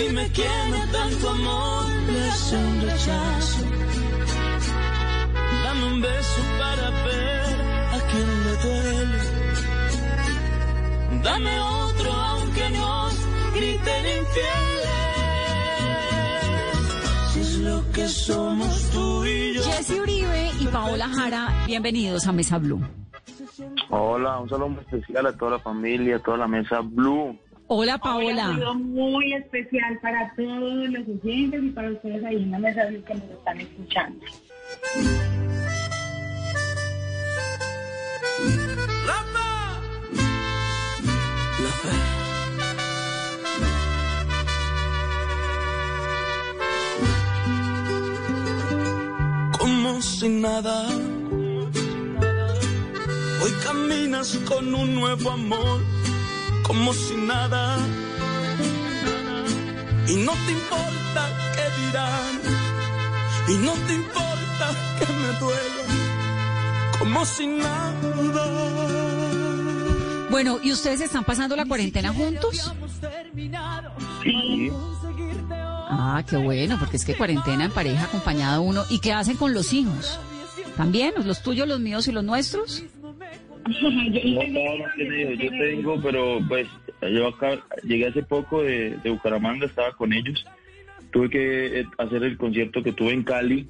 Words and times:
Dime 0.00 0.26
quién 0.32 0.74
a 0.82 0.92
tanto 0.92 1.28
amor 1.28 1.84
le 2.10 2.20
hace 2.30 2.56
un 2.56 2.80
rechazo. 2.80 3.64
Dame 5.64 5.86
un 5.92 6.00
beso 6.00 6.40
para 6.58 6.90
ver 7.04 7.44
a 7.96 7.98
quien 8.08 8.28
le 8.44 8.52
duele. 8.64 9.18
Dame 11.22 11.60
otro 11.60 12.12
aunque 12.12 12.70
nos 12.70 13.14
griten 13.54 14.04
infieles. 14.20 14.90
Si 17.32 17.40
es 17.40 17.58
lo 17.58 17.92
que 17.92 18.08
somos 18.08 18.90
tú 18.92 19.24
y 19.26 19.54
yo. 19.54 19.62
Jesse 19.64 20.00
Uribe 20.00 20.50
y 20.60 20.66
Paola 20.68 21.08
Jara, 21.08 21.64
bienvenidos 21.66 22.26
a 22.26 22.32
Mesa 22.32 22.56
Blue. 22.56 22.80
Hola, 23.90 24.38
un 24.38 24.48
saludo 24.48 24.70
muy 24.70 24.80
especial 24.80 25.26
a 25.26 25.36
toda 25.36 25.52
la 25.52 25.58
familia, 25.58 26.16
a 26.16 26.18
toda 26.20 26.38
la 26.38 26.48
mesa 26.48 26.80
Blue. 26.80 27.38
Hola 27.72 27.94
Un 27.94 28.00
Paola. 28.00 28.46
saludo 28.46 28.74
muy 28.74 29.32
especial 29.32 29.96
para 30.02 30.34
todos 30.34 30.88
los 30.88 31.06
oyentes 31.08 31.62
y 31.62 31.68
para 31.70 31.92
ustedes 31.92 32.24
ahí 32.24 32.34
en 32.42 32.50
la 32.50 32.58
mesa 32.58 32.88
que 32.88 33.14
nos 33.14 33.30
están 33.30 33.60
escuchando. 33.60 34.26
La 41.62 41.68
fe. 41.68 41.96
Como 49.58 50.00
si 50.02 50.28
nada. 50.28 50.86
Hoy 53.42 53.52
caminas 53.64 54.38
con 54.48 54.74
un 54.74 54.94
nuevo 54.94 55.30
amor, 55.30 55.80
como 56.70 56.92
si 56.94 57.16
nada. 57.16 57.78
Y 60.06 60.14
no 60.14 60.32
te 60.46 60.52
importa 60.52 61.22
qué 61.56 61.66
dirán, 61.80 62.40
y 63.48 63.54
no 63.66 63.72
te 63.72 63.94
importa 63.94 64.66
que 64.98 65.06
me 65.12 65.38
duela, 65.40 65.84
como 67.00 67.24
si 67.26 67.46
nada. 67.48 67.92
Bueno, 70.30 70.60
¿y 70.62 70.70
ustedes 70.70 71.00
están 71.00 71.24
pasando 71.24 71.56
la 71.56 71.64
cuarentena 71.64 72.12
juntos? 72.12 72.72
Sí, 74.22 74.70
Ah, 75.92 76.22
qué 76.28 76.36
bueno, 76.36 76.78
porque 76.78 76.98
es 76.98 77.04
que 77.04 77.16
cuarentena 77.16 77.64
en 77.64 77.72
pareja 77.72 78.04
acompañada 78.04 78.60
uno. 78.60 78.84
¿Y 78.90 79.00
qué 79.00 79.12
hacen 79.12 79.36
con 79.36 79.52
los 79.52 79.72
hijos? 79.72 80.20
¿También? 80.76 81.14
¿Los 81.24 81.42
tuyos, 81.42 81.66
los 81.66 81.80
míos 81.80 82.06
y 82.06 82.12
los 82.12 82.22
nuestros? 82.22 82.84
no 83.82 84.40
todos 84.60 84.78
los 84.78 84.94
tiene 84.94 85.22
hijos, 85.22 85.38
yo 85.38 85.50
tengo, 85.50 86.02
pero 86.02 86.38
pues 86.48 86.66
yo 87.02 87.28
acá 87.28 87.58
llegué 87.82 88.06
hace 88.08 88.22
poco 88.22 88.62
de, 88.62 88.96
de 89.02 89.10
Bucaramanga, 89.10 89.66
estaba 89.66 89.92
con 89.92 90.12
ellos. 90.12 90.44
Tuve 91.12 91.30
que 91.30 91.80
eh, 91.80 91.86
hacer 91.98 92.22
el 92.22 92.36
concierto 92.36 92.82
que 92.82 92.92
tuve 92.92 93.12
en 93.12 93.22
Cali, 93.24 93.68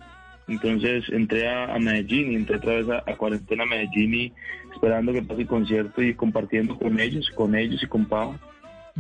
entonces 0.49 1.05
entré 1.11 1.49
a, 1.49 1.75
a 1.75 1.79
Medellín 1.79 2.33
y 2.33 2.35
entré 2.37 2.57
otra 2.57 2.75
vez 2.75 2.89
a, 2.89 2.99
a 3.11 3.17
cuarentena 3.17 3.63
a 3.65 3.67
Medellín 3.67 4.15
y 4.15 4.33
esperando 4.73 5.13
que 5.13 5.23
pase 5.23 5.43
el 5.43 5.47
concierto 5.47 6.03
y 6.03 6.15
compartiendo 6.15 6.79
con 6.79 6.99
ellos, 7.01 7.31
con 7.35 7.55
ellos 7.55 7.83
y 7.83 7.87
con 7.87 8.05
Pau. 8.07 8.39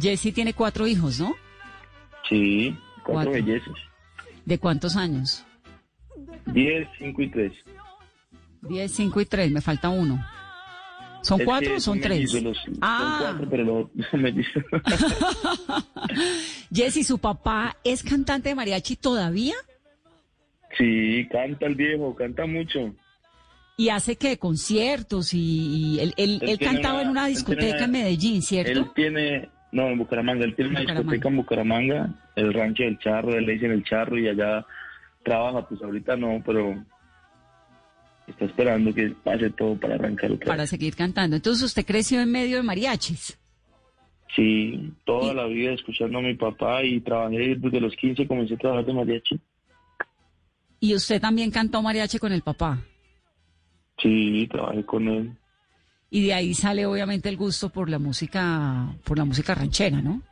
Jesse 0.00 0.32
tiene 0.32 0.54
cuatro 0.54 0.86
hijos, 0.86 1.20
¿no? 1.20 1.34
Sí, 2.28 2.74
cuatro, 3.02 3.30
Cuatro. 3.30 3.32
bellezas. 3.32 3.74
¿De 4.44 4.58
cuántos 4.58 4.96
años? 4.96 5.44
Diez, 6.46 6.88
cinco 6.98 7.22
y 7.22 7.28
tres. 7.28 7.52
Diez, 8.62 8.92
cinco 8.92 9.20
y 9.20 9.26
tres, 9.26 9.50
me 9.50 9.60
falta 9.60 9.88
uno. 9.88 10.24
¿Son 11.22 11.40
Es 11.40 11.46
cuatro 11.46 11.76
o 11.76 11.80
son 11.80 12.00
tres? 12.00 12.32
los- 12.42 12.58
Ah. 12.80 13.18
Son 13.20 13.38
cuatro, 13.38 13.48
pero. 13.50 13.90
Jesse, 16.72 17.06
¿su 17.06 17.18
papá 17.18 17.76
es 17.84 18.02
cantante 18.02 18.48
de 18.50 18.54
mariachi 18.54 18.96
todavía? 18.96 19.54
sí, 20.78 21.26
canta 21.30 21.66
el 21.66 21.74
viejo, 21.74 22.14
canta 22.14 22.46
mucho. 22.46 22.94
Y 23.76 23.88
hace 23.88 24.16
que 24.16 24.38
conciertos 24.38 25.34
y, 25.34 25.96
y 25.96 26.00
él, 26.00 26.14
él- 26.16 26.38
Él 26.42 26.48
él 26.50 26.58
cantaba 26.58 26.94
una- 27.00 27.02
en 27.02 27.08
una 27.10 27.26
él 27.26 27.34
discoteca 27.34 27.76
una- 27.76 27.84
en 27.86 27.90
Medellín, 27.90 28.36
Él 28.36 28.42
¿cierto? 28.42 28.92
tiene, 28.94 29.50
no, 29.72 29.88
en 29.88 29.98
Bucaramanga, 29.98 30.44
él 30.44 30.54
tiene 30.54 30.70
una 30.70 30.80
Bucaramanga. 30.80 31.12
discoteca 31.12 31.28
en 31.28 31.36
Bucaramanga, 31.36 32.14
el 32.36 32.54
rancho 32.54 32.82
del 32.84 32.98
charro, 32.98 33.34
él 33.36 33.46
le 33.46 33.54
dicen 33.54 33.72
el 33.72 33.84
charro 33.84 34.18
y 34.18 34.28
allá 34.28 34.64
trabaja, 35.24 35.66
pues 35.68 35.82
ahorita 35.82 36.16
no, 36.16 36.40
pero 36.46 36.82
está 38.30 38.44
esperando 38.46 38.92
que 38.94 39.10
pase 39.22 39.50
todo 39.50 39.76
para 39.78 39.94
arrancar 39.96 40.32
otra 40.32 40.46
Para 40.46 40.62
vez. 40.62 40.70
seguir 40.70 40.94
cantando. 40.96 41.36
Entonces 41.36 41.62
usted 41.64 41.84
creció 41.84 42.20
en 42.20 42.30
medio 42.30 42.56
de 42.56 42.62
mariachis. 42.62 43.38
Sí, 44.36 44.92
toda 45.04 45.32
Y- 45.32 45.36
la 45.36 45.46
vida 45.46 45.72
escuchando 45.72 46.18
a 46.18 46.22
mi 46.22 46.34
papá 46.34 46.82
y 46.84 47.00
trabajé 47.00 47.56
desde 47.56 47.80
los 47.80 47.94
15, 47.96 48.26
comencé 48.26 48.54
a 48.54 48.58
trabajar 48.58 48.84
de 48.86 48.92
mariachi. 48.92 49.40
Y 50.80 50.94
usted 50.94 51.20
también 51.20 51.50
cantó 51.50 51.82
mariachi 51.82 52.18
con 52.18 52.32
el 52.32 52.42
papá. 52.42 52.80
Sí, 54.02 54.48
trabajé 54.50 54.84
con 54.84 55.08
él. 55.08 55.32
Y 56.10 56.22
de 56.26 56.34
ahí 56.34 56.54
sale 56.54 56.86
obviamente 56.86 57.28
el 57.28 57.36
gusto 57.36 57.68
por 57.68 57.88
la 57.90 57.98
música, 57.98 58.94
por 59.04 59.18
la 59.18 59.24
música 59.24 59.54
ranchera, 59.54 60.00
¿no? 60.00 60.22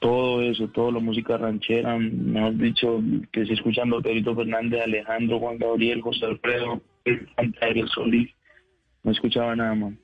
todo 0.00 0.42
eso, 0.42 0.68
toda 0.68 0.92
la 0.92 0.98
música 1.00 1.38
ranchera, 1.38 1.96
mejor 1.96 2.54
dicho, 2.58 3.00
que 3.32 3.46
se 3.46 3.54
escuchando 3.54 4.02
Pedrito 4.02 4.36
Fernández, 4.36 4.82
Alejandro, 4.84 5.38
Juan 5.38 5.56
Gabriel, 5.56 6.02
José 6.02 6.26
Alfredo, 6.26 6.82
Ariel 7.60 7.88
Solís, 7.88 8.30
no 9.02 9.12
escuchaba 9.12 9.54
nada 9.54 9.74
más. 9.74 9.94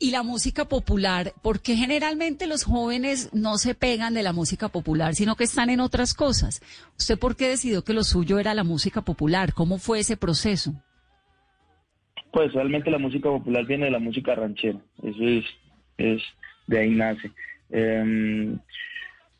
Y 0.00 0.12
la 0.12 0.22
música 0.22 0.66
popular, 0.66 1.32
porque 1.42 1.74
generalmente 1.74 2.46
los 2.46 2.64
jóvenes 2.64 3.30
no 3.34 3.58
se 3.58 3.74
pegan 3.74 4.14
de 4.14 4.22
la 4.22 4.32
música 4.32 4.68
popular, 4.68 5.14
sino 5.14 5.34
que 5.34 5.42
están 5.44 5.70
en 5.70 5.80
otras 5.80 6.14
cosas. 6.14 6.62
¿Usted 6.96 7.18
por 7.18 7.34
qué 7.34 7.48
decidió 7.48 7.82
que 7.82 7.94
lo 7.94 8.04
suyo 8.04 8.38
era 8.38 8.54
la 8.54 8.62
música 8.62 9.02
popular? 9.02 9.54
¿Cómo 9.54 9.78
fue 9.78 9.98
ese 9.98 10.16
proceso? 10.16 10.72
Pues 12.32 12.52
realmente 12.52 12.90
la 12.90 12.98
música 12.98 13.28
popular 13.28 13.66
viene 13.66 13.86
de 13.86 13.90
la 13.90 13.98
música 13.98 14.34
ranchera, 14.34 14.78
eso 15.02 15.24
es, 15.24 15.44
es 15.96 16.22
de 16.68 16.78
ahí 16.78 16.90
nace. 16.90 17.32
Em, 17.70 18.58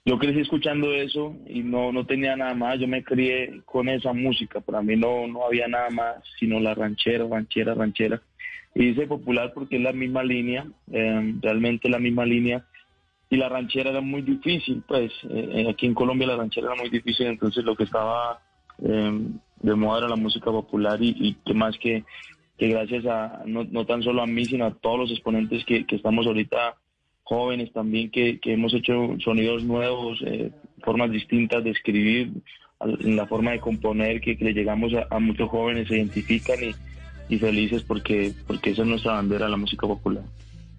yo 0.08 0.18
crecí 0.18 0.40
escuchando 0.40 0.90
eso 0.90 1.36
y 1.46 1.60
no, 1.60 1.92
no 1.92 2.06
tenía 2.06 2.34
nada 2.34 2.54
más, 2.54 2.80
yo 2.80 2.88
me 2.88 3.04
crié 3.04 3.60
con 3.66 3.90
esa 3.90 4.14
música, 4.14 4.58
para 4.58 4.80
mí 4.80 4.96
no, 4.96 5.26
no 5.26 5.44
había 5.44 5.68
nada 5.68 5.90
más 5.90 6.14
sino 6.40 6.58
la 6.60 6.74
ranchera, 6.74 7.26
ranchera, 7.30 7.74
ranchera. 7.74 8.22
Y 8.74 8.86
dice 8.86 9.06
popular 9.06 9.52
porque 9.52 9.76
es 9.76 9.82
la 9.82 9.92
misma 9.92 10.22
línea, 10.22 10.66
em, 10.90 11.38
realmente 11.42 11.90
la 11.90 11.98
misma 11.98 12.24
línea. 12.24 12.64
Y 13.28 13.36
la 13.36 13.50
ranchera 13.50 13.90
era 13.90 14.00
muy 14.00 14.22
difícil, 14.22 14.82
pues 14.88 15.12
eh, 15.28 15.66
aquí 15.68 15.84
en 15.84 15.92
Colombia 15.92 16.28
la 16.28 16.36
ranchera 16.36 16.68
era 16.68 16.80
muy 16.80 16.88
difícil, 16.88 17.26
entonces 17.26 17.62
lo 17.62 17.76
que 17.76 17.84
estaba 17.84 18.40
em, 18.82 19.38
de 19.60 19.74
moda 19.74 19.98
era 19.98 20.08
la 20.08 20.16
música 20.16 20.50
popular 20.50 21.02
y, 21.02 21.14
y 21.18 21.34
que 21.44 21.52
más 21.52 21.76
que, 21.76 22.04
que 22.56 22.68
gracias 22.68 23.04
a, 23.04 23.42
no, 23.44 23.64
no 23.64 23.84
tan 23.84 24.02
solo 24.02 24.22
a 24.22 24.26
mí, 24.26 24.46
sino 24.46 24.64
a 24.64 24.74
todos 24.74 25.00
los 25.00 25.10
exponentes 25.10 25.66
que, 25.66 25.84
que 25.84 25.96
estamos 25.96 26.26
ahorita 26.26 26.76
jóvenes 27.28 27.70
también, 27.72 28.10
que, 28.10 28.38
que 28.40 28.54
hemos 28.54 28.72
hecho 28.72 29.16
sonidos 29.22 29.62
nuevos, 29.62 30.18
eh, 30.24 30.50
formas 30.82 31.10
distintas 31.10 31.62
de 31.62 31.70
escribir, 31.70 32.32
en 32.80 33.16
la 33.16 33.26
forma 33.26 33.50
de 33.50 33.60
componer, 33.60 34.20
que, 34.22 34.38
que 34.38 34.44
le 34.46 34.54
llegamos 34.54 34.94
a, 34.94 35.14
a 35.14 35.18
muchos 35.18 35.50
jóvenes, 35.50 35.88
se 35.88 35.96
identifican 35.96 36.56
y, 36.62 37.34
y 37.34 37.38
felices 37.38 37.82
porque, 37.82 38.32
porque 38.46 38.70
esa 38.70 38.82
es 38.82 38.88
nuestra 38.88 39.12
bandera, 39.12 39.48
la 39.48 39.58
música 39.58 39.86
popular. 39.86 40.24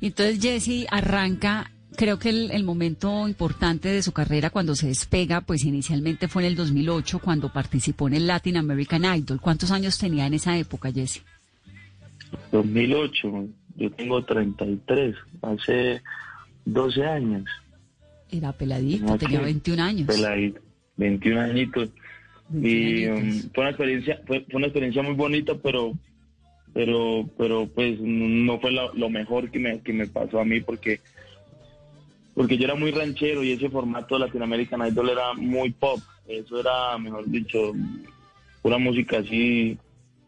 Y 0.02 0.08
entonces 0.08 0.42
Jesse 0.42 0.88
arranca, 0.90 1.70
creo 1.96 2.18
que 2.18 2.30
el, 2.30 2.50
el 2.50 2.64
momento 2.64 3.28
importante 3.28 3.90
de 3.90 4.02
su 4.02 4.12
carrera 4.12 4.50
cuando 4.50 4.76
se 4.76 4.88
despega, 4.88 5.42
pues 5.42 5.64
inicialmente 5.66 6.28
fue 6.28 6.42
en 6.44 6.48
el 6.48 6.56
2008 6.56 7.20
cuando 7.20 7.54
participó 7.54 8.08
en 8.08 8.16
el 8.16 8.26
Latin 8.26 8.58
American 8.58 9.06
Idol. 9.06 9.40
¿Cuántos 9.40 9.70
años 9.70 10.00
tenía 10.00 10.26
en 10.26 10.34
esa 10.34 10.58
época, 10.58 10.92
Jesse? 10.92 11.22
2008, 12.52 13.50
yo 13.76 13.92
tengo 13.92 14.24
33, 14.24 15.16
hace 15.44 16.02
12 16.74 17.06
años. 17.06 17.46
Era 18.32 18.52
peladito, 18.54 19.06
No, 19.06 19.18
tenía 19.18 19.40
sí. 19.40 19.46
21 19.46 19.84
años. 19.84 20.08
peladito, 20.08 20.60
21 20.98 21.42
añitos. 21.42 21.90
21 22.50 22.64
Y 22.64 23.08
um, 23.08 23.52
fue 23.54 23.62
una 23.62 23.70
experiencia, 23.70 24.22
fue, 24.26 24.42
fue 24.50 24.58
una 24.58 24.68
experiencia 24.68 25.02
muy 25.04 25.14
bonita, 25.16 25.54
pero, 25.56 25.94
pero, 26.74 27.30
pero 27.38 27.68
pues 27.68 28.00
no 28.00 28.60
fue 28.60 28.72
lo, 28.72 28.94
lo 28.94 29.10
mejor 29.10 29.50
que 29.52 29.60
me, 29.60 29.82
que 29.82 29.94
me 29.94 30.08
pasó 30.08 30.40
a 30.40 30.46
mí 30.46 30.62
porque 30.62 31.00
porque 32.34 32.58
yo 32.58 32.66
era 32.66 32.76
muy 32.76 32.92
ranchero 32.92 33.44
y 33.44 33.52
ese 33.52 33.70
formato 33.70 34.16
de 34.16 34.26
Latinoamerican 34.26 34.88
Idol 34.88 35.10
era 35.10 35.34
muy 35.34 35.72
pop. 35.72 36.00
Eso 36.26 36.58
era, 36.60 36.98
mejor 36.98 37.30
dicho, 37.30 37.74
pura 38.62 38.78
música 38.78 39.18
así, 39.18 39.78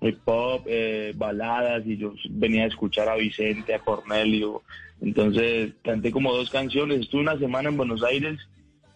muy 0.01 0.11
pop, 0.13 0.65
eh, 0.67 1.13
baladas, 1.15 1.83
y 1.85 1.95
yo 1.97 2.13
venía 2.31 2.63
a 2.63 2.67
escuchar 2.67 3.07
a 3.07 3.15
Vicente, 3.15 3.73
a 3.75 3.79
Cornelio. 3.79 4.63
Entonces 4.99 5.73
canté 5.83 6.11
como 6.11 6.33
dos 6.35 6.49
canciones. 6.49 7.01
Estuve 7.01 7.21
una 7.21 7.37
semana 7.37 7.69
en 7.69 7.77
Buenos 7.77 8.03
Aires, 8.03 8.39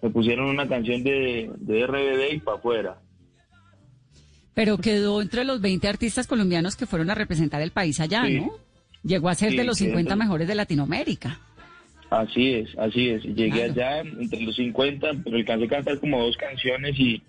me 0.01 0.09
pusieron 0.09 0.47
una 0.47 0.67
canción 0.67 1.03
de, 1.03 1.49
de 1.57 1.85
RBD 1.87 2.33
y 2.33 2.39
para 2.39 2.57
afuera. 2.57 2.97
Pero 4.53 4.77
quedó 4.77 5.21
entre 5.21 5.43
los 5.43 5.61
20 5.61 5.87
artistas 5.87 6.27
colombianos 6.27 6.75
que 6.75 6.85
fueron 6.85 7.09
a 7.11 7.15
representar 7.15 7.61
el 7.61 7.71
país 7.71 7.99
allá, 7.99 8.25
Sí. 8.25 8.39
¿no? 8.39 8.51
Llegó 9.03 9.29
a 9.29 9.35
ser 9.35 9.51
Sí, 9.51 9.57
de 9.57 9.63
los 9.63 9.77
sí, 9.77 9.85
50 9.85 9.99
entonces- 10.13 10.25
mejores 10.27 10.47
de 10.47 10.55
Latinoamérica. 10.55 11.39
Así 12.09 12.53
es, 12.53 12.69
así 12.77 13.09
es. 13.09 13.23
Llegué 13.23 13.71
Claro. 13.71 13.73
allá 13.73 13.99
entre 14.01 14.41
los 14.41 14.55
50, 14.55 15.11
pero 15.23 15.37
alcancé 15.37 15.65
a 15.65 15.69
cantar 15.69 15.99
como 15.99 16.23
dos 16.23 16.37
canciones 16.37 16.97
y, 16.99 17.21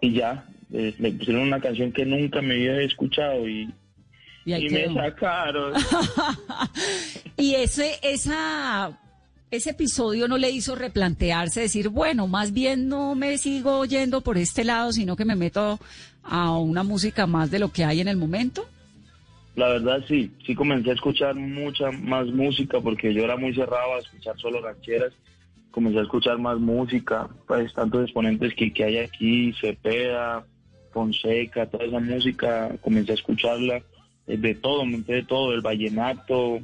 y 0.00 0.12
ya. 0.12 0.44
Eh, 0.72 0.94
me 0.98 1.12
pusieron 1.12 1.42
una 1.42 1.60
canción 1.60 1.92
que 1.92 2.04
nunca 2.04 2.42
me 2.42 2.54
había 2.54 2.80
escuchado 2.82 3.48
y, 3.48 3.72
Y 4.44 4.68
me 4.68 4.92
sacaron. 4.94 5.74
Y 7.38 7.54
ese, 7.54 7.98
esa, 8.02 8.98
ese 9.50 9.70
episodio 9.70 10.26
no 10.26 10.38
le 10.38 10.50
hizo 10.50 10.74
replantearse, 10.74 11.60
decir, 11.60 11.90
bueno, 11.90 12.26
más 12.26 12.52
bien 12.52 12.88
no 12.88 13.14
me 13.14 13.36
sigo 13.36 13.84
yendo 13.84 14.22
por 14.22 14.38
este 14.38 14.64
lado, 14.64 14.90
sino 14.92 15.16
que 15.16 15.26
me 15.26 15.36
meto 15.36 15.78
a 16.22 16.56
una 16.56 16.82
música 16.82 17.26
más 17.26 17.50
de 17.50 17.58
lo 17.58 17.70
que 17.70 17.84
hay 17.84 18.00
en 18.00 18.08
el 18.08 18.16
momento. 18.16 18.66
La 19.54 19.68
verdad 19.68 20.02
sí, 20.08 20.30
sí 20.44 20.54
comencé 20.54 20.90
a 20.90 20.94
escuchar 20.94 21.34
mucha 21.34 21.90
más 21.90 22.26
música 22.26 22.80
porque 22.80 23.12
yo 23.12 23.24
era 23.24 23.36
muy 23.36 23.54
cerrado 23.54 23.94
a 23.94 23.98
escuchar 23.98 24.38
solo 24.38 24.60
rancheras. 24.60 25.12
Comencé 25.70 25.98
a 25.98 26.02
escuchar 26.02 26.38
más 26.38 26.58
música, 26.58 27.28
pues 27.46 27.72
tantos 27.74 28.04
exponentes 28.04 28.54
que, 28.54 28.72
que 28.72 28.84
hay 28.84 28.98
aquí, 28.98 29.54
Cepeda, 29.60 30.46
Fonseca, 30.96 31.66
toda 31.66 31.84
esa 31.84 32.00
música, 32.00 32.74
comencé 32.80 33.12
a 33.12 33.16
escucharla 33.16 33.82
eh, 34.26 34.38
de 34.38 34.54
todo, 34.54 34.86
me 34.86 34.94
enteré 34.94 35.18
de 35.18 35.26
todo, 35.26 35.52
el 35.52 35.60
vallenato. 35.60 36.60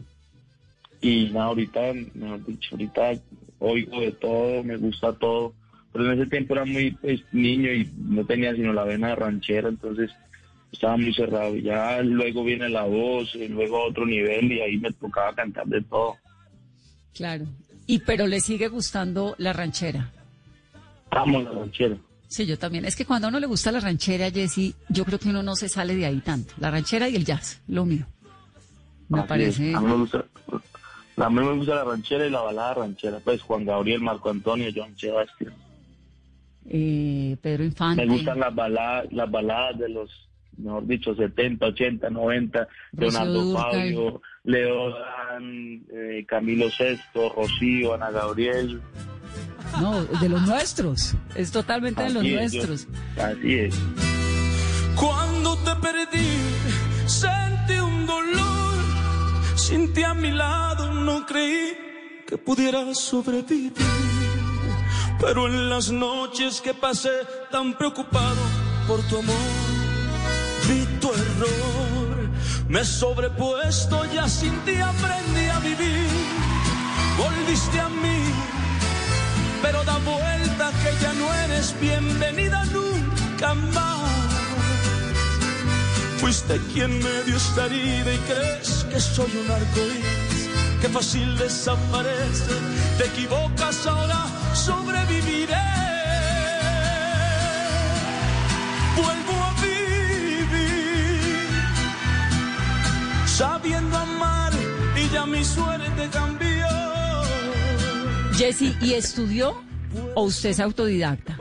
Y 1.02 1.26
nada, 1.26 1.46
ahorita, 1.46 1.80
mejor 2.14 2.46
dicho, 2.46 2.68
ahorita 2.72 3.12
oigo 3.58 4.00
de 4.00 4.12
todo, 4.12 4.64
me 4.64 4.78
gusta 4.78 5.12
todo. 5.12 5.52
Pero 5.92 6.06
en 6.06 6.18
ese 6.18 6.30
tiempo 6.30 6.54
era 6.54 6.64
muy 6.64 6.92
pues, 6.92 7.20
niño 7.32 7.70
y 7.74 7.90
no 7.94 8.24
tenía 8.24 8.54
sino 8.54 8.72
la 8.72 8.84
vena 8.84 9.08
de 9.08 9.16
ranchera, 9.16 9.68
entonces 9.68 10.10
estaba 10.72 10.96
muy 10.96 11.12
cerrado. 11.12 11.54
Ya 11.56 12.00
luego 12.00 12.42
viene 12.42 12.70
la 12.70 12.84
voz, 12.84 13.34
y 13.34 13.48
luego 13.48 13.76
a 13.76 13.88
otro 13.88 14.06
nivel 14.06 14.50
y 14.50 14.62
ahí 14.62 14.78
me 14.78 14.92
tocaba 14.92 15.34
cantar 15.34 15.66
de 15.66 15.82
todo. 15.82 16.16
Claro. 17.12 17.44
Y 17.86 17.98
pero 17.98 18.26
le 18.26 18.40
sigue 18.40 18.68
gustando 18.68 19.34
la 19.36 19.52
ranchera. 19.52 20.10
Vamos 21.10 21.44
la 21.44 21.50
ranchera. 21.50 21.98
Sí, 22.32 22.46
yo 22.46 22.58
también. 22.58 22.86
Es 22.86 22.96
que 22.96 23.04
cuando 23.04 23.26
a 23.26 23.30
uno 23.30 23.38
le 23.40 23.46
gusta 23.46 23.70
la 23.70 23.80
ranchera, 23.80 24.30
Jessy, 24.30 24.74
yo 24.88 25.04
creo 25.04 25.18
que 25.18 25.28
uno 25.28 25.42
no 25.42 25.54
se 25.54 25.68
sale 25.68 25.94
de 25.94 26.06
ahí 26.06 26.20
tanto. 26.20 26.54
La 26.58 26.70
ranchera 26.70 27.06
y 27.06 27.14
el 27.16 27.26
jazz, 27.26 27.60
lo 27.68 27.84
mío. 27.84 28.06
Me 29.10 29.18
Así 29.18 29.28
parece. 29.28 29.70
es. 29.70 29.76
A 29.76 29.80
mí 29.82 29.86
me 29.88 29.96
gusta, 29.96 30.24
a 31.18 31.28
mí 31.28 31.40
me 31.40 31.52
gusta 31.56 31.74
la 31.74 31.84
ranchera 31.84 32.26
y 32.26 32.30
la 32.30 32.40
balada 32.40 32.72
ranchera. 32.74 33.18
Pues 33.22 33.42
Juan 33.42 33.66
Gabriel, 33.66 34.00
Marco 34.00 34.30
Antonio, 34.30 34.70
John 34.74 34.96
Sebastián. 34.96 35.52
eh, 36.70 37.36
Pedro 37.42 37.64
Infante. 37.64 38.06
Me 38.06 38.12
gustan 38.14 38.40
las 38.40 38.54
baladas, 38.54 39.12
las 39.12 39.30
baladas 39.30 39.78
de 39.78 39.88
los, 39.90 40.10
mejor 40.56 40.86
dicho, 40.86 41.14
70, 41.14 41.66
80, 41.66 42.08
90, 42.08 42.68
Rocío 42.94 43.24
Leonardo. 43.26 43.58
Fabio, 43.58 44.22
Leo 44.44 44.88
Dan, 44.90 45.84
eh, 45.92 46.24
Camilo 46.26 46.70
Sesto, 46.70 47.28
Rocío, 47.36 47.92
Ana 47.92 48.10
Gabriel. 48.10 48.80
No, 49.80 50.02
de 50.04 50.28
los 50.28 50.42
nuestros. 50.42 51.14
Es 51.34 51.50
totalmente 51.50 52.02
de 52.02 52.10
los 52.10 52.22
yo- 52.24 52.36
nuestros. 52.36 52.86
así 53.16 53.54
es. 53.54 53.74
Cuando 54.96 55.56
te 55.58 55.74
perdí, 55.76 56.28
sentí 57.06 57.74
un 57.80 58.06
dolor. 58.06 58.74
Sin 59.56 59.92
ti 59.92 60.02
a 60.02 60.14
mi 60.14 60.30
lado 60.30 60.92
no 60.92 61.24
creí 61.26 61.72
que 62.26 62.36
pudiera 62.38 62.94
sobrevivir. 62.94 63.72
Pero 65.20 65.46
en 65.46 65.70
las 65.70 65.90
noches 65.90 66.60
que 66.60 66.74
pasé 66.74 67.10
tan 67.50 67.76
preocupado 67.78 68.42
por 68.88 69.00
tu 69.08 69.18
amor, 69.18 69.36
vi 70.68 70.84
tu 71.00 71.08
error. 71.12 72.28
Me 72.68 72.80
he 72.80 72.84
sobrepuesto, 72.84 74.04
ya 74.12 74.28
sin 74.28 74.52
ti 74.64 74.74
aprendí 74.76 75.46
a 75.48 75.58
vivir. 75.60 76.08
Volviste 77.18 77.78
a 77.80 77.88
mí, 77.88 78.18
pero 79.62 79.84
da 79.84 79.96
vuelta 79.98 80.70
que 80.82 80.92
ya 81.00 81.12
no 81.14 81.32
eres 81.44 81.74
bienvenida 81.80 82.64
nunca 82.66 83.54
más. 83.54 84.10
Fuiste 86.18 86.60
quien 86.72 86.98
me 86.98 87.22
dio 87.24 87.36
esta 87.36 87.66
herida 87.66 88.12
y 88.12 88.18
crees 88.18 88.84
que 88.90 89.00
soy 89.00 89.30
un 89.36 89.50
arcoíris, 89.50 90.48
que 90.80 90.88
fácil 90.88 91.36
desaparece. 91.38 92.54
Te 92.98 93.06
equivocas 93.06 93.86
ahora, 93.86 94.26
sobreviviré. 94.54 95.68
Vuelvo 98.96 99.34
a 99.48 99.52
vivir, 99.62 101.48
sabiendo 103.26 103.96
amar 103.96 104.52
y 104.96 105.08
ya 105.08 105.26
mi 105.26 105.44
suerte 105.44 106.08
cambió. 106.12 106.41
Jessy, 108.36 108.74
¿y 108.80 108.94
estudió 108.94 109.54
o 110.14 110.24
usted 110.24 110.50
es 110.50 110.60
autodidacta? 110.60 111.38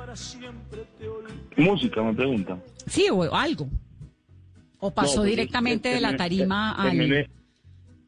Música, 1.58 2.02
me 2.02 2.14
pregunta. 2.14 2.58
Sí, 2.88 3.08
o 3.12 3.34
algo. 3.34 3.68
¿O 4.80 4.92
pasó 4.92 5.18
No, 5.18 5.22
pues, 5.22 5.30
directamente 5.32 5.90
de 5.90 6.02
la 6.02 6.16
tarima 6.16 6.72
al... 6.72 6.92
terminé, 6.98 7.30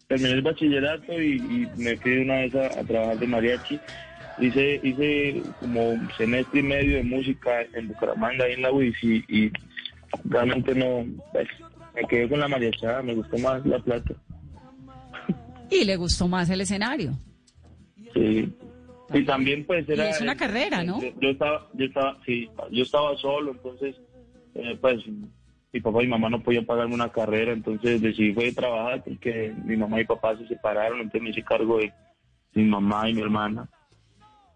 terminé 0.07 0.31
el 0.31 0.41
bachillerato 0.41 1.21
y, 1.21 1.35
y 1.35 1.67
me 1.77 1.95
fui 1.97 2.17
una 2.17 2.35
vez 2.35 2.55
a, 2.55 2.79
a 2.79 2.83
trabajar 2.83 3.19
de 3.19 3.27
mariachi. 3.27 3.79
Hice, 4.39 4.79
hice 4.83 5.43
como 5.59 5.91
un 5.91 6.09
semestre 6.17 6.61
y 6.61 6.63
medio 6.63 6.97
de 6.97 7.03
música 7.03 7.61
en 7.73 7.87
Bucaramanga, 7.89 8.45
ahí 8.45 8.53
en 8.53 8.63
la 8.63 8.71
UIS, 8.71 8.95
y, 9.03 9.23
y 9.27 9.51
realmente 10.25 10.73
no, 10.73 11.05
pues, 11.31 11.47
me 11.93 12.01
quedé 12.07 12.27
con 12.27 12.39
la 12.39 12.47
mariachada, 12.47 13.03
me 13.03 13.13
gustó 13.13 13.37
más 13.37 13.63
la 13.65 13.77
plata. 13.77 14.15
Y 15.69 15.85
le 15.85 15.95
gustó 15.97 16.27
más 16.27 16.49
el 16.49 16.61
escenario. 16.61 17.11
Sí. 18.15 18.51
Y 19.13 19.25
también 19.25 19.65
pues 19.65 19.87
era... 19.87 20.09
es 20.09 20.21
una 20.21 20.35
carrera, 20.35 20.83
¿no? 20.83 21.01
Yo, 21.01 21.09
yo 21.19 21.29
estaba, 21.29 21.67
yo 21.73 21.85
estaba, 21.85 22.17
sí, 22.25 22.49
yo 22.71 22.83
estaba 22.83 23.15
solo, 23.17 23.51
entonces, 23.51 23.95
eh, 24.55 24.77
pues, 24.79 25.03
mi 25.71 25.81
papá 25.81 26.03
y 26.03 26.07
mamá 26.07 26.29
no 26.29 26.41
podían 26.41 26.65
pagarme 26.65 26.93
una 26.93 27.11
carrera, 27.11 27.51
entonces 27.51 28.01
decidí 28.01 28.33
fue 28.33 28.51
trabajar 28.51 29.03
porque 29.03 29.53
mi 29.65 29.75
mamá 29.75 29.99
y 30.01 30.05
papá 30.05 30.37
se 30.37 30.47
separaron, 30.47 30.99
entonces 30.99 31.21
me 31.21 31.29
hice 31.31 31.43
cargo 31.43 31.77
de 31.77 31.91
mi 32.53 32.63
mamá 32.65 33.09
y 33.09 33.15
mi 33.15 33.21
hermana. 33.21 33.67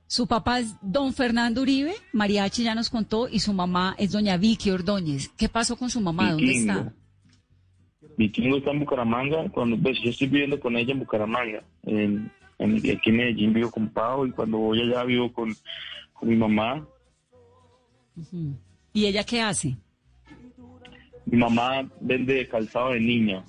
Su 0.06 0.26
papá 0.26 0.60
es 0.60 0.76
don 0.82 1.14
Fernando 1.14 1.62
Uribe, 1.62 1.94
Mariachi 2.14 2.64
ya 2.64 2.76
nos 2.76 2.90
contó, 2.90 3.28
y 3.28 3.40
su 3.40 3.52
mamá 3.52 3.96
es 3.98 4.12
doña 4.12 4.38
Vicky 4.38 4.70
Ordóñez. 4.72 5.30
¿Qué 5.38 5.50
pasó 5.50 5.76
con 5.76 5.90
su 5.90 6.00
mamá? 6.00 6.32
¿Dónde 6.32 6.52
está? 6.52 6.94
Vikingo 8.18 8.58
está 8.58 8.72
en 8.72 8.80
Bucaramanga, 8.80 9.50
cuando 9.50 9.78
pues 9.78 10.00
yo 10.02 10.10
estoy 10.10 10.28
viviendo 10.28 10.60
con 10.60 10.78
ella 10.78 10.94
en 10.94 11.00
Bucaramanga, 11.00 11.64
en, 11.84 12.32
en- 12.60 12.78
aquí 12.78 13.10
en 13.10 13.18
Medellín 13.18 13.54
vivo 13.54 13.72
con 13.72 13.90
Pau 13.90 14.26
y 14.26 14.32
cuando 14.32 14.58
voy 14.58 14.82
allá 14.82 15.04
vivo 15.04 15.32
con, 15.32 15.54
con 16.14 16.30
mi 16.30 16.36
mamá. 16.36 16.86
¿Y 18.94 19.06
ella 19.06 19.24
qué 19.24 19.42
hace? 19.42 19.78
Mi 21.26 21.38
mamá 21.38 21.88
vende 22.02 22.48
calzado 22.48 22.92
de 22.92 23.00
niña. 23.00 23.44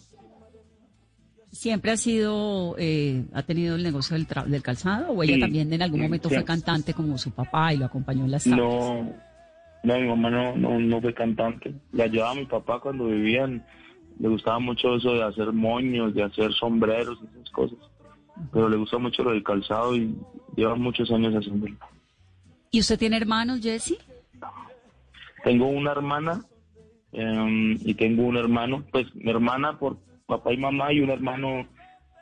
¿Siempre 1.50 1.90
ha 1.92 1.96
sido, 1.96 2.76
eh, 2.78 3.24
ha 3.32 3.42
tenido 3.42 3.76
el 3.76 3.82
negocio 3.82 4.14
del, 4.16 4.28
tra- 4.28 4.44
del 4.44 4.62
calzado 4.62 5.12
o 5.12 5.22
ella 5.22 5.34
Sí, 5.36 5.40
también 5.40 5.72
en 5.72 5.82
algún 5.82 6.02
momento 6.02 6.28
sí. 6.28 6.34
fue 6.34 6.44
cantante 6.44 6.92
como 6.92 7.16
su 7.16 7.30
papá 7.30 7.72
y 7.72 7.78
lo 7.78 7.86
acompañó 7.86 8.24
en 8.26 8.30
las 8.32 8.44
tardes? 8.44 8.58
No, 8.58 9.12
no, 9.82 9.98
mi 9.98 10.06
mamá 10.06 10.30
no, 10.30 10.56
no, 10.56 10.78
no 10.78 11.00
fue 11.00 11.14
cantante. 11.14 11.72
Le 11.92 12.02
ayudaba 12.02 12.32
a 12.32 12.34
mi 12.34 12.44
papá 12.44 12.78
cuando 12.80 13.06
vivían. 13.06 13.64
Le 14.20 14.28
gustaba 14.28 14.58
mucho 14.58 14.96
eso 14.96 15.14
de 15.14 15.22
hacer 15.22 15.52
moños, 15.52 16.14
de 16.14 16.24
hacer 16.24 16.52
sombreros 16.52 17.18
y 17.22 17.38
esas 17.38 17.50
cosas. 17.50 17.78
Pero 18.52 18.68
le 18.68 18.76
gusta 18.76 18.98
mucho 18.98 19.22
lo 19.22 19.30
del 19.30 19.42
calzado 19.42 19.96
y 19.96 20.14
lleva 20.56 20.74
muchos 20.74 21.10
años 21.10 21.34
haciéndolo. 21.34 21.76
¿Y 22.70 22.80
usted 22.80 22.98
tiene 22.98 23.16
hermanos, 23.16 23.60
Jesse? 23.60 23.98
Tengo 25.44 25.68
una 25.68 25.92
hermana 25.92 26.44
em, 27.12 27.72
y 27.80 27.94
tengo 27.94 28.24
un 28.24 28.36
hermano. 28.36 28.84
Pues 28.90 29.14
mi 29.14 29.30
hermana 29.30 29.78
por 29.78 29.96
papá 30.26 30.52
y 30.52 30.58
mamá 30.58 30.92
y 30.92 31.00
un 31.00 31.10
hermano 31.10 31.66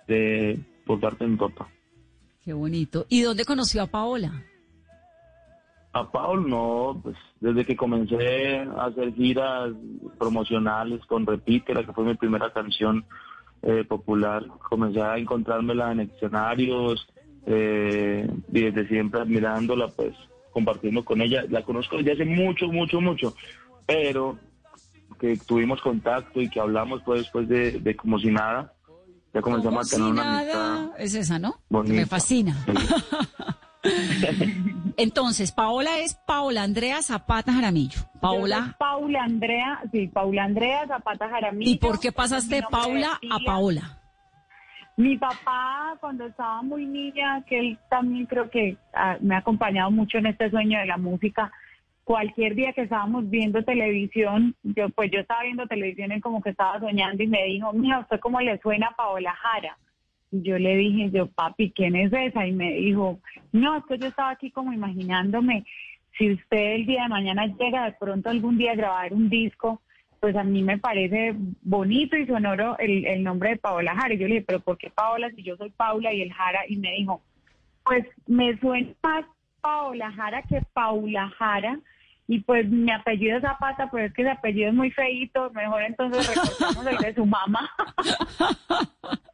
de 0.07 0.59
por 0.87 1.01
parte 1.01 1.25
de 1.25 1.31
mi 1.31 1.37
papá. 1.37 1.69
Qué 2.45 2.53
bonito. 2.53 3.07
¿Y 3.09 3.23
dónde 3.23 3.45
conoció 3.45 3.83
a 3.83 3.87
Paola? 3.87 4.45
A 5.93 6.11
Paul 6.13 6.49
no, 6.49 7.01
pues 7.03 7.17
desde 7.41 7.65
que 7.65 7.75
comencé 7.75 8.59
a 8.59 8.85
hacer 8.85 9.15
giras 9.15 9.73
promocionales 10.19 11.05
con 11.07 11.27
Repítela, 11.27 11.85
que 11.85 11.93
fue 11.93 12.05
mi 12.05 12.15
primera 12.15 12.53
canción 12.53 13.05
eh, 13.67 13.85
popular, 13.85 14.47
comencé 14.69 15.03
a 15.03 15.19
encontrármela 15.19 15.91
en 15.91 16.01
escenarios, 16.01 17.07
eh, 17.47 18.29
y 18.53 18.61
desde 18.61 18.87
siempre 18.87 19.21
admirándola, 19.21 19.89
pues 19.89 20.15
compartiendo 20.53 21.05
con 21.05 21.21
ella. 21.21 21.45
La 21.51 21.63
conozco 21.63 21.97
desde 21.97 22.13
hace 22.13 22.25
mucho, 22.25 22.69
mucho, 22.69 23.01
mucho, 23.01 23.35
pero 23.85 24.39
que 25.19 25.37
tuvimos 25.37 25.81
contacto 25.83 26.41
y 26.41 26.49
que 26.49 26.61
hablamos 26.61 27.03
pues 27.05 27.23
después 27.23 27.49
de, 27.49 27.73
de 27.73 27.97
como 27.97 28.19
si 28.19 28.31
nada. 28.31 28.73
Ya 29.35 29.43
comenzamos 29.43 29.87
a 29.87 29.91
tener 29.97 30.07
si 30.07 30.13
una 30.13 30.25
nada, 30.25 30.77
amistad. 30.77 31.01
es 31.01 31.15
esa, 31.15 31.39
¿no? 31.39 31.61
bonita. 31.69 31.95
Me 31.95 32.07
fascina. 32.07 32.65
Sí. 32.67 32.73
Entonces, 34.97 35.52
Paola 35.52 35.99
es 35.99 36.14
Paola 36.14 36.62
Andrea 36.62 37.02
Zapata 37.02 37.52
Jaramillo. 37.52 38.00
Paola, 38.21 38.75
Paula 38.78 39.25
Andrea, 39.25 39.81
sí, 39.93 40.09
Paula 40.09 40.45
Andrea 40.45 40.87
Zapata 40.87 41.28
Jaramillo. 41.28 41.71
¿y 41.71 41.76
por 41.76 42.00
qué 42.00 42.12
pasaste 42.12 42.57
de 42.57 42.62
Paula 42.62 43.21
a. 43.31 43.38
Paola? 43.45 43.99
Mi 44.97 45.19
papá, 45.19 45.95
cuando 46.00 46.25
estaba 46.26 46.62
muy 46.62 46.87
niña, 46.87 47.45
que 47.47 47.59
él 47.59 47.78
también 47.90 48.25
creo 48.25 48.49
que 48.49 48.78
ah, 48.95 49.19
me 49.21 49.35
ha 49.35 49.38
acompañado 49.38 49.90
mucho 49.90 50.16
en 50.16 50.26
este 50.26 50.49
sueño 50.50 50.78
de 50.78 50.87
la 50.87 50.97
música, 50.97 51.52
cualquier 52.07 52.55
día 52.55 52.73
que 52.73 52.83
estábamos 52.83 53.28
viendo 53.28 53.62
televisión, 53.62 54.55
yo 54.62 54.88
pues 54.90 55.11
yo 55.11 55.21
estaba 55.21 55.43
viendo 55.43 55.66
televisión 55.66 56.12
y 56.12 56.21
como 56.21 56.40
que 56.40 56.50
estaba 56.50 56.81
soñando 56.81 57.23
y 57.23 57.26
me 57.26 57.45
dijo, 57.45 57.73
mira, 57.75 57.99
¿usted 57.99 58.21
cómo 58.21 58.40
le 58.40 58.59
suena 58.61 58.87
a 58.87 58.97
Paola 58.97 59.35
Jara? 59.35 59.76
Y 60.30 60.42
yo 60.42 60.59
le 60.59 60.76
dije, 60.76 61.11
yo, 61.11 61.28
papi, 61.28 61.71
¿quién 61.71 61.97
es 61.97 62.12
esa? 62.12 62.47
Y 62.47 62.52
me 62.52 62.73
dijo, 62.73 63.21
no, 63.52 63.76
es 63.76 63.85
que 63.85 63.99
yo 63.99 64.09
estaba 64.09 64.30
aquí 64.30 64.50
como 64.50 64.73
imaginándome, 64.73 65.64
si 66.18 66.33
usted 66.33 66.75
el 66.75 66.87
día 66.87 67.04
de 67.04 67.09
mañana 67.09 67.47
llega 67.47 67.85
de 67.85 67.92
pronto 67.92 68.30
algún 68.30 68.59
día 68.59 68.73
a 68.73 68.76
grabar 68.76 69.12
un 69.12 69.28
disco, 69.28 69.83
pues 70.21 70.35
a 70.35 70.45
mí 70.45 70.62
me 70.62 70.78
parece 70.78 71.35
bonito 71.62 72.16
y 72.16 72.26
sonoro 72.26 72.76
el, 72.78 73.06
el 73.06 73.23
nombre 73.23 73.50
de 73.50 73.56
Paola 73.56 73.95
Jara. 73.95 74.14
Y 74.14 74.18
yo 74.18 74.26
le 74.26 74.35
dije, 74.35 74.47
pero 74.47 74.61
¿por 74.61 74.78
qué 74.78 74.90
Paola 74.90 75.30
si 75.30 75.42
yo 75.42 75.56
soy 75.56 75.71
Paula 75.71 76.12
y 76.12 76.23
el 76.23 76.33
Jara? 76.33 76.61
Y 76.68 76.76
me 76.76 76.92
dijo, 76.92 77.23
pues 77.85 78.04
me 78.26 78.59
suena 78.59 78.90
más 79.02 79.25
Paola 79.61 80.11
Jara 80.12 80.42
que 80.42 80.62
Paula 80.73 81.30
Jara. 81.38 81.78
Y 82.28 82.40
pues 82.40 82.68
mi 82.68 82.90
apellido 82.90 83.37
es 83.37 83.42
Zapata, 83.42 83.88
pero 83.90 84.06
es 84.06 84.12
que 84.12 84.23
ese 84.23 84.30
apellido 84.33 84.71
es 84.71 84.75
muy 84.75 84.90
feíto. 84.90 85.50
Mejor 85.50 85.83
entonces 85.83 86.26
recortamos 86.35 86.87
el 86.87 86.97
de 86.99 87.14
su 87.14 87.26
mamá. 87.26 87.71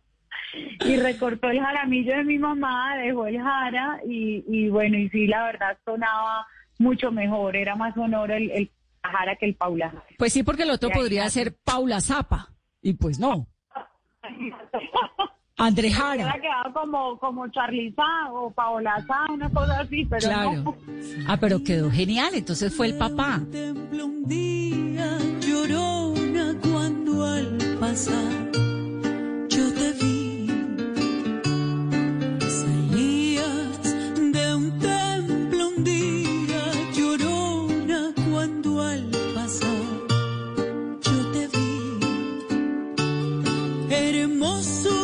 y 0.85 0.97
recortó 0.97 1.49
el 1.51 1.61
jaramillo 1.61 2.15
de 2.17 2.25
mi 2.25 2.39
mamá, 2.39 2.97
dejó 2.97 3.27
el 3.27 3.41
jara 3.41 4.01
y, 4.07 4.45
y 4.49 4.69
bueno, 4.69 4.97
y 4.99 5.09
sí, 5.11 5.27
la 5.27 5.45
verdad 5.45 5.79
sonaba 5.85 6.47
mucho 6.79 7.11
mejor, 7.13 7.57
era 7.57 7.77
más 7.77 7.95
sonoro 7.95 8.35
el, 8.35 8.51
el 8.51 8.71
jara 9.03 9.37
que 9.37 9.47
el 9.47 9.55
Paula 9.55 9.91
Jara. 9.91 10.05
Pues 10.19 10.33
sí, 10.33 10.43
porque 10.43 10.63
el 10.65 10.71
otro 10.71 10.89
Ya, 10.89 10.95
podría 10.95 11.25
ya. 11.25 11.31
ser 11.31 11.55
Paula 11.65 12.01
Zapa. 12.01 12.49
Y 12.83 12.95
pues 12.95 13.19
no. 13.19 13.47
André 15.59 15.91
Jara. 15.93 16.33
Quedado 16.41 16.73
como, 16.73 17.19
como 17.19 17.47
Charly 17.49 17.93
Sa 17.93 18.33
o 18.33 18.51
Paola 18.51 19.05
Sa, 19.07 19.27
una 19.33 19.49
cosa 19.51 19.81
así, 19.81 20.05
pero 20.07 20.21
Claro. 20.29 20.53
no. 20.55 20.77
Ah, 21.29 21.37
pero 21.41 21.63
quedó 21.63 21.91
genial. 21.91 22.31
Entonces 22.35 22.75
fue 22.75 22.87
el 22.89 22.99
papá. 22.99 23.41
Templo 23.53 24.07
un 24.07 24.25
día 24.25 25.19
llorona 25.41 26.55
cuando 26.63 27.25
al 27.27 27.59
pasar 27.79 28.51
Hermoso 44.53 45.02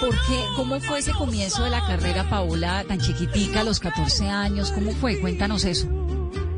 por 0.00 0.10
qué? 0.10 0.44
¿Cómo 0.56 0.80
fue 0.80 0.98
ese 1.00 1.12
comienzo 1.12 1.64
de 1.64 1.70
la 1.70 1.80
carrera, 1.86 2.24
Paola, 2.28 2.84
tan 2.86 2.98
chiquitica, 2.98 3.60
a 3.60 3.64
los 3.64 3.80
14 3.80 4.28
años? 4.28 4.72
¿Cómo 4.72 4.92
fue? 4.92 5.20
Cuéntanos 5.20 5.64
eso. 5.64 5.88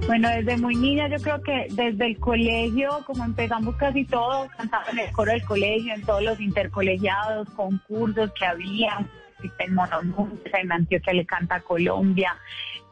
Bueno, 0.07 0.29
desde 0.29 0.57
muy 0.57 0.75
niña 0.75 1.09
yo 1.09 1.23
creo 1.23 1.43
que 1.43 1.67
desde 1.71 2.07
el 2.07 2.19
colegio, 2.19 2.91
como 3.07 3.25
empezamos 3.25 3.77
casi 3.77 4.05
todos, 4.05 4.51
cantaba 4.57 4.85
en 4.91 4.99
el 4.99 5.13
coro 5.13 5.33
del 5.33 5.45
colegio, 5.45 5.95
en 5.95 6.03
todos 6.03 6.23
los 6.23 6.41
intercolegiados, 6.41 7.49
concursos 7.51 8.33
que 8.33 8.45
había, 8.45 9.07
en 9.59 9.75
Monomundo, 9.75 10.41
en 10.53 10.73
Antioquia 10.73 11.13
le 11.13 11.25
canta 11.25 11.61
Colombia, 11.61 12.37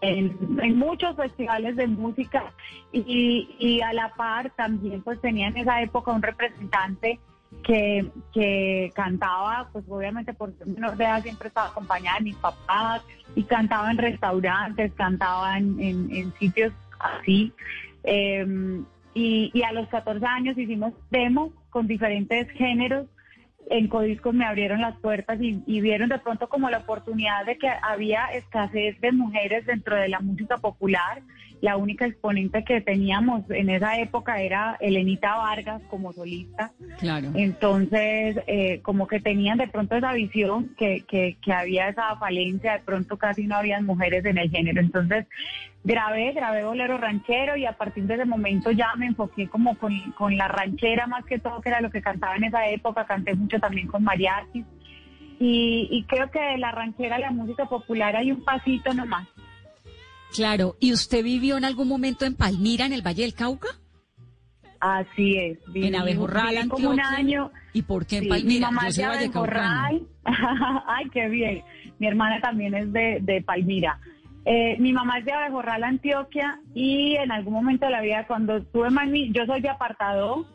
en, 0.00 0.36
en 0.62 0.78
muchos 0.78 1.16
festivales 1.16 1.76
de 1.76 1.88
música 1.88 2.52
y, 2.92 3.56
y 3.58 3.80
a 3.80 3.92
la 3.92 4.14
par 4.14 4.50
también 4.50 5.02
pues 5.02 5.20
tenía 5.20 5.48
en 5.48 5.56
esa 5.56 5.82
época 5.82 6.12
un 6.12 6.22
representante 6.22 7.18
que, 7.62 8.06
que 8.32 8.92
cantaba, 8.94 9.68
pues 9.72 9.84
obviamente 9.88 10.34
por 10.34 10.56
ser 10.58 10.66
menor 10.66 10.96
de 10.96 11.06
siempre 11.22 11.48
estaba 11.48 11.68
acompañada 11.68 12.18
de 12.18 12.24
mis 12.24 12.36
papás 12.36 13.02
y 13.34 13.42
cantaba 13.44 13.90
en 13.90 13.98
restaurantes, 13.98 14.92
cantaba 14.94 15.58
en, 15.58 15.80
en- 15.80 16.32
sitios 16.38 16.72
así. 16.98 17.52
Eh, 18.04 18.82
y, 19.14 19.50
y 19.52 19.62
a 19.62 19.72
los 19.72 19.88
14 19.88 20.24
años 20.24 20.56
hicimos 20.58 20.92
demo 21.10 21.52
con 21.70 21.86
diferentes 21.86 22.50
géneros. 22.52 23.06
En 23.70 23.88
Codiscos 23.88 24.32
me 24.34 24.46
abrieron 24.46 24.80
las 24.80 24.96
puertas 24.98 25.38
y, 25.40 25.62
y 25.66 25.80
vieron 25.80 26.08
de 26.08 26.18
pronto 26.18 26.48
como 26.48 26.70
la 26.70 26.78
oportunidad 26.78 27.44
de 27.44 27.58
que 27.58 27.68
había 27.68 28.26
escasez 28.26 28.98
de 29.00 29.12
mujeres 29.12 29.66
dentro 29.66 29.96
de 29.96 30.08
la 30.08 30.20
música 30.20 30.56
popular. 30.58 31.20
La 31.60 31.76
única 31.76 32.06
exponente 32.06 32.64
que 32.64 32.80
teníamos 32.80 33.50
en 33.50 33.68
esa 33.70 33.98
época 33.98 34.40
era 34.40 34.76
Elenita 34.80 35.36
Vargas 35.36 35.82
como 35.90 36.12
solista. 36.12 36.72
Claro. 36.98 37.30
Entonces, 37.34 38.36
eh, 38.46 38.80
como 38.82 39.06
que 39.06 39.20
tenían 39.20 39.58
de 39.58 39.68
pronto 39.68 39.96
esa 39.96 40.12
visión 40.12 40.74
que, 40.78 41.04
que, 41.08 41.36
que 41.42 41.52
había 41.52 41.88
esa 41.88 42.16
falencia, 42.16 42.74
de 42.74 42.80
pronto 42.80 43.16
casi 43.16 43.46
no 43.46 43.56
habían 43.56 43.86
mujeres 43.86 44.24
en 44.24 44.38
el 44.38 44.50
género. 44.50 44.80
Entonces, 44.80 45.26
grabé, 45.84 46.32
grabé 46.32 46.64
bolero 46.64 46.98
ranchero 46.98 47.56
y 47.56 47.66
a 47.66 47.72
partir 47.72 48.04
de 48.04 48.14
ese 48.14 48.24
momento 48.24 48.70
ya 48.70 48.94
me 48.96 49.06
enfoqué 49.06 49.48
como 49.48 49.76
con, 49.76 49.98
con 50.12 50.36
la 50.36 50.48
ranchera 50.48 51.06
más 51.06 51.24
que 51.24 51.38
todo, 51.38 51.60
que 51.60 51.70
era 51.70 51.80
lo 51.80 51.90
que 51.90 52.02
cantaba 52.02 52.36
en 52.36 52.44
esa 52.44 52.68
época. 52.68 53.06
Canté 53.06 53.34
mucho 53.34 53.58
también 53.58 53.88
con 53.88 54.04
mariachis. 54.04 54.64
Y, 55.40 55.88
y 55.90 56.02
creo 56.04 56.30
que 56.30 56.40
de 56.40 56.58
la 56.58 56.72
ranchera 56.72 57.16
a 57.16 57.20
la 57.20 57.30
música 57.30 57.66
popular 57.66 58.16
hay 58.16 58.32
un 58.32 58.44
pasito 58.44 58.92
nomás. 58.92 59.26
Claro. 60.34 60.76
¿Y 60.80 60.92
usted 60.92 61.22
vivió 61.24 61.56
en 61.56 61.64
algún 61.64 61.88
momento 61.88 62.24
en 62.24 62.34
Palmira, 62.34 62.86
en 62.86 62.92
el 62.92 63.02
Valle 63.06 63.22
del 63.22 63.34
Cauca? 63.34 63.68
Así 64.80 65.36
es. 65.36 65.58
En 65.66 65.72
viví- 65.74 65.96
Abejorral, 65.98 66.54
viví 66.56 66.68
como 66.68 66.90
un 66.90 67.00
año. 67.00 67.50
¿Y 67.72 67.82
por 67.82 68.06
qué 68.06 68.18
en 68.18 68.22
Sí, 68.24 68.28
Palmira? 68.28 68.48
Mi 68.54 68.60
mamá 68.60 68.82
Yo 68.82 68.88
es 68.88 68.94
soy 68.94 69.04
de 69.04 69.08
vallecaucana. 69.10 69.86
Abejorral. 69.86 70.08
Ay, 70.86 71.08
qué 71.10 71.28
bien. 71.28 71.62
Mi 71.98 72.06
hermana 72.06 72.40
también 72.40 72.74
es 72.74 72.92
de, 72.92 73.18
de 73.22 73.42
Palmira. 73.42 73.98
Eh, 74.44 74.76
mi 74.78 74.92
mamá 74.92 75.18
es 75.18 75.24
de 75.24 75.32
Abejorral, 75.32 75.82
Antioquia, 75.82 76.60
y 76.74 77.16
en 77.16 77.32
algún 77.32 77.52
momento 77.54 77.86
de 77.86 77.92
la 77.92 78.00
vida, 78.00 78.26
cuando 78.26 78.58
estuve 78.58 78.88
más 78.90 79.08
ni- 79.08 79.32
yo 79.32 79.44
soy 79.46 79.60
de 79.60 79.68
apartado, 79.68 80.46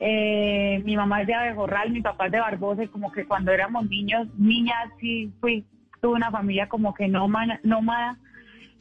eh, 0.00 0.82
mi 0.84 0.96
mamá 0.96 1.20
es 1.20 1.26
de 1.26 1.34
Abejorral, 1.34 1.90
mi 1.90 2.00
papá 2.00 2.26
es 2.26 2.32
de 2.32 2.40
Barbosa, 2.40 2.84
y 2.84 2.88
como 2.88 3.12
que 3.12 3.24
cuando 3.26 3.52
éramos 3.52 3.88
niños, 3.88 4.26
niñas, 4.38 4.88
sí 5.00 5.30
fui, 5.40 5.64
tuve 6.00 6.14
una 6.14 6.30
familia 6.30 6.68
como 6.68 6.94
que 6.94 7.08
nómada, 7.08 7.60
nómada. 7.62 8.18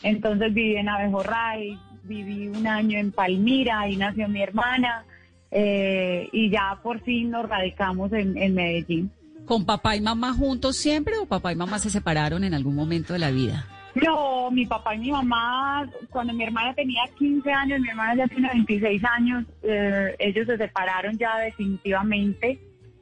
Entonces 0.03 0.53
viví 0.53 0.75
en 0.75 0.89
Abejorral, 0.89 1.79
viví 2.03 2.47
un 2.47 2.67
año 2.67 2.99
en 2.99 3.11
Palmira, 3.11 3.81
ahí 3.81 3.97
nació 3.97 4.27
mi 4.27 4.41
hermana, 4.41 5.05
eh, 5.51 6.29
y 6.31 6.49
ya 6.49 6.79
por 6.81 7.01
fin 7.01 7.31
nos 7.31 7.47
radicamos 7.47 8.11
en, 8.13 8.37
en 8.37 8.53
Medellín. 8.55 9.11
¿Con 9.45 9.65
papá 9.65 9.95
y 9.95 10.01
mamá 10.01 10.33
juntos 10.33 10.75
siempre 10.75 11.17
o 11.17 11.25
papá 11.25 11.51
y 11.51 11.55
mamá 11.55 11.79
se 11.79 11.89
separaron 11.89 12.43
en 12.43 12.53
algún 12.53 12.75
momento 12.75 13.13
de 13.13 13.19
la 13.19 13.31
vida? 13.31 13.67
No, 13.95 14.51
mi 14.51 14.65
papá 14.65 14.95
y 14.95 14.99
mi 14.99 15.11
mamá, 15.11 15.89
cuando 16.09 16.33
mi 16.33 16.43
hermana 16.43 16.73
tenía 16.73 17.03
15 17.17 17.49
años, 17.49 17.79
mi 17.79 17.89
hermana 17.89 18.15
ya 18.15 18.27
tiene 18.27 18.49
26 18.49 19.01
años, 19.05 19.45
eh, 19.63 20.15
ellos 20.19 20.45
se 20.47 20.57
separaron 20.57 21.17
ya 21.17 21.37
definitivamente, 21.37 22.59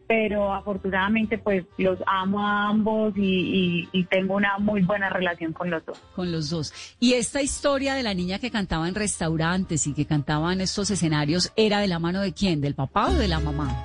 pero 0.08 0.54
afortunadamente 0.54 1.38
pues 1.38 1.64
los 1.78 1.98
amo 2.06 2.40
a 2.46 2.70
ambos 2.70 3.14
y, 3.18 3.22
y- 3.22 3.90
y 4.00 4.04
tengo 4.06 4.36
una 4.36 4.58
muy 4.60 4.82
buena 4.82 5.10
relación 5.10 5.54
con 5.54 5.70
los 5.70 5.86
dos. 5.86 6.00
Con 6.16 6.32
los 6.32 6.50
dos. 6.50 6.74
Y 7.00 7.14
esta 7.14 7.42
historia 7.42 7.94
de 7.96 8.04
la 8.04 8.14
niña 8.14 8.40
que 8.40 8.52
cantaba 8.52 8.88
en 8.88 8.96
restaurantes 8.96 9.88
y 9.88 9.94
que 9.94 10.06
cantaba 10.06 10.54
en 10.54 10.62
estos 10.62 10.92
escenarios, 10.92 11.52
¿era 11.56 11.80
de 11.80 11.88
la 11.88 12.00
mano 12.00 12.22
de 12.22 12.34
quién? 12.34 12.62
¿Del 12.62 12.76
papá 12.76 13.08
o 13.10 13.14
de 13.14 13.28
la 13.28 13.40
mamá? 13.40 13.76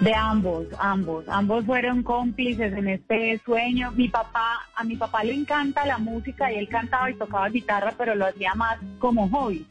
De 0.00 0.14
ambos, 0.14 0.64
ambos, 0.78 1.24
ambos 1.28 1.64
fueron 1.64 2.04
cómplices 2.04 2.72
en 2.72 2.86
este 2.86 3.40
sueño. 3.44 3.90
Mi 3.92 4.08
papá, 4.08 4.46
a 4.76 4.84
mi 4.84 4.96
papá 4.96 5.24
le 5.24 5.34
encanta 5.34 5.84
la 5.86 5.98
música 5.98 6.52
y 6.52 6.56
él 6.56 6.68
cantaba 6.68 7.10
y 7.10 7.14
tocaba 7.14 7.48
guitarra, 7.48 7.92
pero 7.98 8.14
lo 8.14 8.26
hacía 8.26 8.54
más 8.54 8.78
como 9.00 9.28
hobby, 9.28 9.66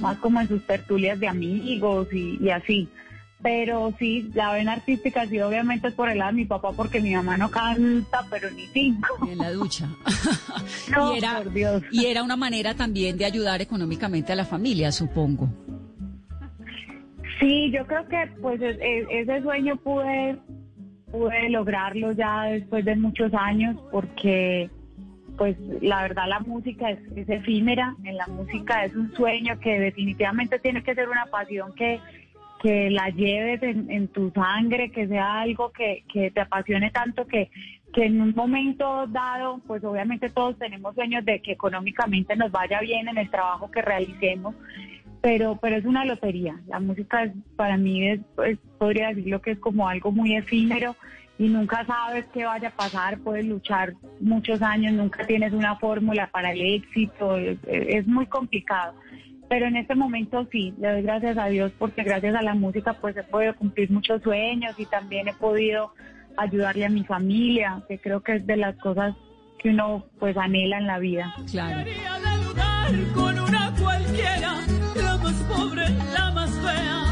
más 0.00 0.16
como 0.18 0.40
en 0.40 0.48
sus 0.48 0.66
tertulias 0.66 1.20
de 1.20 1.28
amigos 1.28 2.08
y, 2.12 2.38
y 2.44 2.50
así. 2.50 2.88
Pero 3.40 3.94
sí, 3.98 4.30
la 4.34 4.52
vena 4.52 4.72
artística 4.72 5.26
sí 5.26 5.40
obviamente 5.40 5.88
es 5.88 5.94
por 5.94 6.08
el 6.08 6.18
lado 6.18 6.32
de 6.32 6.38
mi 6.38 6.44
papá 6.44 6.72
porque 6.72 7.00
mi 7.00 7.14
mamá 7.14 7.36
no 7.36 7.50
canta, 7.50 8.24
pero 8.30 8.50
ni 8.50 8.66
cinco. 8.66 9.28
En 9.30 9.38
la 9.38 9.52
ducha. 9.52 9.88
No, 10.90 11.14
y, 11.14 11.18
era, 11.18 11.38
por 11.38 11.52
Dios. 11.52 11.82
y 11.90 12.06
era 12.06 12.22
una 12.22 12.36
manera 12.36 12.74
también 12.74 13.16
de 13.16 13.24
ayudar 13.24 13.60
económicamente 13.60 14.32
a 14.32 14.36
la 14.36 14.44
familia, 14.44 14.90
supongo. 14.90 15.48
Sí, 17.38 17.70
yo 17.70 17.86
creo 17.86 18.06
que 18.08 18.30
pues 18.40 18.60
ese 18.60 19.42
sueño 19.42 19.76
pude, 19.76 20.38
pude 21.10 21.50
lograrlo 21.50 22.12
ya 22.12 22.44
después 22.44 22.84
de 22.84 22.96
muchos 22.96 23.32
años 23.34 23.76
porque 23.90 24.70
pues 25.36 25.56
la 25.80 26.02
verdad 26.02 26.24
la 26.28 26.40
música 26.40 26.90
es, 26.90 26.98
es 27.14 27.28
efímera, 27.28 27.94
en 28.02 28.16
la 28.16 28.26
música 28.26 28.84
es 28.84 28.94
un 28.96 29.14
sueño 29.14 29.58
que 29.60 29.78
definitivamente 29.78 30.58
tiene 30.58 30.82
que 30.82 30.94
ser 30.94 31.08
una 31.08 31.26
pasión 31.26 31.72
que, 31.74 32.00
que 32.60 32.90
la 32.90 33.08
lleves 33.10 33.62
en, 33.62 33.90
en 33.90 34.08
tu 34.08 34.30
sangre, 34.30 34.90
que 34.90 35.06
sea 35.06 35.40
algo 35.40 35.70
que, 35.70 36.04
que 36.12 36.30
te 36.30 36.40
apasione 36.40 36.90
tanto 36.90 37.26
que, 37.26 37.50
que 37.92 38.04
en 38.04 38.20
un 38.20 38.34
momento 38.34 39.06
dado, 39.06 39.60
pues 39.66 39.82
obviamente 39.84 40.28
todos 40.28 40.58
tenemos 40.58 40.94
sueños 40.94 41.24
de 41.24 41.40
que 41.40 41.52
económicamente 41.52 42.36
nos 42.36 42.50
vaya 42.50 42.80
bien 42.80 43.08
en 43.08 43.18
el 43.18 43.30
trabajo 43.30 43.70
que 43.70 43.82
realicemos, 43.82 44.54
pero 45.20 45.58
pero 45.60 45.76
es 45.76 45.84
una 45.84 46.04
lotería. 46.04 46.60
La 46.68 46.80
música 46.80 47.24
es, 47.24 47.32
para 47.56 47.76
mí 47.76 48.08
es, 48.08 48.20
podría 48.78 49.08
decirlo 49.08 49.40
que 49.40 49.52
es 49.52 49.58
como 49.58 49.88
algo 49.88 50.12
muy 50.12 50.36
efímero 50.36 50.96
y 51.38 51.48
nunca 51.48 51.86
sabes 51.86 52.26
qué 52.34 52.44
vaya 52.44 52.68
a 52.68 52.76
pasar, 52.76 53.18
puedes 53.20 53.46
luchar 53.46 53.94
muchos 54.20 54.60
años, 54.60 54.92
nunca 54.92 55.24
tienes 55.26 55.52
una 55.52 55.76
fórmula 55.76 56.28
para 56.32 56.52
el 56.52 56.60
éxito, 56.60 57.36
es 57.36 58.06
muy 58.08 58.26
complicado. 58.26 58.94
Pero 59.48 59.66
en 59.66 59.76
este 59.76 59.94
momento 59.94 60.46
sí, 60.52 60.74
le 60.78 60.92
doy 60.92 61.02
gracias 61.02 61.38
a 61.38 61.46
Dios 61.46 61.72
porque 61.78 62.02
gracias 62.02 62.34
a 62.34 62.42
la 62.42 62.54
música 62.54 62.92
pues 62.94 63.16
he 63.16 63.22
podido 63.22 63.54
cumplir 63.56 63.90
muchos 63.90 64.22
sueños 64.22 64.74
y 64.78 64.84
también 64.86 65.28
he 65.28 65.32
podido 65.32 65.92
ayudarle 66.36 66.84
a 66.84 66.90
mi 66.90 67.04
familia, 67.04 67.82
que 67.88 67.98
creo 67.98 68.20
que 68.20 68.36
es 68.36 68.46
de 68.46 68.56
las 68.56 68.76
cosas 68.76 69.14
que 69.58 69.70
uno 69.70 70.04
pues 70.18 70.36
anhela 70.36 70.78
en 70.78 70.86
la 70.86 70.98
vida. 70.98 71.34
Claro. 71.50 71.90
Con 73.14 73.38
una 73.38 73.74
cualquiera, 73.80 74.54
la 74.96 75.16
más 75.16 75.34
pobre, 75.44 75.88
la 76.12 76.30
más 76.32 76.50
fea. 76.50 77.04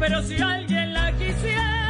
Pero 0.00 0.22
si 0.22 0.40
alguien 0.40 0.94
la 0.94 1.12
quisiera, 1.12 1.89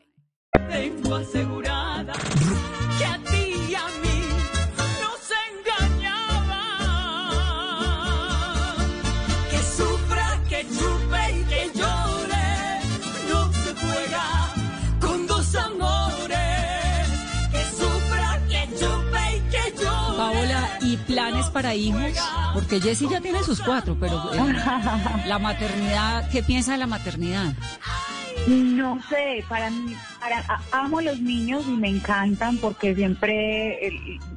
tengo 0.51 1.15
asegurada 1.15 2.13
que 2.97 3.05
a 3.05 3.17
ti 3.23 3.69
y 3.69 3.75
a 3.75 3.87
mí 4.01 4.19
nos 5.01 5.23
engañaba. 5.47 6.63
Que 9.49 9.57
sufra, 9.59 10.39
que 10.49 10.67
chupe 10.67 11.39
y 11.39 11.43
que 11.45 11.71
llore, 11.73 12.81
no 13.29 13.53
se 13.53 13.73
juega 13.75 14.25
con 14.99 15.27
dos 15.27 15.55
amores. 15.55 17.07
Que 17.51 17.63
sufra, 17.79 18.39
que 18.49 18.69
chupe 18.77 19.37
y 19.37 19.39
que 19.51 19.63
llore. 19.81 20.17
Paola, 20.17 20.77
¿y 20.81 20.97
planes 20.97 21.45
para 21.47 21.73
hijos? 21.75 22.11
Porque 22.53 22.81
Jessie 22.81 23.07
ya 23.09 23.21
tiene 23.21 23.41
sus 23.43 23.61
cuatro, 23.61 23.95
pero 23.97 24.33
eh, 24.33 24.53
la 25.27 25.39
maternidad, 25.39 26.29
¿qué 26.29 26.43
piensa 26.43 26.73
de 26.73 26.79
la 26.79 26.87
maternidad? 26.87 27.53
No 28.47 28.99
sé, 29.03 29.43
para 29.47 29.69
mí, 29.69 29.95
para, 30.19 30.43
amo 30.71 30.99
los 30.99 31.19
niños 31.21 31.63
y 31.67 31.77
me 31.77 31.89
encantan 31.89 32.57
porque 32.57 32.95
siempre 32.95 33.91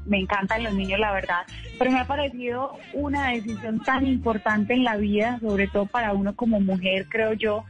me 0.05 0.19
encantan 0.19 0.63
los 0.63 0.75
niños, 0.75 1.01
la 1.01 1.13
verdad. 1.13 1.47
Pero 1.79 1.91
me 1.91 2.01
ha 2.01 2.07
parecido 2.07 2.77
una 2.93 3.31
decisión 3.31 3.81
tan 3.81 4.07
importante 4.07 4.75
en 4.75 4.85
la 4.85 4.97
vida, 4.97 5.39
sobre 5.41 5.69
todo 5.69 5.87
para 5.87 6.13
uno 6.13 6.37
como 6.37 6.61
mujer, 6.61 7.07
creo 7.09 7.33
yo, 7.33 7.65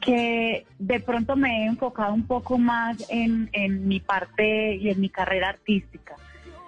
que 0.00 0.64
de 0.78 1.00
pronto 1.00 1.34
me 1.34 1.64
he 1.64 1.66
enfocado 1.66 2.14
un 2.14 2.26
poco 2.26 2.56
más 2.56 3.04
en, 3.10 3.50
en 3.52 3.88
mi 3.88 3.98
parte 3.98 4.76
y 4.76 4.90
en 4.90 5.00
mi 5.00 5.08
carrera 5.08 5.48
artística. 5.48 6.14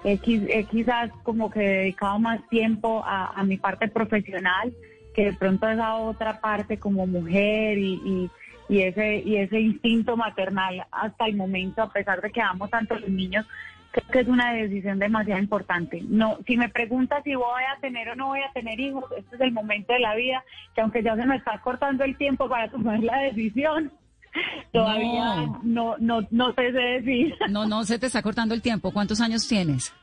He, 0.05 0.19
he 0.25 0.65
quizás 0.65 1.11
como 1.23 1.51
que 1.51 1.61
dedicado 1.61 2.19
más 2.19 2.47
tiempo 2.49 3.03
a, 3.05 3.39
a 3.39 3.45
mi 3.45 3.57
parte 3.57 3.89
profesional 3.89 4.73
que 5.17 5.25
de 5.25 5.33
pronto 5.33 5.67
esa 5.69 5.97
otra 5.97 6.41
parte 6.41 6.79
como 6.79 7.07
mujer 7.07 7.79
y, 7.79 7.95
y, 7.95 8.31
y 8.69 8.81
ese 8.81 9.23
y 9.25 9.37
ese 9.37 9.61
instinto 9.61 10.17
maternal 10.17 10.87
hasta 10.91 11.27
el 11.27 11.37
momento, 11.37 11.83
a 11.83 11.93
pesar 11.93 12.21
de 12.21 12.31
que 12.31 12.41
amo 12.41 12.69
tanto 12.69 12.95
a 12.95 13.01
los 13.01 13.09
niños, 13.09 13.47
creo 13.93 14.09
que 14.09 14.21
es 14.21 14.29
una 14.29 14.53
decisión 14.53 14.99
demasiado 14.99 15.41
importante. 15.41 16.03
No, 16.09 16.39
si 16.47 16.57
me 16.57 16.69
preguntas 16.69 17.23
si 17.25 17.35
voy 17.35 17.63
a 17.75 17.81
tener 17.81 18.09
o 18.11 18.17
no 18.17 18.29
voy 18.29 18.41
a 18.41 18.53
tener 18.53 18.79
hijos, 18.79 19.05
este 19.17 19.37
es 19.37 19.41
el 19.41 19.53
momento 19.53 19.93
de 19.93 20.01
la 20.01 20.15
vida 20.15 20.45
que 20.75 20.81
aunque 20.81 21.03
ya 21.03 21.17
se 21.17 21.27
me 21.27 21.37
está 21.37 21.61
cortando 21.61 22.05
el 22.05 22.17
tiempo 22.17 22.49
para 22.49 22.71
tomar 22.71 23.01
la 23.01 23.19
decisión, 23.21 23.93
todavía 24.73 25.47
no 25.63 25.97
no 25.99 26.21
no, 26.31 26.49
sé 26.55 26.73
qué 26.73 27.01
decir. 27.01 27.35
No, 27.49 27.67
no, 27.67 27.85
se 27.85 27.99
te 27.99 28.07
está 28.07 28.23
cortando 28.23 28.55
el 28.55 28.63
tiempo. 28.63 28.93
¿Cuántos 28.93 29.21
años 29.21 29.47
tienes? 29.49 29.95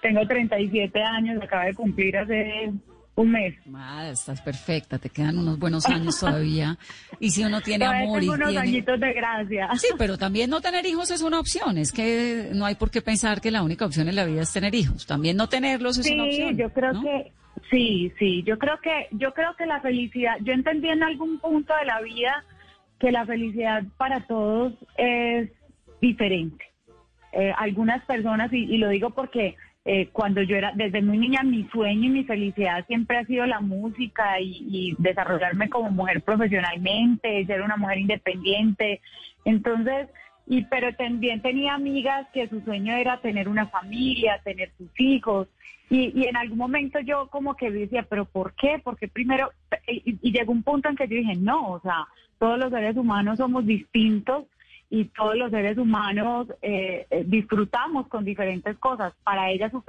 Tengo 0.00 0.26
37 0.26 1.02
años, 1.02 1.42
acabo 1.42 1.64
de 1.64 1.74
cumplir 1.74 2.16
hace 2.16 2.72
un 3.20 3.30
mes. 3.32 3.54
Estás 4.12 4.40
perfecta, 4.40 4.98
te 4.98 5.08
quedan 5.10 5.38
unos 5.38 5.58
buenos 5.58 5.86
años 5.86 6.18
todavía. 6.20 6.76
Y 7.18 7.30
si 7.30 7.44
uno 7.44 7.60
tiene 7.60 7.84
Todavía 7.84 8.04
amor 8.04 8.20
tengo 8.20 8.32
y 8.32 8.36
unos 8.36 8.48
tiene... 8.50 8.62
añitos 8.68 9.00
de 9.00 9.12
gracia. 9.12 9.68
Sí, 9.76 9.88
pero 9.98 10.18
también 10.18 10.50
no 10.50 10.60
tener 10.60 10.84
hijos 10.86 11.10
es 11.10 11.22
una 11.22 11.38
opción. 11.40 11.78
Es 11.78 11.92
que 11.92 12.50
no 12.54 12.66
hay 12.66 12.74
por 12.74 12.90
qué 12.90 13.02
pensar 13.02 13.40
que 13.40 13.50
la 13.50 13.62
única 13.62 13.84
opción 13.86 14.08
en 14.08 14.16
la 14.16 14.24
vida 14.24 14.42
es 14.42 14.52
tener 14.52 14.74
hijos. 14.74 15.06
También 15.06 15.36
no 15.36 15.48
tenerlos 15.48 15.98
es 15.98 16.10
una 16.10 16.24
Sí, 16.24 16.30
opción. 16.30 16.56
yo 16.56 16.70
creo 16.72 16.92
¿no? 16.92 17.02
que 17.02 17.32
sí, 17.70 18.12
sí, 18.18 18.42
yo 18.44 18.58
creo 18.58 18.78
que 18.80 19.06
yo 19.12 19.32
creo 19.34 19.54
que 19.56 19.66
la 19.66 19.80
felicidad, 19.80 20.34
yo 20.42 20.52
entendí 20.52 20.88
en 20.88 21.02
algún 21.02 21.38
punto 21.38 21.72
de 21.78 21.84
la 21.86 22.00
vida 22.00 22.44
que 22.98 23.10
la 23.12 23.24
felicidad 23.26 23.82
para 23.96 24.26
todos 24.26 24.74
es 24.96 25.50
diferente. 26.00 26.64
Eh, 27.32 27.52
algunas 27.58 28.04
personas 28.06 28.52
y, 28.52 28.64
y 28.64 28.78
lo 28.78 28.88
digo 28.88 29.10
porque 29.10 29.54
eh, 29.86 30.10
cuando 30.12 30.42
yo 30.42 30.56
era 30.56 30.72
desde 30.74 31.00
muy 31.00 31.16
niña 31.16 31.42
mi 31.42 31.64
sueño 31.72 32.06
y 32.06 32.10
mi 32.10 32.24
felicidad 32.24 32.86
siempre 32.86 33.16
ha 33.16 33.24
sido 33.24 33.46
la 33.46 33.60
música 33.60 34.38
y, 34.40 34.94
desarrollarme 34.98 35.70
como 35.70 35.90
mujer 35.90 36.22
profesionalmente, 36.22 37.46
ser 37.46 37.62
una 37.62 37.76
mujer 37.76 37.98
independiente. 37.98 39.00
Entonces, 39.44 40.08
y 40.46 40.64
pero 40.64 40.94
también 40.96 41.40
tenía 41.40 41.74
amigas 41.74 42.26
que 42.34 42.48
su 42.48 42.60
sueño 42.60 42.94
era 42.94 43.20
tener 43.20 43.48
una 43.48 43.68
familia, 43.68 44.40
tener 44.44 44.70
sus 44.76 44.90
hijos. 44.98 45.48
Y, 45.88 46.12
y 46.14 46.26
en 46.26 46.36
algún 46.36 46.58
momento 46.58 47.00
yo 47.00 47.28
como 47.28 47.56
que 47.56 47.70
decía, 47.70 48.06
pero 48.08 48.26
¿por 48.26 48.54
qué? 48.54 48.80
Porque 48.84 49.08
primero, 49.08 49.50
y 49.86 50.30
llegó 50.30 50.52
un 50.52 50.62
punto 50.62 50.88
en 50.88 50.96
que 50.96 51.08
yo 51.08 51.16
dije, 51.16 51.36
no, 51.36 51.72
o 51.72 51.80
sea, 51.80 52.06
todos 52.38 52.58
los 52.58 52.70
seres 52.70 52.96
humanos 52.96 53.38
somos 53.38 53.64
distintos 53.64 54.44
y 54.90 55.04
todos 55.06 55.36
los 55.36 55.50
seres 55.52 55.78
humanos 55.78 56.48
eh, 56.60 57.06
eh, 57.10 57.24
disfrutamos 57.24 58.08
con 58.08 58.24
diferentes 58.24 58.76
cosas. 58.78 59.14
Para 59.22 59.50
ella 59.50 59.70
su, 59.70 59.82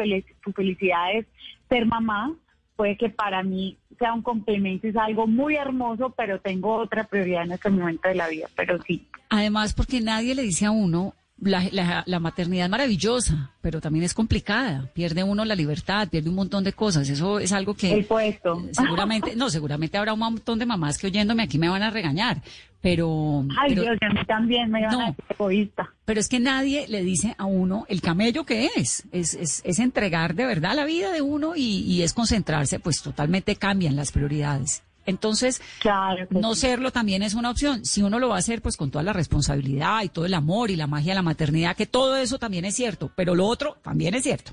su 0.43 0.53
felicidad 0.53 1.15
es 1.15 1.25
ser 1.67 1.87
mamá, 1.87 2.35
puede 2.75 2.95
que 2.97 3.09
para 3.09 3.41
mí 3.41 3.77
sea 3.97 4.13
un 4.13 4.21
complemento, 4.21 4.87
es 4.87 4.95
algo 4.95 5.25
muy 5.25 5.55
hermoso, 5.55 6.11
pero 6.15 6.39
tengo 6.39 6.75
otra 6.75 7.05
prioridad 7.05 7.43
en 7.43 7.53
este 7.53 7.69
momento 7.69 8.07
de 8.09 8.15
la 8.15 8.27
vida, 8.27 8.47
pero 8.55 8.81
sí. 8.83 9.07
Además, 9.29 9.73
porque 9.73 10.01
nadie 10.01 10.35
le 10.35 10.43
dice 10.43 10.65
a 10.65 10.71
uno, 10.71 11.15
la, 11.41 11.67
la- 11.71 12.03
la 12.05 12.19
maternidad 12.19 12.65
es 12.65 12.71
maravillosa, 12.71 13.51
pero 13.61 13.81
también 13.81 14.05
es 14.05 14.13
complicada. 14.13 14.89
Pierde 14.93 15.23
uno 15.23 15.43
la 15.43 15.55
libertad, 15.55 16.07
pierde 16.07 16.29
un 16.29 16.35
montón 16.35 16.63
de 16.63 16.73
cosas. 16.73 17.09
Eso 17.09 17.39
es 17.39 17.51
algo 17.51 17.73
que... 17.73 17.93
El 17.93 18.05
puesto. 18.05 18.63
Seguramente, 18.71 19.35
no, 19.35 19.49
seguramente 19.49 19.97
habrá 19.97 20.13
un 20.13 20.19
montón 20.19 20.59
de 20.59 20.65
mamás 20.65 20.97
que 20.97 21.07
oyéndome 21.07 21.43
aquí 21.43 21.57
me 21.57 21.67
van 21.69 21.81
a 21.83 21.89
regañar, 21.89 22.41
pero... 22.81 23.43
Ay, 23.59 23.69
pero- 23.75 23.81
Dios, 23.83 23.97
a 24.01 24.13
mí 24.13 24.25
también 24.27 24.69
me 24.71 24.81
No. 24.81 24.99
a 25.01 25.05
decir 25.07 25.23
egoísta. 25.29 25.89
Pero 26.05 26.19
es 26.19 26.29
que 26.29 26.39
nadie 26.39 26.87
le 26.87 27.03
dice 27.03 27.35
a 27.37 27.45
uno 27.45 27.85
el 27.89 28.01
camello 28.01 28.43
que 28.45 28.69
es. 28.75 29.03
Es, 29.11 29.33
es, 29.33 29.61
es 29.65 29.79
entregar 29.79 30.35
de 30.35 30.45
verdad 30.45 30.75
la 30.75 30.85
vida 30.85 31.11
de 31.11 31.21
uno 31.21 31.55
y, 31.55 31.79
y 31.83 32.03
es 32.03 32.13
concentrarse, 32.13 32.79
pues 32.79 33.01
totalmente 33.01 33.55
cambian 33.55 33.95
las 33.95 34.11
prioridades. 34.11 34.83
Entonces, 35.05 35.61
Claro 35.79 36.27
no 36.29 36.53
sí. 36.53 36.61
serlo 36.61 36.91
también 36.91 37.23
es 37.23 37.33
una 37.33 37.49
opción. 37.49 37.85
Si 37.85 38.01
uno 38.03 38.19
lo 38.19 38.29
va 38.29 38.35
a 38.35 38.39
hacer, 38.39 38.61
pues 38.61 38.77
con 38.77 38.91
toda 38.91 39.03
la 39.03 39.13
responsabilidad 39.13 40.03
y 40.03 40.09
todo 40.09 40.25
el 40.25 40.33
amor 40.33 40.71
y 40.71 40.75
la 40.75 40.87
magia 40.87 41.11
de 41.11 41.15
la 41.15 41.21
maternidad, 41.21 41.75
que 41.75 41.85
todo 41.85 42.15
eso 42.17 42.37
también 42.39 42.65
es 42.65 42.75
cierto, 42.75 43.11
pero 43.15 43.35
lo 43.35 43.45
otro 43.47 43.77
también 43.81 44.13
es 44.13 44.23
cierto. 44.23 44.51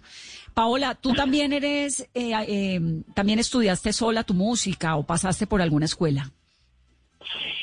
Paola, 0.54 0.94
tú 0.94 1.12
también 1.12 1.52
eres, 1.52 2.00
eh, 2.14 2.32
eh, 2.48 2.80
también 3.14 3.38
estudiaste 3.38 3.92
sola 3.92 4.24
tu 4.24 4.34
música 4.34 4.96
o 4.96 5.04
pasaste 5.04 5.46
por 5.46 5.62
alguna 5.62 5.84
escuela. 5.84 6.30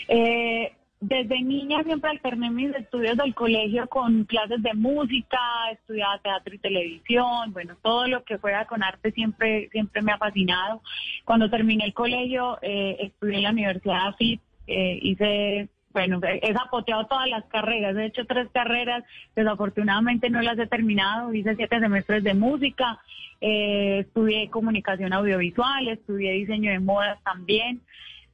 Eh, 0.07 0.71
desde 1.07 1.41
niña 1.41 1.83
siempre 1.83 2.09
alterné 2.09 2.49
mis 2.49 2.75
estudios 2.75 3.15
del 3.17 3.35
colegio 3.35 3.87
con 3.87 4.23
clases 4.23 4.61
de 4.63 4.73
música, 4.73 5.39
estudiaba 5.71 6.17
teatro 6.19 6.55
y 6.55 6.57
televisión, 6.57 7.53
bueno, 7.53 7.75
todo 7.83 8.07
lo 8.07 8.23
que 8.23 8.39
fuera 8.39 8.65
con 8.65 8.81
arte 8.81 9.11
siempre, 9.11 9.69
siempre 9.71 10.01
me 10.01 10.13
ha 10.13 10.17
fascinado. 10.17 10.81
Cuando 11.23 11.49
terminé 11.49 11.85
el 11.85 11.93
colegio, 11.93 12.57
eh, 12.61 12.97
estudié 12.99 13.37
en 13.37 13.43
la 13.43 13.51
Universidad 13.51 14.07
AFIT, 14.07 14.41
eh, 14.67 14.99
hice, 15.01 15.69
bueno, 15.93 16.19
he 16.23 16.53
zapoteado 16.53 17.05
todas 17.05 17.29
las 17.29 17.45
carreras, 17.45 17.95
he 17.95 18.05
hecho 18.05 18.25
tres 18.25 18.47
carreras, 18.51 19.03
desafortunadamente 19.35 20.31
no 20.31 20.41
las 20.41 20.57
he 20.57 20.65
terminado, 20.65 21.33
hice 21.33 21.55
siete 21.55 21.79
semestres 21.79 22.23
de 22.23 22.33
música, 22.33 22.99
eh, 23.41 23.99
estudié 23.99 24.49
comunicación 24.49 25.13
audiovisual, 25.13 25.87
estudié 25.87 26.31
diseño 26.31 26.71
de 26.71 26.79
modas 26.79 27.21
también. 27.23 27.81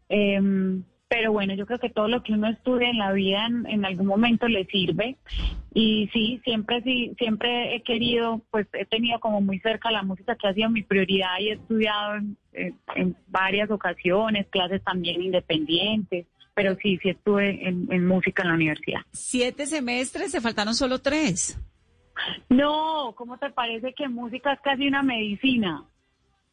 Em, 0.07 0.83
pero 1.11 1.33
bueno, 1.33 1.53
yo 1.55 1.65
creo 1.65 1.77
que 1.77 1.89
todo 1.89 2.07
lo 2.07 2.23
que 2.23 2.31
uno 2.31 2.47
estudia 2.47 2.89
en 2.89 2.97
la 2.97 3.11
vida 3.11 3.45
en, 3.45 3.65
en 3.67 3.83
algún 3.83 4.07
momento 4.07 4.47
le 4.47 4.63
sirve. 4.67 5.17
Y 5.73 6.09
sí, 6.13 6.39
siempre 6.45 6.81
sí, 6.83 7.13
siempre 7.17 7.75
he 7.75 7.83
querido, 7.83 8.41
pues 8.49 8.65
he 8.71 8.85
tenido 8.85 9.19
como 9.19 9.41
muy 9.41 9.59
cerca 9.59 9.91
la 9.91 10.03
música 10.03 10.37
que 10.37 10.47
ha 10.47 10.53
sido 10.53 10.69
mi 10.69 10.83
prioridad 10.83 11.37
y 11.41 11.49
he 11.49 11.53
estudiado 11.55 12.15
en, 12.15 12.37
en- 12.53 12.79
en 12.95 13.15
varias 13.27 13.69
ocasiones, 13.71 14.47
clases 14.49 14.81
también 14.85 15.21
independientes, 15.21 16.27
pero 16.53 16.77
sí, 16.81 16.97
sí 17.03 17.09
estuve 17.09 17.67
en, 17.67 18.07
música 18.07 18.43
en 18.43 18.47
la 18.47 18.55
universidad. 18.55 19.01
Siete 19.11 19.65
semestres, 19.65 20.31
te 20.31 20.39
faltaron 20.39 20.73
solo 20.75 20.99
tres. 20.99 21.59
No, 22.49 23.13
¿cómo 23.17 23.37
te 23.37 23.49
parece 23.49 23.93
que 23.93 24.07
música 24.07 24.53
es 24.53 24.61
casi 24.61 24.87
una 24.87 25.03
medicina? 25.03 25.83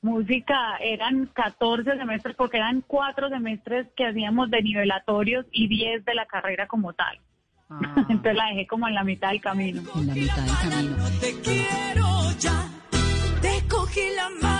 Música 0.00 0.76
eran 0.80 1.26
14 1.26 1.96
semestres 1.96 2.36
porque 2.36 2.58
eran 2.58 2.82
cuatro 2.86 3.28
semestres 3.28 3.88
que 3.96 4.06
hacíamos 4.06 4.50
de 4.50 4.62
nivelatorios 4.62 5.44
y 5.50 5.66
10 5.68 6.04
de 6.04 6.14
la 6.14 6.26
carrera 6.26 6.66
como 6.68 6.92
tal. 6.92 7.18
Ah, 7.68 7.94
Entonces 8.08 8.34
la 8.36 8.46
dejé 8.46 8.66
como 8.66 8.86
en 8.88 8.94
la 8.94 9.04
mitad 9.04 9.30
del 9.30 9.40
camino. 9.40 9.82
en 9.96 10.06
la 10.06 10.14
mitad 10.14 10.42
del 10.42 10.70
camino. 10.70 10.96
No 10.96 11.10
te 11.20 11.40
quiero 11.40 12.30
ya. 12.38 12.68
Te 13.42 13.68
cogí 13.68 14.00
la 14.16 14.28
mala 14.40 14.57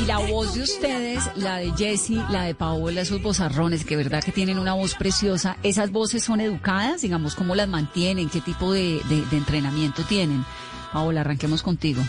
Y 0.00 0.06
la 0.06 0.18
voz 0.18 0.54
de 0.54 0.62
ustedes, 0.62 1.30
la 1.36 1.56
de 1.58 1.72
Jessie, 1.72 2.22
la 2.30 2.44
de 2.44 2.54
Paola, 2.54 3.02
esos 3.02 3.22
vozarrones, 3.22 3.84
que 3.84 3.96
verdad 3.96 4.22
que 4.24 4.32
tienen 4.32 4.58
una 4.58 4.74
voz 4.74 4.94
preciosa, 4.94 5.56
¿esas 5.62 5.90
voces 5.92 6.22
son 6.24 6.40
educadas? 6.40 7.02
Digamos, 7.02 7.34
¿cómo 7.34 7.54
las 7.54 7.68
mantienen? 7.68 8.30
¿Qué 8.30 8.40
tipo 8.40 8.72
de- 8.72 9.00
de 9.08 9.36
entrenamiento 9.36 10.02
tienen? 10.08 10.44
Paola, 10.92 11.20
arranquemos 11.20 11.62
contigo. 11.62 12.00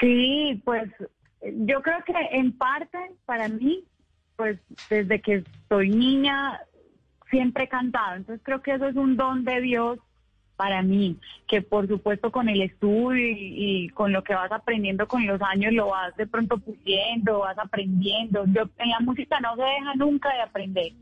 Sí, 0.00 0.60
pues 0.64 0.90
yo 1.42 1.82
creo 1.82 1.98
que 2.04 2.12
en 2.32 2.52
parte 2.56 2.98
para 3.24 3.48
mí, 3.48 3.84
pues 4.36 4.58
desde 4.90 5.20
que 5.20 5.44
soy 5.68 5.90
niña 5.90 6.60
siempre 7.30 7.64
he 7.64 7.68
cantado, 7.68 8.16
entonces 8.16 8.42
creo 8.44 8.62
que 8.62 8.74
eso 8.74 8.86
es 8.86 8.96
un 8.96 9.16
don 9.16 9.44
de 9.44 9.60
Dios 9.60 9.98
para 10.56 10.82
mí, 10.82 11.16
que 11.46 11.62
por 11.62 11.86
supuesto 11.86 12.32
con 12.32 12.48
el 12.48 12.62
estudio 12.62 13.36
y, 13.38 13.88
con 13.90 14.12
lo 14.12 14.24
que 14.24 14.34
vas 14.34 14.50
aprendiendo 14.50 15.06
con 15.06 15.26
los 15.26 15.40
años 15.42 15.72
lo 15.72 15.88
vas 15.88 16.16
de 16.16 16.26
pronto 16.26 16.58
puliendo, 16.58 17.40
vas 17.40 17.58
aprendiendo. 17.58 18.44
Yo, 18.46 18.62
en 18.78 18.90
la 18.90 19.00
música 19.00 19.38
no 19.40 19.54
se 19.56 19.62
deja 19.62 19.94
nunca 19.94 20.32
de 20.34 20.42
aprender, 20.42 20.92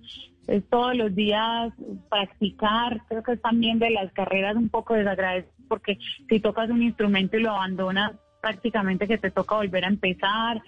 es 0.46 0.68
todos 0.68 0.94
los 0.96 1.14
días 1.14 1.72
practicar, 2.10 3.02
creo 3.08 3.22
que 3.22 3.32
es 3.32 3.42
también 3.42 3.78
de 3.78 3.90
las 3.90 4.12
carreras 4.12 4.56
un 4.56 4.68
poco 4.68 4.94
desagradecido 4.94 5.54
porque 5.68 5.98
si 6.28 6.40
tocas 6.40 6.70
un 6.70 6.82
instrumento 6.82 7.36
y 7.36 7.42
lo 7.42 7.50
abandonas 7.50 8.12
prácticamente 8.40 9.08
que 9.08 9.18
te 9.18 9.30
toca 9.30 9.56
volver 9.56 9.84
a 9.84 9.88
empezar. 9.88 10.62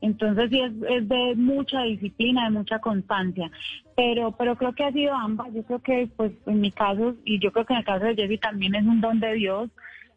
Entonces 0.00 0.50
sí 0.50 0.60
es, 0.60 0.72
es 0.88 1.08
de 1.08 1.34
mucha 1.36 1.82
disciplina, 1.82 2.44
de 2.44 2.50
mucha 2.50 2.78
constancia, 2.78 3.50
pero 3.96 4.32
pero 4.32 4.56
creo 4.56 4.72
que 4.72 4.84
ha 4.84 4.92
sido 4.92 5.14
ambas. 5.14 5.52
Yo 5.52 5.62
creo 5.64 5.82
que 5.82 6.08
pues 6.16 6.32
en 6.46 6.60
mi 6.60 6.70
caso 6.70 7.16
y 7.24 7.38
yo 7.40 7.52
creo 7.52 7.66
que 7.66 7.72
en 7.74 7.80
el 7.80 7.84
caso 7.84 8.04
de 8.04 8.14
Jessy 8.14 8.38
también 8.38 8.74
es 8.74 8.84
un 8.84 9.00
don 9.00 9.18
de 9.20 9.34
Dios 9.34 9.70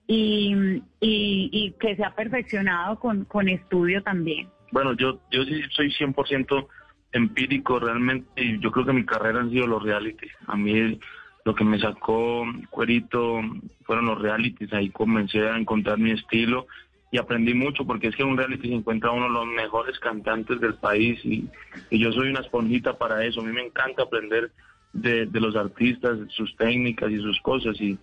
y, 0.07 0.81
y, 0.99 1.71
que 1.79 1.95
se 1.95 2.03
ha 2.03 2.13
perfeccionado 2.13 2.99
con, 2.99 3.23
con 3.25 3.47
estudio 3.47 4.03
también. 4.03 4.47
Bueno, 4.71 4.93
yo, 4.93 5.19
yo 5.31 5.43
sí 5.45 5.61
soy 5.71 5.89
100% 5.91 6.67
empírico 7.13 7.79
realmente 7.79 8.29
y 8.43 8.59
yo 8.59 8.71
creo 8.71 8.85
que 8.85 8.93
mi 8.93 9.05
carrera 9.05 9.39
han 9.39 9.51
sido 9.51 9.67
los 9.67 9.83
realities. 9.83 10.31
A 10.47 10.55
mí 10.57 10.99
lo 11.45 11.55
que 11.55 11.63
me 11.63 11.79
sacó 11.79 12.45
cuerito 12.69 13.41
fueron 13.83 14.05
los 14.05 14.21
realities. 14.21 14.71
Ahí 14.73 14.89
comencé 14.89 15.47
a 15.47 15.57
encontrar 15.57 15.97
mi 15.97 16.11
estilo 16.11 16.67
y 17.11 17.17
aprendí 17.17 17.53
mucho 17.53 17.85
porque 17.85 18.07
es 18.07 18.15
que 18.15 18.23
en 18.23 18.29
un 18.29 18.37
reality 18.37 18.69
se 18.69 18.75
encuentra 18.75 19.11
uno 19.11 19.25
de 19.25 19.33
los 19.33 19.45
mejores 19.45 19.99
cantantes 19.99 20.61
del 20.61 20.75
país 20.75 21.19
y, 21.25 21.49
yo 21.91 22.11
soy 22.13 22.29
una 22.29 22.39
esponjita 22.39 22.97
para 22.97 23.25
eso. 23.25 23.41
A 23.41 23.43
mí 23.43 23.51
me 23.51 23.65
encanta 23.65 24.03
aprender 24.03 24.49
de, 24.93 25.25
de 25.25 25.39
los 25.41 25.55
artistas, 25.57 26.17
sus 26.29 26.55
técnicas 26.55 27.11
y 27.11 27.17
sus 27.17 27.39
cosas 27.41 27.79
y, 27.81 27.99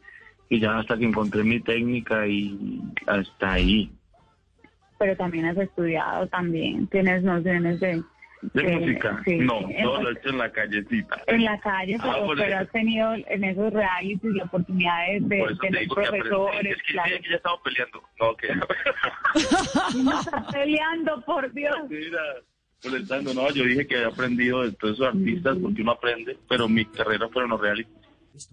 y 0.51 0.61
ya 0.61 0.79
hasta 0.79 0.99
que 0.99 1.07
encontré 1.07 1.43
mi 1.43 1.59
técnica 1.61 2.27
y 2.27 2.83
hasta 3.07 3.53
ahí. 3.53 3.91
pero 4.99 5.17
también 5.17 5.47
has 5.47 5.57
estudiado, 5.57 6.27
también 6.27 6.87
tienes 6.89 7.23
nociones 7.23 7.81
de... 7.81 8.03
¿De 8.41 8.63
música? 8.63 9.21
sí, 9.25 9.39
no, 9.39 9.61
todo 9.83 10.03
lo 10.03 10.11
he 10.11 10.13
hecho 10.13 10.29
en 10.31 10.39
la 10.39 10.53
callecita. 10.53 11.21
En 11.27 11.45
la 11.45 11.59
calle, 11.61 11.97
Ah, 12.01 12.15
pero, 12.15 12.35
pero 12.37 12.59
has 12.59 12.71
tenido 12.71 13.15
en 13.15 13.45
esos 13.45 13.73
realities 13.73 14.35
la 14.35 14.45
oportunidad 14.45 15.07
de, 15.07 15.21
de 15.21 15.57
tener 15.61 15.89
que 15.89 15.95
profesores, 15.95 16.77
Es 16.77 16.83
que, 16.85 16.93
claro. 16.93 17.11
ya 17.29 17.37
estamos 17.37 17.61
peleando. 17.65 18.03
No, 18.21 18.37
que... 18.37 18.49
No 20.05 20.21
estás 20.21 20.53
peleando, 20.53 21.21
por 21.23 21.53
Dios. 21.53 21.77
Mira, 21.91 22.21
molestando, 22.85 23.35
no, 23.35 23.51
yo 23.53 23.65
dije 23.65 23.87
que 23.87 23.97
había 23.97 24.09
aprendido 24.09 24.63
de 24.63 24.73
todos 24.73 24.95
esos 24.95 25.09
artistas 25.09 25.57
porque 25.61 25.83
uno 25.83 25.93
aprende, 25.93 26.39
pero 26.49 26.69
mi 26.69 26.85
carrera 26.85 27.29
fueron 27.29 27.51
los 27.51 27.61
reality. 27.61 27.91
Jesse 28.33 28.51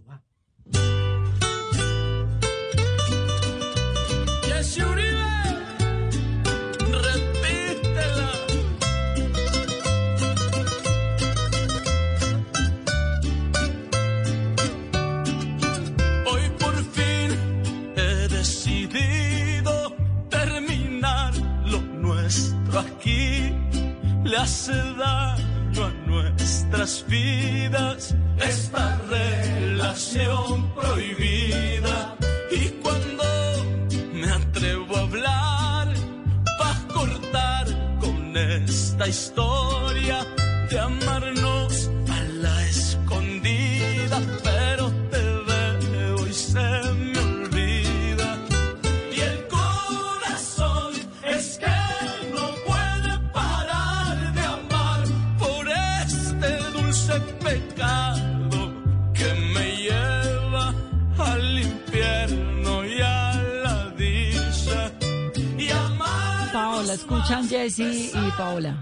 Paola. 68.37 68.77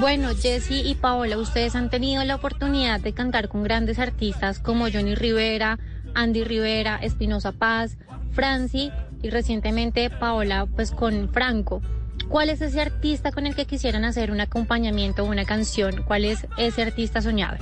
Bueno, 0.00 0.30
Jessy 0.34 0.80
y 0.80 0.94
Paola, 0.94 1.38
ustedes 1.38 1.76
han 1.76 1.90
tenido 1.90 2.24
la 2.24 2.36
oportunidad 2.36 3.00
de 3.00 3.12
cantar 3.12 3.48
con 3.48 3.62
grandes 3.62 3.98
artistas 3.98 4.58
como 4.58 4.90
Johnny 4.90 5.14
Rivera, 5.14 5.78
Andy 6.14 6.44
Rivera, 6.44 6.96
Espinosa 6.96 7.52
Paz, 7.52 7.96
Franci 8.32 8.90
y 9.22 9.30
recientemente 9.30 10.10
Paola 10.10 10.66
pues 10.66 10.90
con 10.90 11.28
Franco. 11.32 11.80
¿Cuál 12.28 12.50
es 12.50 12.60
ese 12.60 12.80
artista 12.80 13.32
con 13.32 13.46
el 13.46 13.54
que 13.54 13.66
quisieran 13.66 14.04
hacer 14.04 14.30
un 14.30 14.40
acompañamiento 14.40 15.22
o 15.22 15.26
una 15.26 15.44
canción? 15.44 16.02
¿Cuál 16.04 16.24
es 16.24 16.46
ese 16.56 16.82
artista 16.82 17.20
soñado? 17.20 17.58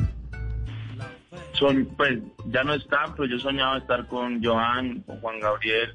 Son, 1.54 1.84
pues, 1.96 2.18
ya 2.46 2.64
no 2.64 2.74
están, 2.74 3.14
pero 3.14 3.26
yo 3.26 3.38
soñaba 3.38 3.78
estar 3.78 4.06
con 4.06 4.42
Joan, 4.42 5.00
con 5.02 5.20
Juan 5.20 5.40
Gabriel. 5.40 5.94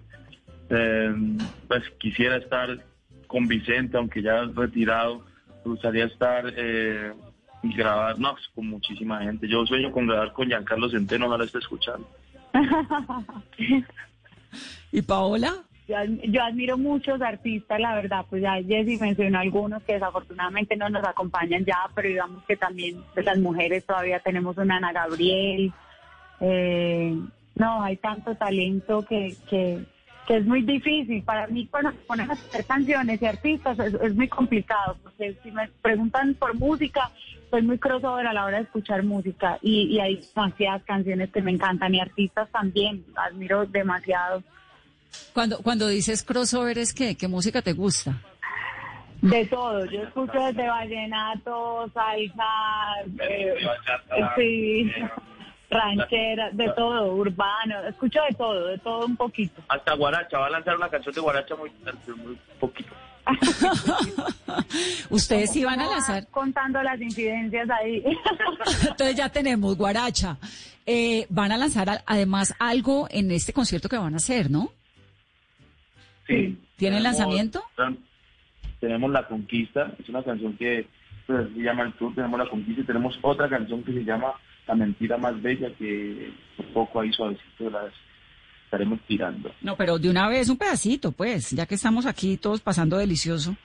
Eh, 0.70 1.14
pues 1.68 1.84
quisiera 2.00 2.38
estar 2.38 2.78
con 3.28 3.48
Vicente, 3.48 3.98
aunque 3.98 4.22
ya 4.22 4.44
retirado. 4.56 5.26
Me 5.64 5.72
gustaría 5.72 6.06
estar 6.06 6.46
eh, 6.56 7.14
y 7.64 7.74
grabar, 7.76 8.18
no, 8.20 8.34
pues, 8.34 8.48
con 8.56 8.68
muchísima 8.68 9.22
gente. 9.22 9.48
Yo 9.48 9.66
sueño 9.66 9.92
con 9.92 10.08
grabar 10.08 10.34
con 10.34 10.48
Giancarlo 10.48 10.90
Centeno, 10.90 11.28
ojalá 11.28 11.44
esté 11.44 11.60
escuchando. 11.60 12.08
¿Y 14.92 15.02
Paola? 15.02 15.54
Yo, 15.88 15.96
yo 16.24 16.44
admiro 16.44 16.78
muchos 16.78 17.22
artistas, 17.22 17.80
la 17.80 17.96
verdad, 17.96 18.26
pues 18.30 18.42
ya 18.42 18.56
Jessy 18.62 18.98
mencionó 18.98 19.40
algunos 19.40 19.84
que 19.84 19.94
desafortunadamente 19.94 20.76
no 20.76 20.90
nos 20.90 21.04
acompañan 21.06 21.64
ya, 21.66 21.90
pero 21.96 22.10
digamos 22.10 22.44
que 22.44 22.58
también 22.58 23.02
de 23.16 23.24
las 23.24 23.38
mujeres 23.38 23.86
todavía 23.86 24.20
tenemos 24.20 24.58
una 24.58 24.78
Ana 24.78 24.92
Gabriel. 24.92 25.72
Eh, 26.42 27.18
no, 27.56 27.82
hay 27.82 27.98
tanto 27.98 28.36
talento 28.36 29.04
que, 29.04 29.36
que, 29.50 29.84
que 30.28 30.38
es 30.38 30.46
muy 30.46 30.62
difícil. 30.62 31.24
Para 31.24 31.48
mí, 31.48 31.68
cuando 31.68 31.92
me 31.92 31.98
ponen 32.00 32.30
a 32.30 32.34
hacer 32.34 32.66
canciones 32.66 33.22
y 33.22 33.26
artistas, 33.26 33.80
es, 33.80 33.94
es 33.94 34.14
muy 34.14 34.28
complicado, 34.28 34.98
porque 35.02 35.36
si 35.42 35.52
me 35.52 35.70
preguntan 35.82 36.36
por 36.36 36.54
música, 36.56 37.10
soy 37.50 37.62
muy 37.62 37.80
crossover 37.80 38.28
a 38.28 38.34
la 38.34 38.46
hora 38.46 38.58
de 38.58 38.64
escuchar 38.64 39.04
música 39.04 39.58
y, 39.62 39.84
y 39.84 40.00
hay 40.00 40.22
demasiadas 40.36 40.84
canciones 40.84 41.32
que 41.32 41.42
me 41.42 41.52
encantan 41.52 41.96
y 41.96 42.02
artistas 42.02 42.50
también, 42.52 43.06
admiro 43.16 43.66
demasiado. 43.66 44.44
Cuando, 45.34 45.60
cuando 45.60 45.88
dices 45.88 46.24
crossover, 46.24 46.78
¿es 46.78 46.94
qué? 46.94 47.16
¿Qué 47.16 47.30
música 47.30 47.62
te 47.62 47.72
gusta? 47.72 48.22
De 49.22 49.46
todo, 49.46 49.84
yo 49.86 50.04
escucho 50.04 50.40
desde 50.40 50.68
vallenato, 50.68 51.90
salsa, 51.92 52.44
eh, 53.20 53.56
sí, 54.36 54.92
ranchera, 55.70 56.50
de 56.52 56.70
todo, 56.76 57.14
urbano, 57.14 57.84
escucho 57.88 58.20
de 58.30 58.36
todo, 58.36 58.68
de 58.68 58.78
todo 58.80 59.06
un 59.06 59.18
poquito. 59.18 59.62
Hasta 59.68 59.94
Guaracha, 59.96 60.40
va 60.40 60.48
a 60.48 60.50
lanzar 60.52 60.76
una 60.78 60.90
canción 60.90 61.14
de 61.14 61.22
Guaracha 61.22 61.56
muy, 61.56 61.72
muy 62.24 62.38
poquito. 62.60 62.94
Ustedes 65.10 65.52
sí 65.52 65.64
van 65.66 65.80
a 65.80 65.84
¿Cómo 65.84 65.96
lanzar. 65.96 66.28
Contando 66.28 66.82
las 66.82 67.00
incidencias 67.02 67.70
ahí. 67.70 68.04
Entonces 68.82 69.16
ya 69.16 69.30
tenemos 69.30 69.76
Guaracha. 69.78 70.38
Eh, 70.86 71.26
van 71.30 71.52
a 71.52 71.58
lanzar 71.58 72.04
además 72.06 72.56
algo 72.60 73.08
en 73.12 73.32
este 73.32 73.52
concierto 73.52 73.90
que 73.90 73.98
van 73.98 74.14
a 74.14 74.18
hacer, 74.18 74.50
¿no? 74.50 74.72
Sí. 76.28 76.58
¿Tienen 76.78 77.00
Tenemos- 77.00 77.04
lanzamiento? 77.04 77.64
Tenemos 78.80 79.12
La 79.12 79.28
Conquista, 79.28 79.92
es 80.00 80.08
una 80.08 80.24
canción 80.24 80.56
que 80.56 80.88
pues, 81.26 81.48
se 81.54 81.60
llama 81.62 81.84
El 81.84 81.94
Tour, 81.94 82.14
tenemos 82.16 82.40
La 82.40 82.48
Conquista 82.50 82.82
y 82.82 82.86
tenemos 82.86 83.18
otra 83.22 83.50
canción 83.50 83.84
que 83.84 83.92
se 83.92 84.04
llama 84.06 84.34
La 84.68 84.76
Mentira 84.76 85.18
Más 85.18 85.42
Bella, 85.42 85.74
que 85.78 86.32
un 86.58 86.66
poco 86.74 87.00
ahí 87.00 87.12
suavecito 87.14 87.70
las 87.70 87.94
estaremos 88.66 89.00
tirando. 89.08 89.52
No, 89.62 89.78
pero 89.78 89.98
de 89.98 90.10
una 90.10 90.28
vez 90.28 90.50
un 90.50 90.58
pedacito, 90.58 91.14
pues, 91.14 91.52
ya 91.52 91.66
que 91.66 91.76
estamos 91.76 92.06
aquí 92.06 92.36
todos 92.36 92.60
pasando 92.60 92.98
delicioso. 92.98 93.56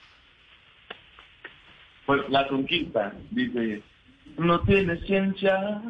Pues 2.05 2.21
La 2.29 2.47
Conquista 2.47 3.13
dice, 3.31 3.81
no 4.37 4.61
tiene 4.61 4.97
ciencia, 5.05 5.81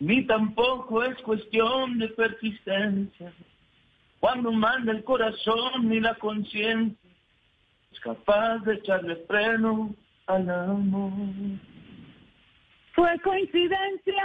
ni 0.00 0.26
tampoco 0.26 1.04
es 1.04 1.16
cuestión 1.22 1.98
de 1.98 2.08
persistencia. 2.08 3.32
Cuando 4.18 4.50
manda 4.50 4.92
el 4.92 5.04
corazón 5.04 5.88
ni 5.88 6.00
la 6.00 6.14
conciencia, 6.14 7.10
es 7.92 8.00
capaz 8.00 8.58
de 8.64 8.74
echarle 8.74 9.16
freno 9.28 9.94
al 10.26 10.50
amor. 10.50 11.12
Fue 12.96 13.20
coincidencia, 13.20 14.24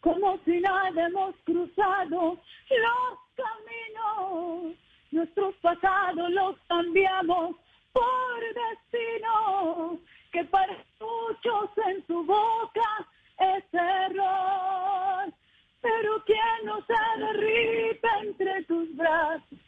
como 0.00 0.38
si 0.46 0.58
nada 0.58 1.06
hemos 1.06 1.34
cruzado 1.44 2.40
los 2.70 3.18
caminos. 3.36 4.74
Nuestros 5.10 5.54
pasados 5.56 6.30
los 6.30 6.56
cambiamos 6.66 7.56
por 7.92 8.40
destino, 8.54 9.98
que 10.32 10.44
para 10.44 10.82
muchos 10.98 11.70
en 11.86 12.06
su 12.06 12.24
boca 12.24 13.06
es 13.38 13.64
error. 13.74 15.30
Pero 15.82 16.24
quien 16.24 16.64
no 16.64 16.82
se 16.86 17.20
derrite 17.20 18.08
entre 18.22 18.64
tus 18.64 18.96
brazos, 18.96 19.58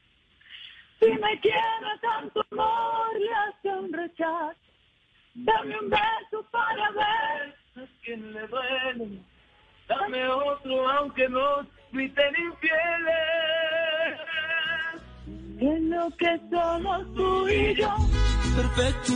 si 1.00 1.10
me 1.10 1.38
quiere 1.40 1.98
tanto 2.00 2.42
amor, 2.50 3.20
le 3.20 3.34
hace 3.34 3.68
un 3.68 3.92
rechazo. 3.92 4.56
Dame 5.34 5.78
un 5.78 5.90
beso 5.90 6.42
para 6.50 6.90
ver 6.92 7.57
quien 8.02 8.32
le 8.32 8.46
duele. 8.46 9.20
Dame 9.88 10.28
otro 10.28 10.88
aunque 10.90 11.28
nos 11.28 11.66
griten 11.92 12.34
infieles. 12.46 13.18
en 15.60 15.90
lo 15.90 16.08
que 16.16 16.40
somos 16.50 17.14
tú 17.14 17.48
y 17.48 17.74
yo. 17.74 17.90
perfecto. 18.56 19.12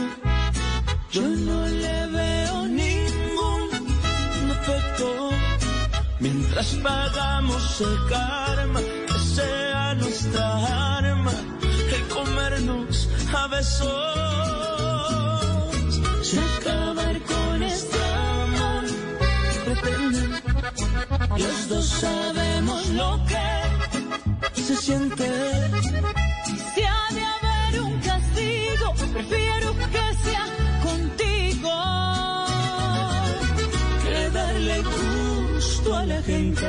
Yo 1.11 1.21
no 1.21 1.67
le 1.67 2.07
veo 2.07 2.65
ningún 2.67 3.69
defecto. 4.49 5.29
Mientras 6.19 6.75
pagamos 6.75 7.81
el 7.81 7.97
karma, 8.09 8.79
que 8.79 9.19
sea 9.35 9.93
nuestra 9.95 10.97
arma, 10.97 11.31
el 11.95 12.07
comernos 12.07 13.09
a 13.35 13.47
besos. 13.47 14.82
Los 21.37 21.69
dos 21.69 21.85
sabemos 21.85 22.89
lo 22.89 23.19
que 23.27 24.61
se 24.61 24.75
siente. 24.75 25.27
Si 26.73 26.81
ha 26.83 27.13
de 27.13 27.23
haber 27.23 27.81
un 27.81 27.99
castigo, 27.99 28.93
prefiero 29.13 29.73
que 29.91 30.15
sea 30.23 30.45
contigo. 30.83 32.45
Que 34.03 34.29
darle 34.29 34.83
gusto 34.83 35.95
a 35.95 36.05
la 36.05 36.21
gente. 36.21 36.67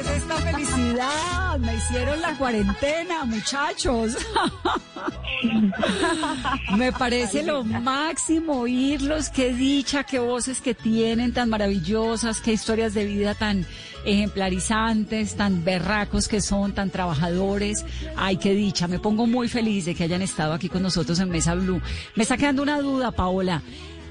Es 0.00 0.06
esta 0.06 0.36
felicidad, 0.36 1.58
me 1.58 1.76
hicieron 1.76 2.20
la 2.20 2.36
cuarentena, 2.36 3.24
muchachos. 3.24 4.16
me 6.76 6.92
parece 6.92 7.42
lo 7.42 7.64
máximo 7.64 8.60
oírlos, 8.60 9.30
qué 9.30 9.52
dicha, 9.52 10.04
qué 10.04 10.18
voces 10.18 10.60
que 10.60 10.74
tienen 10.74 11.32
tan 11.32 11.48
maravillosas, 11.50 12.40
qué 12.40 12.52
historias 12.52 12.94
de 12.94 13.04
vida 13.04 13.34
tan 13.34 13.66
ejemplarizantes, 14.04 15.36
tan 15.36 15.64
berracos 15.64 16.28
que 16.28 16.40
son, 16.40 16.72
tan 16.72 16.90
trabajadores. 16.90 17.84
Ay, 18.16 18.36
qué 18.36 18.54
dicha, 18.54 18.88
me 18.88 18.98
pongo 18.98 19.26
muy 19.26 19.48
feliz 19.48 19.84
de 19.84 19.94
que 19.94 20.04
hayan 20.04 20.22
estado 20.22 20.52
aquí 20.52 20.68
con 20.68 20.82
nosotros 20.82 21.18
en 21.20 21.28
Mesa 21.28 21.54
Blue. 21.54 21.80
Me 22.14 22.22
está 22.22 22.36
quedando 22.36 22.62
una 22.62 22.80
duda, 22.80 23.10
Paola. 23.10 23.62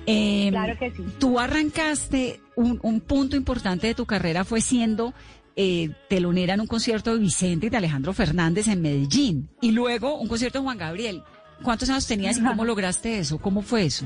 Eh, 0.05 0.49
Claro 0.51 0.77
que 0.77 0.91
sí. 0.91 1.03
Tú 1.19 1.39
arrancaste, 1.39 2.41
un, 2.55 2.79
un 2.83 3.01
punto 3.01 3.35
importante 3.35 3.87
de 3.87 3.95
tu 3.95 4.05
carrera 4.05 4.45
fue 4.45 4.61
siendo 4.61 5.13
eh, 5.55 5.89
telonera 6.09 6.53
en 6.55 6.61
un 6.61 6.67
concierto 6.67 7.13
de 7.13 7.19
Vicente 7.19 7.67
y 7.67 7.69
de 7.69 7.77
Alejandro 7.77 8.13
Fernández 8.13 8.67
en 8.67 8.81
Medellín 8.81 9.49
y 9.61 9.71
luego 9.71 10.19
un 10.19 10.27
concierto 10.27 10.59
de 10.59 10.63
Juan 10.65 10.77
Gabriel. 10.77 11.23
¿Cuántos 11.63 11.89
años 11.89 12.05
tenías 12.07 12.37
y 12.37 12.43
cómo 12.43 12.65
lograste 12.65 13.17
eso? 13.19 13.39
¿Cómo 13.39 13.61
fue 13.61 13.85
eso? 13.85 14.05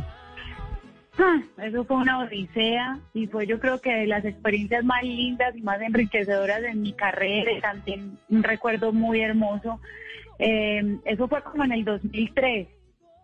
Ah, 1.17 1.41
Eso 1.57 1.83
fue 1.83 1.97
una 1.97 2.19
odisea 2.19 2.99
y 3.13 3.27
fue 3.27 3.45
yo 3.45 3.59
creo 3.59 3.81
que 3.81 3.91
de 3.91 4.07
las 4.07 4.23
experiencias 4.23 4.85
más 4.85 5.03
lindas 5.03 5.55
y 5.55 5.62
más 5.62 5.81
enriquecedoras 5.81 6.62
de 6.62 6.73
mi 6.75 6.93
carrera 6.93 7.51
también 7.62 8.17
un 8.29 8.43
recuerdo 8.43 8.93
muy 8.93 9.19
hermoso. 9.21 9.81
Eh, 10.38 10.99
eso 11.03 11.27
fue 11.27 11.43
como 11.43 11.65
en 11.65 11.73
el 11.73 11.83
2003, 11.83 12.69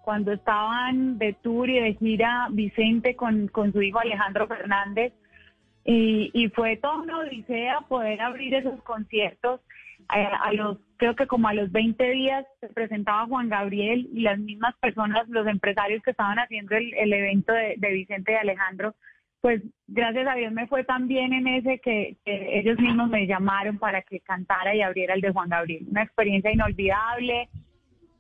cuando 0.04 0.34
estaban 0.34 1.18
de 1.18 1.34
tour 1.42 1.70
y 1.70 1.80
de 1.80 1.94
gira 1.94 2.48
Vicente 2.52 3.16
con, 3.16 3.48
con 3.48 3.72
su 3.72 3.82
hijo 3.82 4.00
Alejandro 4.00 4.48
Fernández 4.48 5.14
y, 5.86 6.32
y 6.34 6.50
fue 6.50 6.78
toda 6.78 6.98
una 6.98 7.20
odisea 7.20 7.82
poder 7.88 8.22
abrir 8.22 8.56
esos 8.56 8.82
conciertos. 8.84 9.62
A, 10.08 10.18
a 10.20 10.54
los 10.54 10.78
creo 10.98 11.16
que 11.16 11.28
como 11.28 11.48
a 11.48 11.54
los 11.54 11.72
20 11.72 12.10
días 12.12 12.46
se 12.60 12.68
presentaba 12.68 13.28
Juan 13.28 13.50
Gabriel 13.50 14.08
y 14.14 14.22
las 14.22 14.40
mismas 14.40 14.76
personas, 14.78 15.28
los 15.30 15.48
empresarios 15.48 16.02
que 16.04 16.12
estaban 16.12 16.38
haciendo 16.40 16.76
el, 16.76 17.14
evento 17.14 17.54
de, 17.54 17.76
de 17.78 17.92
Vicente 17.92 18.34
y 18.34 18.36
Alejandro, 18.36 18.96
pues 19.42 19.62
gracias 19.88 20.28
a 20.28 20.36
Dios 20.36 20.52
me 20.52 20.68
fue 20.68 20.84
tan 20.84 21.08
bien 21.08 21.34
en 21.34 21.48
ese 21.48 21.80
que 21.80 22.18
ellos 22.26 22.80
mismos 22.80 23.10
me 23.10 23.28
llamaron 23.28 23.78
para 23.78 24.02
que 24.02 24.20
cantara 24.22 24.76
y 24.76 24.82
abriera 24.82 25.14
el 25.14 25.22
de 25.22 25.32
Juan 25.32 25.50
Gabriel. 25.50 25.86
Una 25.90 26.04
experiencia 26.04 26.52
inolvidable, 26.52 27.50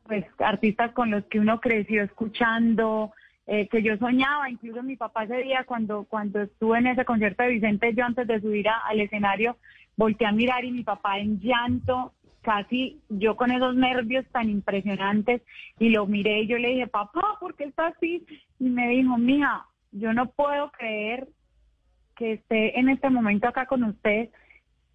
pues 0.04 0.24
artistas 0.38 0.92
con 0.92 1.10
los 1.10 1.24
que 1.26 1.40
uno 1.40 1.60
creció 1.60 2.04
escuchando, 2.04 3.12
eh, 3.48 3.68
que 3.68 3.84
yo 3.84 3.98
soñaba, 3.98 4.50
incluso 4.50 4.82
mi 4.82 4.96
papá 4.96 5.26
ese 5.26 5.38
día 5.38 5.64
cuando, 5.66 6.06
cuando 6.06 6.42
estuve 6.42 6.80
en 6.80 6.88
ese 6.88 7.06
concierto 7.06 7.44
de 7.44 7.50
Vicente, 7.50 7.94
yo 7.94 8.04
antes 8.04 8.28
de 8.28 8.42
subir 8.42 8.68
al 8.70 9.00
escenario, 9.00 9.58
volteé 9.96 10.28
a 10.28 10.32
mirar 10.32 10.66
y 10.66 10.72
mi 10.72 10.84
papá 10.84 11.20
en 11.20 11.40
llanto, 11.40 12.14
casi 12.42 13.00
yo 13.10 13.36
con 13.36 13.52
esos 13.52 13.76
nervios 13.76 14.26
tan 14.32 14.50
impresionantes, 14.50 15.42
y 15.80 15.90
lo 15.90 16.08
miré 16.08 16.42
y 16.42 16.48
yo 16.48 16.58
le 16.58 16.70
dije, 16.70 16.88
papá, 16.88 17.38
¿por 17.40 17.56
qué 17.56 17.66
está 17.66 17.88
así? 17.88 18.26
Y 18.60 18.70
me 18.70 18.90
dijo, 18.90 19.18
mija, 19.18 19.66
yo 19.92 20.14
no 20.14 20.30
puedo 20.32 20.72
creer 20.72 21.28
que 22.16 22.34
esté 22.34 22.80
en 22.80 22.90
este 22.90 23.10
momento 23.10 23.48
acá 23.48 23.66
con 23.66 23.84
usted. 23.84 24.30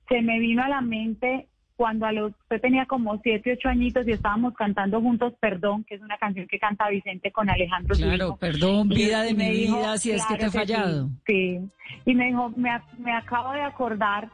Se 0.08 0.22
me 0.22 0.38
vino 0.38 0.62
a 0.62 0.68
la 0.68 0.80
mente 0.80 1.48
cuando 1.80 2.04
a 2.04 2.12
los, 2.12 2.32
usted 2.42 2.60
tenía 2.60 2.84
como 2.84 3.18
siete, 3.22 3.54
ocho 3.54 3.70
añitos 3.70 4.06
y 4.06 4.10
estábamos 4.12 4.52
cantando 4.52 5.00
juntos 5.00 5.32
Perdón, 5.40 5.82
que 5.84 5.94
es 5.94 6.02
una 6.02 6.18
canción 6.18 6.46
que 6.46 6.58
canta 6.58 6.90
Vicente 6.90 7.32
con 7.32 7.48
Alejandro. 7.48 7.96
Claro, 7.96 8.36
perdón, 8.36 8.92
Y- 8.92 8.96
vida 8.96 9.22
de 9.22 9.30
y 9.30 9.34
mi 9.34 9.48
dijo, 9.48 9.78
vida, 9.78 9.96
si 9.96 10.10
es 10.10 10.22
que 10.26 10.34
te 10.36 10.44
he 10.44 10.50
sí, 10.50 10.58
fallado. 10.58 11.08
Sí, 11.26 11.58
Y 12.04 12.14
me 12.14 12.26
dijo, 12.26 12.52
me, 12.54 12.68
me 12.98 13.12
acabo 13.14 13.52
de 13.54 13.62
acordar 13.62 14.28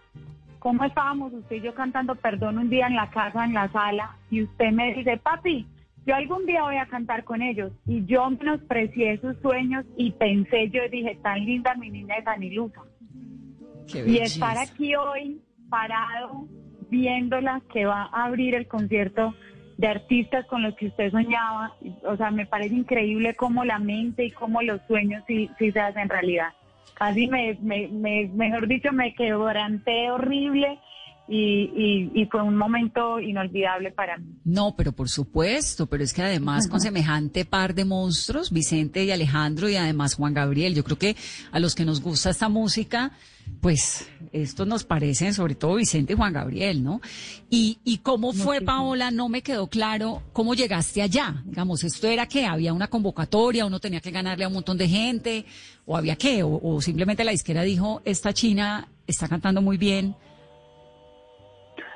cómo 0.59 0.83
estábamos 0.83 1.33
usted 1.35 1.55
y 1.55 1.61
yo 1.61 1.73
cantando 1.73 2.17
Perdón 2.17 2.59
un 2.59 2.69
día 2.69 2.89
en 2.89 2.97
la 2.97 3.11
casa, 3.11 3.45
en 3.45 3.55
la 3.55 3.71
sala, 3.71 4.17
y 4.29 4.43
usted 4.43 4.73
me 4.73 4.93
dice, 4.93 5.17
papi, 5.17 5.69
yo 6.05 6.17
algún 6.17 6.47
día 6.47 6.63
voy 6.65 6.79
a 6.79 6.87
cantar 6.87 7.23
con 7.23 7.43
ellos. 7.43 7.71
Y 7.87 8.05
yo 8.07 8.29
menosprecié 8.29 9.21
sus 9.21 9.37
sueños 9.41 9.85
y 9.97 10.11
pensé, 10.11 10.69
yo 10.71 10.81
dije, 10.91 11.17
tan 11.23 11.45
linda 11.45 11.77
mi 11.77 11.91
niña 11.91 12.17
de 12.17 12.23
tan 12.23 12.43
ilusa. 12.43 12.81
Qué 13.87 14.05
Y 14.05 14.19
estar 14.19 14.59
aquí 14.59 14.97
hoy 14.97 15.41
parado 15.71 16.49
viéndola 16.91 17.63
que 17.73 17.85
va 17.87 18.05
a 18.13 18.25
abrir 18.25 18.55
el 18.55 18.67
concierto 18.67 19.35
de 19.77 19.89
artistas 19.89 20.47
con 20.47 20.63
los 20.63 20.75
que 20.75 20.87
usted 20.87 21.11
soñaba, 21.11 21.75
o 22.05 22.17
sea, 22.17 22.31
me 22.31 22.47
parece 22.47 22.75
increíble 22.75 23.35
cómo 23.35 23.65
la 23.65 23.79
mente 23.79 24.25
y 24.25 24.31
cómo 24.31 24.63
los 24.63 24.81
sueños 24.87 25.23
sí, 25.27 25.51
sí 25.59 25.71
se 25.73 25.81
hacen 25.81 26.09
realidad. 26.09 26.49
Casi 26.95 27.27
me, 27.29 27.59
me, 27.61 27.89
me- 27.89 28.29
mejor 28.35 28.67
dicho, 28.69 28.91
me 28.91 29.15
quebranté 29.15 30.11
horrible 30.11 30.79
y, 31.29 32.11
y, 32.15 32.23
y 32.23 32.25
fue 32.27 32.41
un 32.41 32.57
momento 32.57 33.21
inolvidable 33.21 33.91
para 33.91 34.17
mí. 34.17 34.25
No, 34.47 34.75
pero 34.79 34.93
por 34.93 35.11
supuesto, 35.11 35.87
pero 35.89 36.03
es 36.05 36.15
que 36.15 36.23
además 36.23 36.69
con 36.69 36.81
semejante 36.81 37.45
par 37.45 37.75
de 37.75 37.85
monstruos, 37.85 38.51
Vicente 38.51 39.05
y 39.05 39.11
Alejandro 39.11 39.69
y 39.69 39.77
además 39.77 40.15
Juan 40.15 40.33
Gabriel, 40.33 40.75
yo 40.75 40.85
creo 40.85 40.97
que 40.99 41.17
a 41.53 41.59
los 41.59 41.75
que 41.75 41.85
nos 41.85 42.01
gusta 42.01 42.31
esta 42.31 42.49
música, 42.49 43.11
pues 43.61 44.11
estos 44.33 44.67
nos 44.67 44.85
parecen, 44.85 45.35
sobre 45.35 45.55
todo 45.55 45.77
Vicente 45.77 46.13
y 46.13 46.17
Juan 46.17 46.33
Gabriel, 46.33 46.85
¿no? 46.85 47.01
Y, 47.51 47.79
y 47.85 47.99
cómo 47.99 48.33
fue, 48.33 48.61
Paola, 48.61 49.11
no 49.11 49.29
me 49.29 49.43
quedó 49.43 49.67
claro 49.69 50.23
cómo 50.33 50.55
llegaste 50.55 51.03
allá. 51.03 51.43
Digamos, 51.45 51.83
esto 51.85 52.07
era 52.07 52.27
que 52.27 52.47
había 52.47 52.73
una 52.73 52.89
convocatoria, 52.89 53.67
uno 53.67 53.81
tenía 53.81 54.01
que 54.01 54.11
ganarle 54.11 54.45
a 54.45 54.49
un 54.49 54.55
montón 54.55 54.77
de 54.79 54.89
gente, 54.89 55.47
o 55.85 55.97
había 55.97 56.17
qué, 56.17 56.43
o, 56.43 56.61
o 56.63 56.81
simplemente 56.81 57.25
la 57.25 57.33
disquera 57.33 57.63
dijo, 57.63 58.03
esta 58.05 58.33
china 58.33 58.89
está 59.07 59.29
cantando 59.29 59.63
muy 59.63 59.77
bien. 59.79 60.15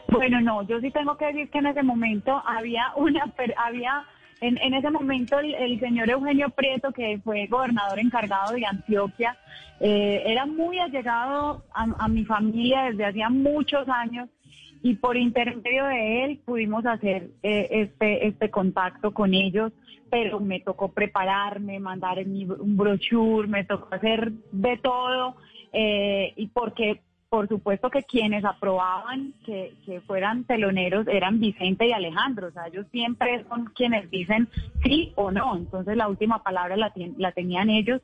Bueno, 0.09 0.41
no, 0.41 0.67
yo 0.67 0.81
sí 0.81 0.91
tengo 0.91 1.17
que 1.17 1.27
decir 1.27 1.51
que 1.51 1.59
en 1.59 1.67
ese 1.67 1.83
momento 1.85 2.33
había 2.45 2.83
una, 2.97 3.27
per- 3.37 3.55
había, 3.57 4.03
en, 4.40 4.59
en 4.59 4.74
ese 4.74 4.90
momento 4.90 5.38
el, 5.38 5.79
señor 5.81 6.11
Eugenio 6.11 6.50
Prieto, 6.50 6.92
que 6.92 7.20
fue 7.22 7.46
gobernador 7.46 7.98
encargado 7.98 8.53
de 8.53 8.64
Antioquia, 8.66 9.37
eh, 9.81 10.22
era 10.26 10.46
muy 10.46 10.79
allegado 10.79 11.64
a, 11.74 11.87
a 11.98 12.09
mi 12.09 12.24
familia 12.24 12.85
desde 12.85 13.05
hacía 13.07 13.29
muchos 13.31 13.88
años 13.88 14.29
y 14.83 14.94
por 14.94 15.16
intermedio 15.16 15.85
de 15.87 16.24
él 16.24 16.40
pudimos 16.44 16.87
hacer 16.87 17.29
eh, 17.42 17.68
este, 17.70 18.26
este 18.26 18.50
contacto 18.50 19.12
con 19.12 19.35
ellos, 19.35 19.72
pero 20.11 20.40
me 20.40 20.61
tocó 20.61 20.88
prepararme, 20.92 21.79
mandar 21.79 22.24
mi- 22.26 22.44
un 22.46 22.76
brochure, 22.76 23.46
me 23.46 23.64
tocó 23.64 23.94
hacer 23.94 24.33
de 24.53 24.76
todo, 24.79 25.37
eh, 25.72 26.33
y 26.37 26.46
porque 26.48 27.00
por 27.31 27.47
supuesto 27.49 27.90
que 27.90 28.03
quienes 28.03 28.45
aprobaban 28.45 29.33
que, 29.47 29.73
que 29.87 30.01
fueran 30.01 30.43
teloneros 30.45 31.07
eran 31.07 31.38
Vicente 31.38 31.87
y 31.87 31.93
Alejandro, 31.93 32.49
o 32.49 32.51
sea, 32.51 32.66
ellos 32.66 32.87
siempre 32.90 33.45
son 33.49 33.66
quienes 33.66 34.11
dicen 34.11 34.49
sí 34.83 35.12
o 35.14 35.31
no, 35.31 35.57
entonces 35.57 35.97
la 35.97 36.09
última 36.09 36.43
palabra 36.43 36.77
la, 36.77 36.93
tien- 36.93 37.14
la 37.19 37.33
tenían 37.33 37.71
ellos, 37.71 38.03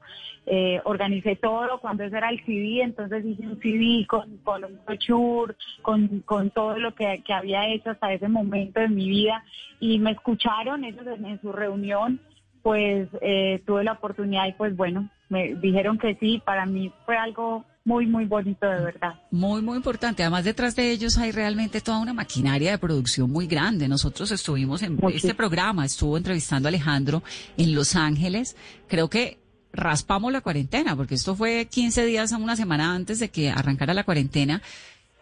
Eh, 0.49 0.81
organicé 0.85 1.35
todo, 1.35 1.81
cuando 1.81 2.05
ese 2.05 2.17
era 2.19 2.29
el 2.29 2.39
CD, 2.47 2.81
entonces 2.83 3.25
hice 3.25 3.43
un 3.49 3.59
CD 3.61 4.07
con, 4.07 4.37
con 4.45 4.63
un 4.63 4.79
brochure, 4.87 5.57
con, 5.83 6.21
con 6.21 6.51
todo 6.51 6.79
lo 6.79 6.95
que, 6.95 7.21
había 7.35 7.67
hecho 7.67 7.91
hasta 7.91 8.13
ese 8.13 8.29
momento 8.29 8.79
de 8.79 8.89
mi 8.89 9.09
vida, 9.09 9.43
y 9.81 9.99
me 9.99 10.13
escucharon 10.13 10.85
ellos 10.85 11.05
en, 11.05 11.27
en 11.27 11.41
su 11.41 11.51
reunión, 11.53 12.21
pues 12.63 13.09
eh, 13.23 13.61
tuve 13.67 13.83
la 13.83 13.95
oportunidad 13.99 14.47
y 14.47 14.53
pues 14.53 14.77
bueno, 14.77 15.09
me 15.29 15.57
dijeron 15.57 15.99
que 15.99 16.15
sí, 16.21 16.41
para 16.45 16.65
mí 16.65 16.93
fue 17.05 17.17
algo 17.17 17.65
muy, 17.87 18.05
muy 18.05 18.25
bonito 18.25 18.67
de 18.67 18.81
verdad. 18.81 19.15
Muy, 19.31 19.63
muy 19.63 19.77
importante. 19.77 20.25
Además, 20.25 20.45
detrás 20.45 20.75
de 20.75 20.91
ellos 20.91 21.17
hay 21.19 21.31
realmente 21.31 21.81
toda 21.81 21.99
una 21.99 22.13
maquinaria 22.13 22.73
de 22.73 22.79
producción 22.79 23.31
muy 23.31 23.47
grande. 23.47 23.87
Nosotros 23.87 24.33
estuvimos 24.33 24.83
en 24.83 24.97
Muchísimo. 24.97 25.17
este 25.17 25.35
programa, 25.35 25.87
estuvo 25.87 26.17
entrevistando 26.17 26.67
a 26.67 26.71
Alejandro 26.71 27.23
en 27.57 27.77
Los 27.77 27.95
Ángeles. 27.95 28.57
Creo 28.89 29.09
que 29.09 29.39
raspamos 29.73 30.33
la 30.33 30.41
cuarentena, 30.41 30.97
porque 30.97 31.15
esto 31.15 31.37
fue 31.37 31.69
15 31.71 32.05
días 32.07 32.33
a 32.33 32.39
una 32.39 32.57
semana 32.57 32.93
antes 32.93 33.21
de 33.21 33.29
que 33.29 33.51
arrancara 33.51 33.95
la 33.95 34.03
cuarentena. 34.03 34.61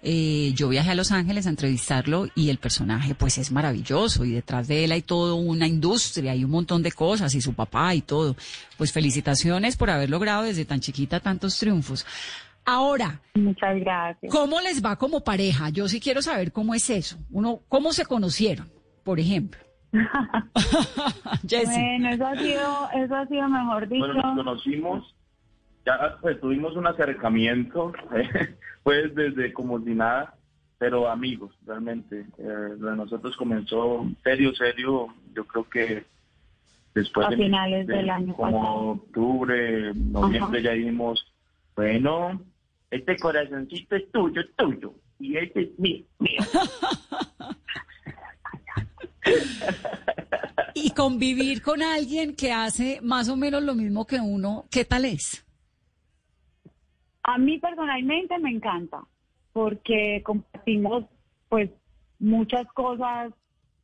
Eh, 0.06 0.52
yo 0.54 0.70
viajé 0.70 0.90
a 0.90 0.94
Los 0.94 1.12
Ángeles 1.12 1.46
a 1.46 1.50
entrevistarlo 1.50 2.28
y 2.34 2.48
el 2.48 2.58
personaje 2.58 3.14
pues 3.14 3.36
es 3.36 3.52
maravilloso 3.52 4.24
y 4.24 4.32
detrás 4.32 4.68
de 4.68 4.84
él 4.84 4.92
hay 4.92 5.02
toda 5.02 5.34
una 5.34 5.66
industria, 5.66 6.32
hay 6.32 6.44
un 6.44 6.50
montón 6.50 6.82
de 6.82 6.92
cosas 6.92 7.34
y 7.34 7.42
su 7.42 7.52
papá 7.52 7.94
y 7.94 8.00
todo. 8.00 8.36
Pues 8.78 8.90
felicitaciones 8.92 9.76
por 9.76 9.90
haber 9.90 10.08
logrado 10.08 10.44
desde 10.44 10.64
tan 10.64 10.80
chiquita 10.80 11.20
tantos 11.20 11.58
triunfos. 11.58 12.06
Ahora, 12.64 13.20
Muchas 13.34 13.78
gracias. 13.80 14.32
¿Cómo 14.32 14.60
les 14.60 14.82
va 14.84 14.96
como 14.96 15.22
pareja? 15.22 15.68
Yo 15.68 15.86
sí 15.88 16.00
quiero 16.00 16.22
saber 16.22 16.50
cómo 16.52 16.74
es 16.74 16.88
eso. 16.88 17.18
Uno, 17.30 17.60
¿Cómo 17.68 17.92
se 17.92 18.06
conocieron, 18.06 18.68
por 19.02 19.20
ejemplo? 19.20 19.60
Bueno, 21.42 22.08
eso 22.10 22.26
ha 22.26 22.36
sido, 22.36 22.88
eso 22.94 23.14
ha 23.14 23.26
sido 23.26 23.48
mejor 23.48 23.88
dicho. 23.88 24.06
Bueno, 24.06 24.22
nos 24.22 24.36
conocimos, 24.44 25.14
ya 25.86 26.16
pues 26.20 26.40
tuvimos 26.40 26.74
un 26.76 26.86
acercamiento, 26.86 27.92
pues 28.82 29.14
desde 29.14 29.52
como 29.52 29.78
si 29.80 29.94
nada, 29.94 30.34
pero 30.78 31.08
amigos, 31.08 31.54
realmente. 31.66 32.26
Eh, 32.38 32.76
lo 32.78 32.90
de 32.90 32.96
nosotros 32.96 33.36
comenzó 33.36 34.06
serio, 34.22 34.54
serio, 34.54 35.08
yo 35.34 35.46
creo 35.46 35.68
que 35.68 36.04
después 36.94 37.26
A 37.26 37.30
de, 37.30 37.36
finales 37.36 37.86
del 37.86 38.10
año 38.10 38.34
como 38.34 38.60
pasado. 38.60 38.86
octubre, 38.88 39.94
noviembre 39.94 40.60
Ajá. 40.60 40.70
ya 40.70 40.72
dijimos, 40.72 41.24
bueno, 41.76 42.40
Este 42.94 43.16
corazoncito 43.16 43.96
es 43.96 44.08
tuyo, 44.12 44.40
tuyo. 44.56 44.94
Y 45.18 45.36
este 45.36 45.62
es 45.62 45.78
mío, 45.78 46.04
mío. 46.20 46.40
Y 50.74 50.90
convivir 50.90 51.62
con 51.62 51.82
alguien 51.82 52.36
que 52.36 52.52
hace 52.52 53.00
más 53.00 53.28
o 53.30 53.36
menos 53.36 53.62
lo 53.62 53.74
mismo 53.74 54.06
que 54.06 54.20
uno, 54.20 54.66
¿qué 54.70 54.84
tal 54.84 55.06
es? 55.06 55.46
A 57.22 57.38
mí 57.38 57.58
personalmente 57.58 58.38
me 58.38 58.50
encanta 58.50 59.02
porque 59.52 60.20
compartimos 60.22 61.04
pues 61.48 61.70
muchas 62.18 62.66
cosas 62.74 63.32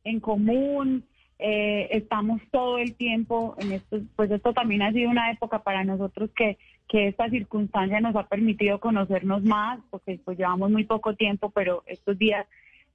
en 0.03 0.19
común, 0.19 1.05
eh, 1.39 1.87
estamos 1.91 2.39
todo 2.51 2.77
el 2.77 2.93
tiempo 2.95 3.55
en 3.57 3.71
esto, 3.71 3.97
pues 4.15 4.29
esto 4.29 4.53
también 4.53 4.83
ha 4.83 4.91
sido 4.91 5.09
una 5.09 5.31
época 5.31 5.63
para 5.63 5.83
nosotros 5.83 6.29
que, 6.35 6.59
que 6.91 7.07
esta 7.07 7.29
circunstancia 7.29 8.01
nos 8.01 8.17
ha 8.17 8.27
permitido 8.27 8.81
conocernos 8.81 9.43
más, 9.43 9.79
porque 9.89 10.19
pues 10.25 10.37
llevamos 10.37 10.69
muy 10.69 10.83
poco 10.83 11.15
tiempo, 11.15 11.49
pero 11.49 11.83
estos 11.85 12.17
días, 12.17 12.45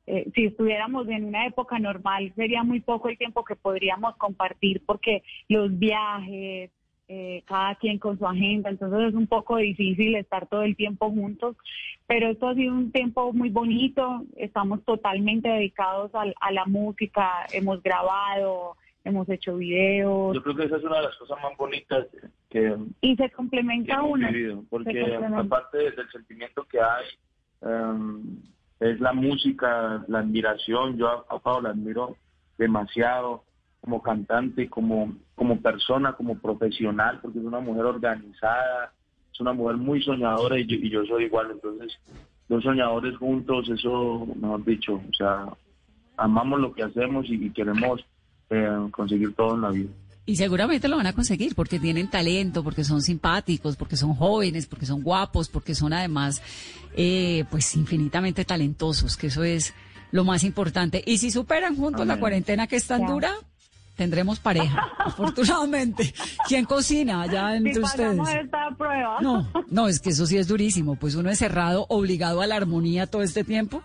eh, 0.06 0.28
si 0.34 0.44
estuviéramos 0.44 1.08
en 1.08 1.24
una 1.24 1.46
época 1.46 1.78
normal, 1.78 2.30
sería 2.36 2.62
muy 2.62 2.80
poco 2.80 3.08
el 3.08 3.16
tiempo 3.16 3.42
que 3.42 3.56
podríamos 3.56 4.14
compartir, 4.16 4.82
porque 4.84 5.22
los 5.48 5.78
viajes, 5.78 6.70
eh, 7.08 7.42
cada 7.46 7.76
quien 7.76 7.98
con 7.98 8.18
su 8.18 8.26
agenda, 8.26 8.68
entonces 8.68 9.00
es 9.08 9.14
un 9.14 9.28
poco 9.28 9.56
difícil 9.56 10.14
estar 10.16 10.46
todo 10.46 10.62
el 10.62 10.76
tiempo 10.76 11.08
juntos, 11.10 11.56
pero 12.06 12.28
esto 12.28 12.48
ha 12.48 12.54
sido 12.54 12.74
un 12.74 12.92
tiempo 12.92 13.32
muy 13.32 13.48
bonito, 13.48 14.24
estamos 14.36 14.84
totalmente 14.84 15.48
dedicados 15.48 16.14
al- 16.14 16.34
a, 16.38 16.52
la 16.52 16.66
música, 16.66 17.46
hemos 17.50 17.82
grabado, 17.82 18.76
hemos 19.06 19.28
hecho 19.28 19.56
videos 19.56 20.34
Yo 20.34 20.42
creo 20.42 20.56
que 20.56 20.64
esa 20.64 20.76
es 20.76 20.84
una 20.84 20.96
de 20.96 21.02
las 21.04 21.16
cosas 21.16 21.38
más 21.42 21.56
bonitas 21.56 22.06
que, 22.50 22.76
y 23.00 23.16
se 23.16 23.30
complementa 23.30 23.94
Se 23.94 24.56
porque 24.68 25.00
complementa. 25.00 25.40
aparte 25.40 25.78
del 25.78 26.10
sentimiento 26.10 26.64
que 26.64 26.80
hay, 26.80 27.04
em, 27.62 28.40
es 28.80 29.00
la 29.00 29.12
música, 29.12 30.04
la 30.08 30.18
admiración. 30.18 30.96
Yo 30.98 31.08
a, 31.08 31.24
a 31.34 31.38
Pau 31.38 31.62
la 31.62 31.70
admiro 31.70 32.16
demasiado 32.58 33.44
como 33.80 34.02
cantante, 34.02 34.68
como, 34.68 35.14
como 35.36 35.60
persona, 35.60 36.12
como 36.14 36.38
profesional, 36.38 37.20
porque 37.22 37.38
es 37.38 37.44
una 37.44 37.60
mujer 37.60 37.84
organizada, 37.84 38.92
es 39.32 39.40
una 39.40 39.52
mujer 39.52 39.76
muy 39.76 40.02
soñadora 40.02 40.58
y 40.58 40.66
yo, 40.66 40.76
y 40.76 40.90
yo 40.90 41.04
soy 41.06 41.24
igual. 41.24 41.52
Entonces, 41.52 41.96
dos 42.48 42.64
soñadores 42.64 43.16
juntos, 43.16 43.68
eso, 43.68 44.26
mejor 44.34 44.64
dicho, 44.64 44.94
o 44.94 45.14
sea, 45.16 45.46
amamos 46.16 46.60
lo 46.60 46.72
que 46.72 46.82
hacemos 46.82 47.26
y, 47.28 47.46
y 47.46 47.50
queremos 47.50 48.04
eh, 48.50 48.68
conseguir 48.90 49.34
todo 49.34 49.54
en 49.54 49.60
la 49.60 49.70
vida. 49.70 49.90
Y 50.28 50.34
seguramente 50.36 50.88
lo 50.88 50.96
van 50.96 51.06
a 51.06 51.12
conseguir 51.12 51.54
porque 51.54 51.78
tienen 51.78 52.10
talento, 52.10 52.64
porque 52.64 52.82
son 52.82 53.00
simpáticos, 53.00 53.76
porque 53.76 53.96
son 53.96 54.14
jóvenes, 54.14 54.66
porque 54.66 54.84
son 54.84 55.02
guapos, 55.02 55.48
porque 55.48 55.74
son 55.76 55.92
además, 55.92 56.42
eh, 56.96 57.44
pues, 57.50 57.76
infinitamente 57.76 58.44
talentosos, 58.44 59.16
que 59.16 59.28
eso 59.28 59.44
es 59.44 59.72
lo 60.10 60.24
más 60.24 60.42
importante. 60.42 61.02
Y 61.06 61.18
si 61.18 61.30
superan 61.30 61.76
juntos 61.76 62.06
la 62.06 62.18
cuarentena 62.18 62.66
que 62.66 62.74
es 62.74 62.86
tan 62.88 63.02
Ya. 63.02 63.06
dura, 63.08 63.34
tendremos 63.96 64.40
pareja, 64.40 64.88
afortunadamente. 64.98 66.12
¿Quién 66.48 66.64
cocina 66.64 67.22
allá 67.22 67.54
entre 67.56 67.78
ustedes? 67.80 68.18
esta 68.28 68.70
prueba. 68.76 69.18
No, 69.20 69.48
no, 69.70 69.86
es 69.86 70.00
que 70.00 70.10
eso 70.10 70.26
sí 70.26 70.36
es 70.38 70.48
durísimo, 70.48 70.96
pues 70.96 71.14
uno 71.14 71.30
es 71.30 71.38
cerrado, 71.38 71.86
obligado 71.88 72.40
a 72.42 72.48
la 72.48 72.56
armonía 72.56 73.06
todo 73.06 73.22
este 73.22 73.44
tiempo. 73.44 73.80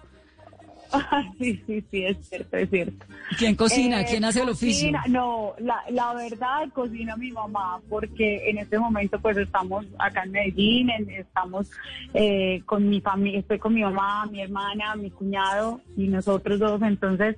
sí, 1.39 1.61
sí, 1.65 1.83
sí, 1.89 2.05
es 2.05 2.17
cierto, 2.27 2.57
es 2.57 2.69
cierto. 2.69 3.05
¿Quién 3.37 3.55
cocina? 3.55 4.01
Eh, 4.01 4.05
¿Quién 4.09 4.25
hace 4.25 4.41
el 4.41 4.49
oficio? 4.49 4.91
cocina- 4.91 5.03
No, 5.07 5.53
la, 5.59 5.81
la 5.89 6.13
verdad 6.13 6.69
cocina 6.73 7.15
mi 7.17 7.31
mamá, 7.31 7.79
porque 7.89 8.49
en 8.49 8.57
este 8.57 8.77
momento 8.77 9.19
pues 9.19 9.37
estamos 9.37 9.85
acá 9.99 10.23
en 10.23 10.31
Medellín, 10.31 10.89
en- 10.89 11.09
estamos 11.09 11.71
eh, 12.13 12.61
con 12.65 12.89
mi 12.89 13.01
familia, 13.01 13.39
estoy 13.39 13.59
con 13.59 13.73
mi 13.73 13.81
mamá, 13.81 14.25
mi 14.27 14.41
hermana, 14.41 14.95
mi 14.95 15.09
cuñado 15.11 15.81
y 15.97 16.07
nosotros 16.07 16.59
dos, 16.59 16.81
entonces 16.81 17.37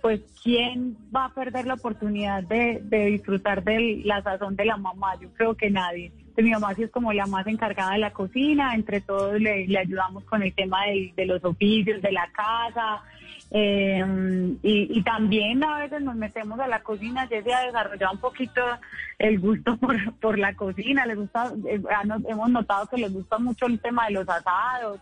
pues 0.00 0.20
quién 0.42 0.96
va 1.14 1.26
a 1.26 1.34
perder 1.34 1.66
la 1.66 1.74
oportunidad 1.74 2.42
de, 2.42 2.80
de 2.84 3.06
disfrutar 3.06 3.64
de 3.64 4.02
la 4.04 4.22
sazón 4.22 4.54
de 4.56 4.66
la 4.66 4.76
mamá, 4.76 5.18
yo 5.20 5.28
creo 5.32 5.54
que 5.54 5.70
nadie. 5.70 6.12
Entonces, 6.34 6.44
mi 6.46 6.50
mamá 6.50 6.74
sí 6.74 6.82
es 6.82 6.90
como 6.90 7.12
la 7.12 7.26
más 7.26 7.46
encargada 7.46 7.92
de 7.92 7.98
la 7.98 8.12
cocina, 8.12 8.74
entre 8.74 9.00
todos 9.00 9.40
le, 9.40 9.68
le 9.68 9.78
ayudamos 9.78 10.24
con 10.24 10.42
el 10.42 10.52
tema 10.52 10.78
de 10.84 11.26
los 11.26 11.44
oficios, 11.44 12.02
de 12.02 12.10
la 12.10 12.28
casa, 12.32 13.04
eh, 13.52 14.04
y, 14.64 14.98
y 14.98 15.02
también 15.04 15.62
a 15.62 15.78
veces 15.78 16.02
nos 16.02 16.16
metemos 16.16 16.58
a 16.58 16.66
la 16.66 16.82
cocina, 16.82 17.28
Jessy 17.28 17.52
ha 17.52 17.60
desarrollado 17.60 18.14
un 18.14 18.18
poquito 18.18 18.60
el 19.16 19.38
gusto 19.38 19.76
por, 19.80 20.14
por 20.14 20.38
la 20.40 20.54
cocina, 20.54 21.06
le 21.06 21.14
gusta, 21.14 21.52
eh, 21.68 21.80
hemos 22.28 22.50
notado 22.50 22.88
que 22.88 22.96
les 22.96 23.12
gusta 23.12 23.38
mucho 23.38 23.66
el 23.66 23.78
tema 23.78 24.06
de 24.06 24.14
los 24.14 24.28
asados. 24.28 24.98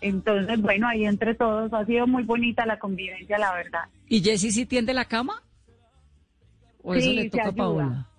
Entonces, 0.00 0.62
bueno, 0.62 0.86
ahí 0.86 1.04
entre 1.04 1.34
todos 1.34 1.72
ha 1.72 1.84
sido 1.86 2.06
muy 2.06 2.22
bonita 2.22 2.64
la 2.66 2.78
convivencia, 2.78 3.36
la 3.36 3.52
verdad. 3.52 3.84
¿Y 4.06 4.22
Jessy 4.22 4.52
sí 4.52 4.64
tiende 4.64 4.94
la 4.94 5.06
cama? 5.06 5.42
¿O 6.84 6.94
eso 6.94 7.08
Sí, 7.08 7.16
le 7.16 7.22
se 7.24 7.30
toca 7.30 7.48
a. 7.48 7.52
Paola? 7.52 8.09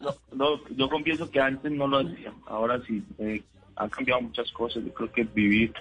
No, 0.00 0.14
no, 0.32 0.68
yo 0.76 0.88
confieso 0.88 1.30
que 1.30 1.40
antes 1.40 1.70
no 1.72 1.86
lo 1.86 1.98
hacía, 1.98 2.32
ahora 2.46 2.80
sí. 2.86 3.02
Eh, 3.18 3.42
han 3.76 3.88
cambiado 3.90 4.22
muchas 4.22 4.50
cosas. 4.52 4.84
Yo 4.84 4.92
creo 4.94 5.12
que 5.12 5.24
vivir, 5.24 5.72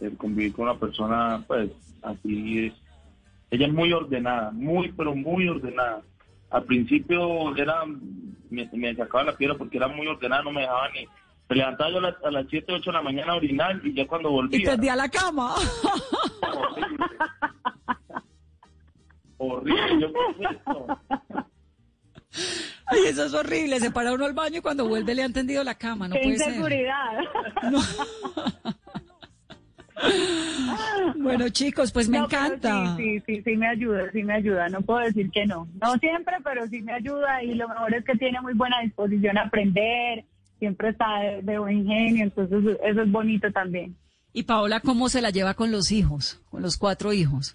el 0.00 0.16
convivir 0.16 0.52
con 0.52 0.64
una 0.68 0.78
persona, 0.78 1.42
pues 1.46 1.70
así 2.02 2.66
es. 2.66 2.74
Ella 3.50 3.66
es 3.66 3.72
muy 3.72 3.92
ordenada, 3.92 4.50
muy, 4.50 4.92
pero 4.92 5.14
muy 5.14 5.48
ordenada. 5.48 6.02
Al 6.50 6.64
principio 6.64 7.56
era, 7.56 7.84
me, 8.50 8.68
me 8.72 8.94
sacaba 8.94 9.24
la 9.24 9.36
piedra 9.36 9.56
porque 9.56 9.76
era 9.78 9.88
muy 9.88 10.06
ordenada, 10.06 10.42
no 10.42 10.50
me 10.52 10.62
dejaba 10.62 10.88
ni. 10.90 11.06
Me 11.48 11.56
levantaba 11.56 11.90
yo 11.90 11.98
a 11.98 12.00
las, 12.02 12.24
a 12.24 12.30
las 12.30 12.46
7, 12.50 12.72
8 12.74 12.90
de 12.90 12.96
la 12.96 13.02
mañana 13.02 13.32
a 13.32 13.36
orinar 13.36 13.80
y 13.82 13.94
ya 13.94 14.06
cuando 14.06 14.28
Y 14.28 14.32
volvía. 14.32 14.70
tendía 14.70 14.94
la 14.96 15.08
cama. 15.08 15.54
Horrible. 16.42 17.06
Horrible. 19.38 20.00
Yo, 20.00 20.12
¿qué 20.12 20.44
es 20.44 20.50
esto? 20.50 20.86
Ay, 22.86 23.00
eso 23.06 23.24
es 23.24 23.34
horrible. 23.34 23.80
Se 23.80 23.90
para 23.90 24.12
uno 24.12 24.24
al 24.24 24.32
baño 24.32 24.58
y 24.58 24.60
cuando 24.62 24.88
vuelve 24.88 25.14
le 25.14 25.22
han 25.22 25.32
tendido 25.32 25.62
la 25.64 25.74
cama. 25.74 26.08
No 26.08 26.14
Qué 26.14 26.22
puede 26.22 26.38
ser. 26.38 26.48
inseguridad. 26.48 27.18
No. 27.70 27.80
Bueno, 31.16 31.48
chicos, 31.48 31.90
pues 31.92 32.08
me 32.08 32.18
No, 32.18 32.24
encanta. 32.26 32.96
Sí, 32.96 33.18
sí, 33.20 33.22
sí, 33.26 33.42
sí 33.44 33.56
me 33.56 33.66
ayuda, 33.68 34.10
sí 34.12 34.22
me 34.22 34.34
ayuda. 34.34 34.68
No 34.68 34.80
puedo 34.82 35.00
decir 35.00 35.30
que 35.30 35.44
no. 35.46 35.66
No 35.82 35.94
siempre, 35.98 36.36
pero 36.44 36.66
sí 36.68 36.80
me 36.82 36.92
ayuda 36.92 37.42
y 37.42 37.54
lo 37.54 37.68
mejor 37.68 37.94
es 37.94 38.04
que 38.04 38.14
tiene 38.14 38.40
muy 38.40 38.54
buena 38.54 38.80
disposición 38.82 39.36
a 39.38 39.42
aprender. 39.42 40.24
Siempre 40.58 40.90
está 40.90 41.18
de, 41.20 41.42
de 41.42 41.58
buen 41.58 41.86
genio, 41.86 42.24
entonces 42.24 42.78
eso 42.84 43.02
es 43.02 43.10
bonito 43.10 43.50
también. 43.52 43.96
Y 44.32 44.44
Paola, 44.44 44.80
¿cómo 44.80 45.08
se 45.08 45.20
la 45.20 45.30
lleva 45.30 45.54
con 45.54 45.70
los 45.72 45.90
hijos? 45.90 46.40
Con 46.50 46.62
los 46.62 46.76
cuatro 46.76 47.12
hijos 47.12 47.54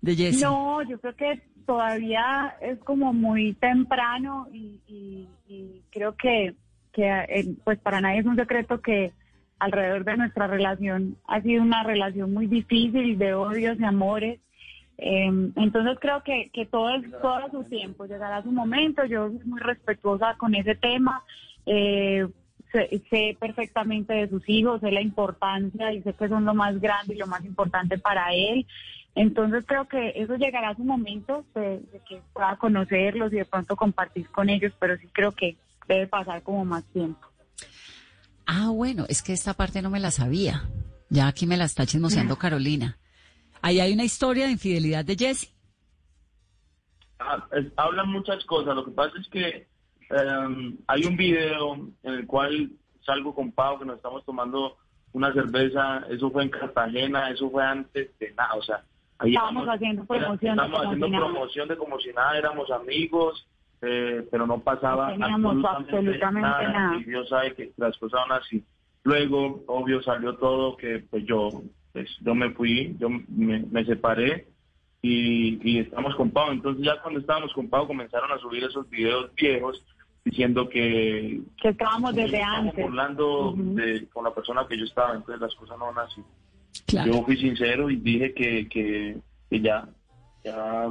de 0.00 0.16
Jessy. 0.16 0.42
No, 0.42 0.82
yo 0.88 0.98
creo 1.00 1.14
que 1.14 1.42
todavía 1.66 2.56
es 2.60 2.78
como 2.78 3.12
muy 3.12 3.54
temprano 3.54 4.48
y, 4.52 5.28
creo 5.90 6.14
que, 6.16 6.54
que 6.92 7.08
eh, 7.08 7.54
pues 7.64 7.78
para 7.78 8.00
nadie 8.00 8.20
es 8.20 8.26
un 8.26 8.36
secreto 8.36 8.80
que 8.80 9.12
alrededor 9.58 10.04
de 10.04 10.16
nuestra 10.16 10.46
relación 10.46 11.16
ha 11.26 11.40
sido 11.40 11.62
una 11.62 11.82
relación 11.82 12.32
muy 12.34 12.46
difícil 12.46 13.18
de 13.18 13.34
odios 13.34 13.78
y 13.80 13.84
amores. 13.84 14.40
Eh, 14.98 15.30
entonces 15.56 15.98
creo 16.00 16.22
que, 16.22 16.50
que 16.52 16.66
todo 16.66 16.90
es 16.90 17.10
todo 17.20 17.50
su 17.50 17.64
tiempo, 17.64 18.06
llegará 18.06 18.42
su 18.42 18.52
momento, 18.52 19.04
yo 19.04 19.28
soy 19.28 19.44
muy 19.44 19.60
respetuosa 19.60 20.36
con 20.38 20.54
ese 20.54 20.74
tema, 20.74 21.22
eh, 21.66 22.26
sé, 22.72 23.02
sé 23.10 23.36
perfectamente 23.38 24.14
de 24.14 24.28
sus 24.28 24.48
hijos, 24.48 24.80
sé 24.80 24.90
la 24.90 25.02
importancia 25.02 25.92
y 25.92 26.02
sé 26.02 26.14
que 26.14 26.28
son 26.28 26.44
lo 26.44 26.54
más 26.54 26.80
grande 26.80 27.14
y 27.14 27.18
lo 27.18 27.26
más 27.26 27.44
importante 27.44 27.98
para 27.98 28.32
él. 28.32 28.66
Entonces 29.16 29.64
creo 29.66 29.88
que 29.88 30.12
eso 30.14 30.36
llegará 30.36 30.68
a 30.68 30.76
su 30.76 30.84
momento 30.84 31.44
de, 31.54 31.80
de 31.80 32.00
que 32.06 32.20
pueda 32.34 32.56
conocerlos 32.56 33.32
y 33.32 33.36
de 33.36 33.44
pronto 33.46 33.74
compartir 33.74 34.28
con 34.28 34.50
ellos, 34.50 34.74
pero 34.78 34.96
sí 34.98 35.08
creo 35.10 35.32
que 35.32 35.56
debe 35.88 36.06
pasar 36.06 36.42
como 36.42 36.64
más 36.66 36.84
tiempo. 36.92 37.26
Ah, 38.46 38.68
bueno, 38.68 39.06
es 39.08 39.22
que 39.22 39.32
esta 39.32 39.54
parte 39.54 39.80
no 39.80 39.88
me 39.88 40.00
la 40.00 40.10
sabía. 40.10 40.68
Ya 41.08 41.28
aquí 41.28 41.46
me 41.46 41.56
la 41.56 41.64
está 41.64 41.86
chismoseando 41.86 42.36
Carolina. 42.38 42.98
Ahí 43.62 43.80
hay 43.80 43.94
una 43.94 44.04
historia 44.04 44.44
de 44.44 44.52
infidelidad 44.52 45.04
de 45.04 45.16
Jessy. 45.16 45.48
Ah, 47.18 47.48
hablan 47.76 48.10
muchas 48.10 48.44
cosas. 48.44 48.76
Lo 48.76 48.84
que 48.84 48.90
pasa 48.90 49.14
es 49.18 49.28
que 49.28 49.66
em, 50.10 50.76
hay 50.86 51.04
un 51.06 51.16
video 51.16 51.74
en 52.02 52.14
el 52.14 52.26
cual 52.26 52.70
salgo 53.04 53.34
con 53.34 53.50
Pau, 53.50 53.78
que 53.78 53.86
nos 53.86 53.96
estamos 53.96 54.26
tomando 54.26 54.76
una 55.12 55.32
cerveza. 55.32 56.04
Eso 56.10 56.30
fue 56.30 56.42
en 56.42 56.50
Cartagena, 56.50 57.30
eso 57.30 57.50
fue 57.50 57.64
antes 57.64 58.16
de 58.18 58.32
nada. 58.34 58.54
O 58.56 58.62
sea, 58.62 58.84
Estábamos 59.24 59.62
éramos- 59.64 59.74
haciendo 59.76 60.04
promoción 60.04 60.56
de 60.56 60.62
estábamos 60.62 60.78
como 60.78 60.90
haciendo 60.92 61.18
promoción 61.18 61.68
de 61.68 61.76
como 61.76 61.98
si 62.00 62.12
nada, 62.12 62.38
éramos 62.38 62.70
amigos, 62.70 63.46
eh, 63.82 64.26
pero 64.30 64.46
no 64.46 64.58
pasaba 64.60 65.08
teníamos 65.08 65.64
absolutamente 65.64 66.40
nada. 66.40 66.96
Y 66.98 67.04
Dios 67.04 67.28
sabe 67.28 67.54
que 67.54 67.72
las 67.76 67.96
cosas 67.98 68.20
son 68.22 68.32
así. 68.32 68.64
Luego, 69.04 69.62
obvio, 69.68 70.02
salió 70.02 70.34
todo 70.36 70.76
que 70.76 70.98
pues 71.10 71.24
yo, 71.26 71.48
pues, 71.92 72.10
yo 72.20 72.34
me 72.34 72.50
fui, 72.50 72.96
yo 72.98 73.08
me, 73.08 73.60
me 73.60 73.84
separé 73.84 74.48
y, 75.02 75.60
y 75.62 75.78
estamos 75.78 76.14
con 76.16 76.30
Pau. 76.30 76.50
Entonces 76.50 76.84
ya 76.84 77.00
cuando 77.00 77.20
estábamos 77.20 77.52
con 77.52 77.68
Pau 77.68 77.86
comenzaron 77.86 78.32
a 78.32 78.38
subir 78.38 78.64
esos 78.64 78.88
videos 78.90 79.32
viejos 79.34 79.84
diciendo 80.24 80.68
que, 80.68 81.40
Que 81.62 81.68
estábamos 81.68 82.14
desde 82.14 82.38
estábamos 82.38 82.70
antes. 82.70 82.84
burlando 82.84 83.54
de- 83.56 84.08
con 84.08 84.24
la 84.24 84.34
persona 84.34 84.66
que 84.68 84.76
yo 84.76 84.84
estaba, 84.84 85.14
entonces 85.14 85.40
las 85.40 85.54
cosas 85.54 85.78
no 85.78 85.86
van 85.92 85.98
así. 86.06 86.20
Claro. 86.86 87.12
Yo 87.12 87.24
fui 87.24 87.36
sincero 87.36 87.90
y 87.90 87.96
dije 87.96 88.32
que, 88.32 88.68
que, 88.68 89.18
que 89.50 89.60
ya, 89.60 89.88
ya 90.44 90.88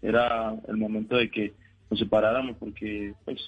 era 0.00 0.54
el 0.68 0.76
momento 0.76 1.16
de 1.16 1.30
que 1.30 1.54
nos 1.90 1.98
separáramos 1.98 2.56
porque, 2.58 3.14
pues, 3.24 3.38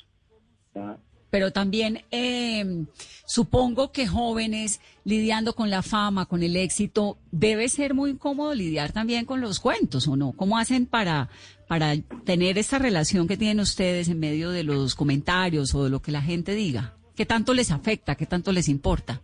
ya, 0.75 0.99
Pero 1.31 1.53
también 1.53 2.03
eh, 2.11 2.85
supongo 3.27 3.93
que 3.93 4.07
jóvenes 4.07 4.81
lidiando 5.05 5.55
con 5.55 5.71
la 5.71 5.83
fama, 5.83 6.27
con 6.27 6.43
el 6.43 6.57
éxito, 6.57 7.19
debe 7.31 7.69
ser 7.69 7.95
muy 7.95 8.11
incómodo 8.11 8.55
lidiar 8.55 8.93
también 8.93 9.25
con 9.25 9.41
los 9.41 9.61
cuentos, 9.61 10.07
¿o 10.09 10.17
no? 10.17 10.33
¿Cómo 10.33 10.59
hacen 10.59 10.87
para, 10.87 11.29
para 11.69 11.97
tener 12.25 12.59
esta 12.59 12.79
relación 12.79 13.29
que 13.29 13.37
tienen 13.37 13.61
ustedes 13.61 14.09
en 14.09 14.19
medio 14.19 14.51
de 14.51 14.65
los 14.65 14.95
comentarios 14.95 15.75
o 15.75 15.85
de 15.85 15.91
lo 15.91 16.03
que 16.03 16.13
la 16.13 16.23
gente 16.23 16.55
diga? 16.55 16.95
¿Qué 17.15 17.27
tanto 17.27 17.55
les 17.55 17.71
afecta? 17.71 18.17
¿Qué 18.17 18.27
tanto 18.27 18.51
les 18.51 18.69
importa? 18.69 19.23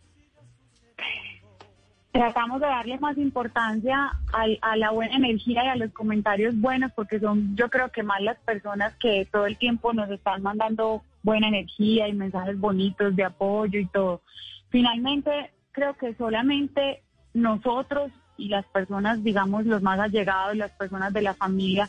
Tratamos 2.12 2.60
de 2.60 2.66
darle 2.66 2.98
más 2.98 3.16
importancia 3.18 4.10
al- 4.32 4.58
a 4.62 4.76
la 4.76 4.90
buena 4.90 5.16
energía 5.16 5.64
y 5.64 5.68
a 5.68 5.76
los 5.76 5.92
comentarios 5.92 6.60
buenos 6.60 6.90
porque 6.92 7.20
son 7.20 7.56
yo 7.56 7.68
creo 7.68 7.90
que 7.90 8.02
más 8.02 8.20
las 8.20 8.38
personas 8.40 8.94
que 8.96 9.26
todo 9.30 9.46
el 9.46 9.56
tiempo 9.56 9.92
nos 9.92 10.10
están 10.10 10.42
mandando 10.42 11.02
buena 11.22 11.48
energía 11.48 12.08
y 12.08 12.12
mensajes 12.12 12.58
bonitos 12.58 13.14
de 13.14 13.24
apoyo 13.24 13.78
y 13.78 13.86
todo. 13.86 14.22
Finalmente 14.70 15.52
creo 15.72 15.94
que 15.94 16.14
solamente 16.14 17.02
nosotros 17.32 18.10
y 18.40 18.48
las 18.48 18.64
personas, 18.66 19.22
digamos, 19.22 19.66
los 19.66 19.82
más 19.82 20.00
allegados, 20.00 20.56
las 20.56 20.70
personas 20.72 21.12
de 21.12 21.22
la 21.22 21.34
familia, 21.34 21.88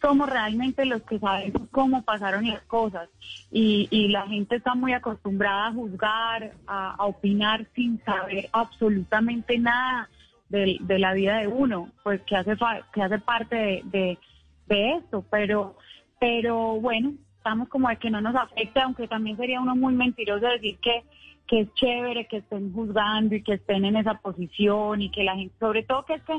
somos 0.00 0.28
realmente 0.28 0.84
los 0.84 1.02
que 1.02 1.18
sabemos 1.18 1.62
cómo 1.70 2.02
pasaron 2.02 2.46
las 2.46 2.62
cosas. 2.62 3.08
Y, 3.50 3.86
y 3.90 4.08
la 4.08 4.26
gente 4.26 4.56
está 4.56 4.74
muy 4.74 4.92
acostumbrada 4.92 5.68
a 5.68 5.72
juzgar, 5.72 6.52
a, 6.66 6.96
opinar 7.06 7.66
sin 7.74 8.02
saber 8.04 8.48
absolutamente 8.52 9.58
nada 9.58 10.08
de, 10.48 10.76
de 10.80 10.98
la 10.98 11.14
vida 11.14 11.38
de 11.38 11.46
uno, 11.46 11.88
pues 12.02 12.20
que 12.22 12.36
hace, 12.36 12.56
que 12.92 13.02
hace 13.02 13.18
parte 13.18 13.82
de, 13.84 14.18
de, 14.66 14.96
esto. 14.96 15.24
Pero, 15.30 15.76
pero 16.18 16.80
bueno, 16.80 17.14
estamos 17.36 17.68
como 17.68 17.88
de 17.88 17.96
que 17.96 18.10
no 18.10 18.20
nos 18.20 18.34
afecte, 18.34 18.80
aunque 18.80 19.06
también 19.06 19.36
sería 19.36 19.60
uno 19.60 19.76
muy 19.76 19.94
mentiroso 19.94 20.46
decir 20.46 20.78
que 20.78 21.04
que 21.46 21.60
es 21.60 21.74
chévere 21.74 22.26
que 22.26 22.38
estén 22.38 22.72
juzgando 22.72 23.34
y 23.34 23.42
que 23.42 23.54
estén 23.54 23.84
en 23.84 23.96
esa 23.96 24.14
posición 24.14 25.02
y 25.02 25.10
que 25.10 25.24
la 25.24 25.36
gente, 25.36 25.54
sobre 25.58 25.82
todo 25.82 26.04
que 26.04 26.14
es 26.14 26.22
que 26.22 26.38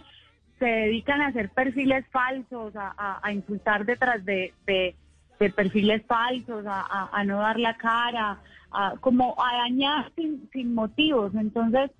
se 0.59 0.65
dedican 0.65 1.21
a 1.21 1.27
hacer 1.27 1.49
perfiles 1.49 2.05
falsos, 2.11 2.73
a, 2.75 3.21
insultar 3.31 3.85
detrás 3.85 4.23
de, 4.25 4.53
de- 4.65 4.95
de 5.39 5.49
perfiles 5.49 6.05
falsos, 6.05 6.63
a, 6.67 7.23
no 7.25 7.39
dar 7.39 7.59
la 7.59 7.75
cara, 7.75 8.39
a, 8.71 8.93
como 9.01 9.35
a 9.43 9.57
dañar 9.57 10.11
sin, 10.15 10.49
sin 10.53 10.73
motivos. 10.73 11.33
Entonces, 11.35 11.91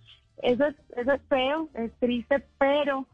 eso 0.41 0.66
es, 0.66 0.76
eso 0.95 1.12
es 1.12 1.22
feo, 1.28 1.68
es 1.74 1.91
triste, 1.99 2.43
pero 2.58 3.06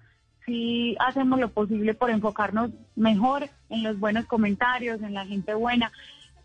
sí 0.46 0.96
hacemos 1.00 1.40
lo 1.40 1.50
posible 1.50 1.94
por 1.96 2.10
enfocarnos 2.12 2.72
mejor 2.96 3.50
en 3.70 3.84
los 3.84 4.00
buenos 4.00 4.26
comentarios, 4.26 5.02
en 5.02 5.14
la 5.16 5.26
gente 5.26 5.54
buena. 5.56 5.92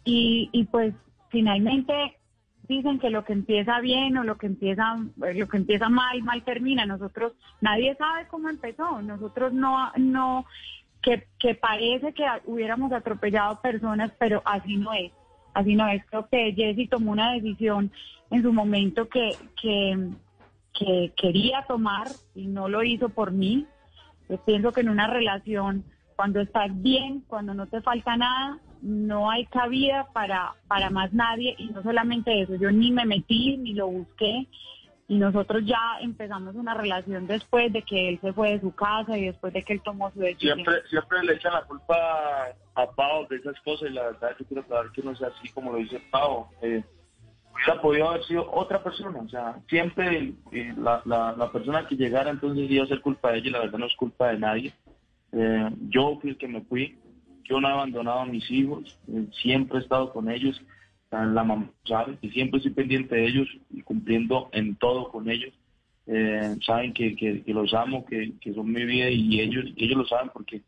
Y 0.05 0.67
pues 0.71 0.95
finalmente 1.29 2.17
dicen 2.69 2.99
que 2.99 3.11
lo 3.11 3.25
que 3.25 3.33
empieza 3.33 3.81
bien 3.81 4.17
o 4.17 4.25
lo 4.25 4.37
que 4.37 4.47
empieza 4.47 4.97
eh, 5.25 5.35
lo 5.35 5.49
que 5.49 5.57
empieza 5.57 5.89
mal 5.89 6.23
mal 6.23 6.43
termina. 6.43 6.87
Nosotros 6.87 7.33
nadie 7.61 7.95
sabe 7.97 8.27
cómo 8.29 8.49
empezó. 8.49 9.03
Nosotros 9.03 9.53
no 9.53 9.93
no 9.97 10.47
que, 11.03 11.27
que 11.39 11.55
parece 11.55 12.15
que 12.15 12.25
hubiéramos 12.47 12.93
atropellado 12.93 13.61
personas 13.61 14.13
pero 14.19 14.43
así 14.45 14.77
no 14.77 14.93
es. 14.93 15.13
Así 15.53 15.77
no 15.77 15.87
es. 15.89 16.05
Creo 16.07 16.29
que 16.29 16.53
Jessy 16.53 16.89
tomó 16.89 17.13
una 17.13 17.33
decisión 17.33 17.93
en 18.31 18.43
su 18.43 18.53
momento 18.53 19.09
que 19.09 19.31
que 19.61 20.11
que 20.73 21.13
quería 21.17 21.63
tomar 21.63 22.09
y 22.35 22.47
no 22.47 22.69
lo 22.69 22.83
hizo 22.83 23.09
por 23.09 23.33
mí. 23.33 23.67
Yo 24.29 24.39
pienso 24.39 24.73
que 24.73 24.81
en 24.81 24.89
una 24.89 25.07
relación, 25.07 25.85
cuando 26.17 26.41
estás 26.41 26.71
bien, 26.83 27.23
cuando 27.29 27.55
no 27.55 27.67
te 27.67 27.81
falta 27.81 28.17
nada, 28.17 28.59
no 28.85 29.31
hay 29.31 29.47
cabida 29.47 30.07
para, 30.13 30.55
para 30.69 30.91
más 30.91 31.13
nadie 31.15 31.55
y 31.59 31.69
no 31.69 31.83
solamente 31.83 32.43
eso, 32.43 32.55
yo 32.57 32.71
ni 32.71 32.93
me 32.93 33.07
metí 33.07 33.57
ni 33.57 33.73
lo 33.73 33.89
busqué 33.89 34.47
y 35.09 35.17
nosotros 35.17 35.63
ya 35.65 35.99
empezamos 36.01 36.55
una 36.55 36.75
relación 36.75 37.27
después 37.27 37.73
de 37.73 37.83
que 37.83 38.11
él 38.11 38.19
se 38.21 38.33
fue 38.35 38.53
de 38.53 38.61
su 38.61 38.75
casa 38.75 39.17
y 39.17 39.27
después 39.27 39.53
de 39.55 39.63
que 39.63 39.73
él 39.73 39.81
tomó 39.83 40.11
su 40.13 40.21
decisión. 40.21 40.57
siempre, 40.57 40.83
siempre 40.89 41.25
le 41.25 41.35
echan 41.35 41.55
la 41.55 41.63
culpa 41.63 41.97
a 42.75 42.87
Pau 42.91 43.27
de 43.29 43.37
esas 43.37 43.59
cosas 43.61 43.91
y 43.91 43.95
la 43.95 44.05
verdad 44.05 44.37
yo 44.39 44.47
quiero 44.47 44.63
aclarar 44.63 44.93
que 44.93 45.03
no 45.03 45.17
sea 45.17 45.29
así 45.29 45.51
como 45.53 45.73
lo 45.73 45.79
dice 45.79 46.01
Pau. 46.11 46.49
Eh, 46.61 46.83
hubiera 47.55 47.81
podido 47.81 48.09
haber 48.11 48.25
sido 48.25 48.51
otra 48.53 48.83
persona, 48.83 49.21
o 49.21 49.29
sea, 49.29 49.57
siempre 49.69 50.35
la, 50.77 51.01
la, 51.07 51.35
la 51.37 51.53
persona 51.53 51.87
que 51.87 51.97
llegara 51.97 52.31
entonces 52.31 52.71
iba 52.71 52.85
a 52.85 52.89
ser 52.89 53.01
culpa 53.01 53.33
de 53.33 53.39
ella 53.39 53.49
y 53.49 53.53
la 53.53 53.61
verdad 53.61 53.79
no 53.79 53.87
es 53.87 53.97
culpa 53.97 54.29
de 54.29 54.39
nadie. 54.39 54.73
Eh, 55.33 55.71
yo 55.89 56.19
fui 56.21 56.31
el 56.31 56.39
que 56.39 56.49
me 56.49 56.61
fui, 56.63 56.99
yo 57.45 57.61
no 57.61 57.69
he 57.69 57.73
abandonado 57.73 58.21
a 58.21 58.27
mis 58.27 58.51
hijos, 58.51 58.99
eh, 59.09 59.27
siempre 59.43 59.79
he 59.79 59.83
estado 59.83 60.13
con 60.13 60.31
ellos, 60.31 60.61
la 61.11 61.45
mamá 61.45 61.71
sabe 61.85 62.17
que 62.21 62.31
siempre 62.31 62.59
estoy 62.59 62.73
pendiente 62.73 63.15
de 63.15 63.27
ellos 63.27 63.49
y 63.71 63.83
cumpliendo 63.83 64.49
en 64.53 64.75
todo 64.77 65.11
con 65.11 65.31
ellos. 65.31 65.53
Eh, 66.07 66.57
saben 66.67 66.93
que, 66.93 67.43
los 67.47 67.73
amo, 67.73 68.05
que, 68.05 68.33
que 68.41 68.53
son 68.53 68.73
mi 68.73 68.85
vida 68.85 69.09
y 69.09 69.41
ellos, 69.41 69.65
ellos 69.77 69.99
lo 69.99 70.07
saben 70.07 70.31
porque 70.35 70.63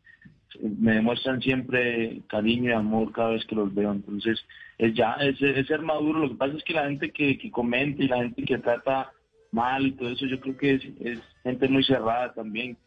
me 0.61 0.93
demuestran 0.93 1.41
siempre 1.41 2.21
cariño 2.27 2.71
y 2.71 2.73
amor 2.73 3.11
cada 3.11 3.31
vez 3.31 3.45
que 3.45 3.55
los 3.55 3.73
veo. 3.73 3.91
Entonces, 3.91 4.43
es 4.77 4.93
ya, 4.93 5.13
es, 5.13 5.41
es 5.41 5.67
ser 5.67 5.81
maduro. 5.81 6.19
Lo 6.19 6.29
que 6.29 6.35
pasa 6.35 6.57
es 6.57 6.63
que 6.63 6.73
la 6.73 6.87
gente 6.87 7.11
que, 7.11 7.37
que 7.37 7.51
comenta 7.51 8.03
y 8.03 8.07
la 8.07 8.17
gente 8.17 8.43
que 8.43 8.57
trata 8.57 9.11
mal 9.51 9.85
y 9.85 9.91
todo 9.91 10.09
eso, 10.09 10.25
yo 10.25 10.39
creo 10.39 10.57
que 10.57 10.73
es, 10.75 10.83
es 11.01 11.19
gente 11.43 11.67
muy 11.67 11.83
cerrada 11.83 12.33
también. 12.33 12.77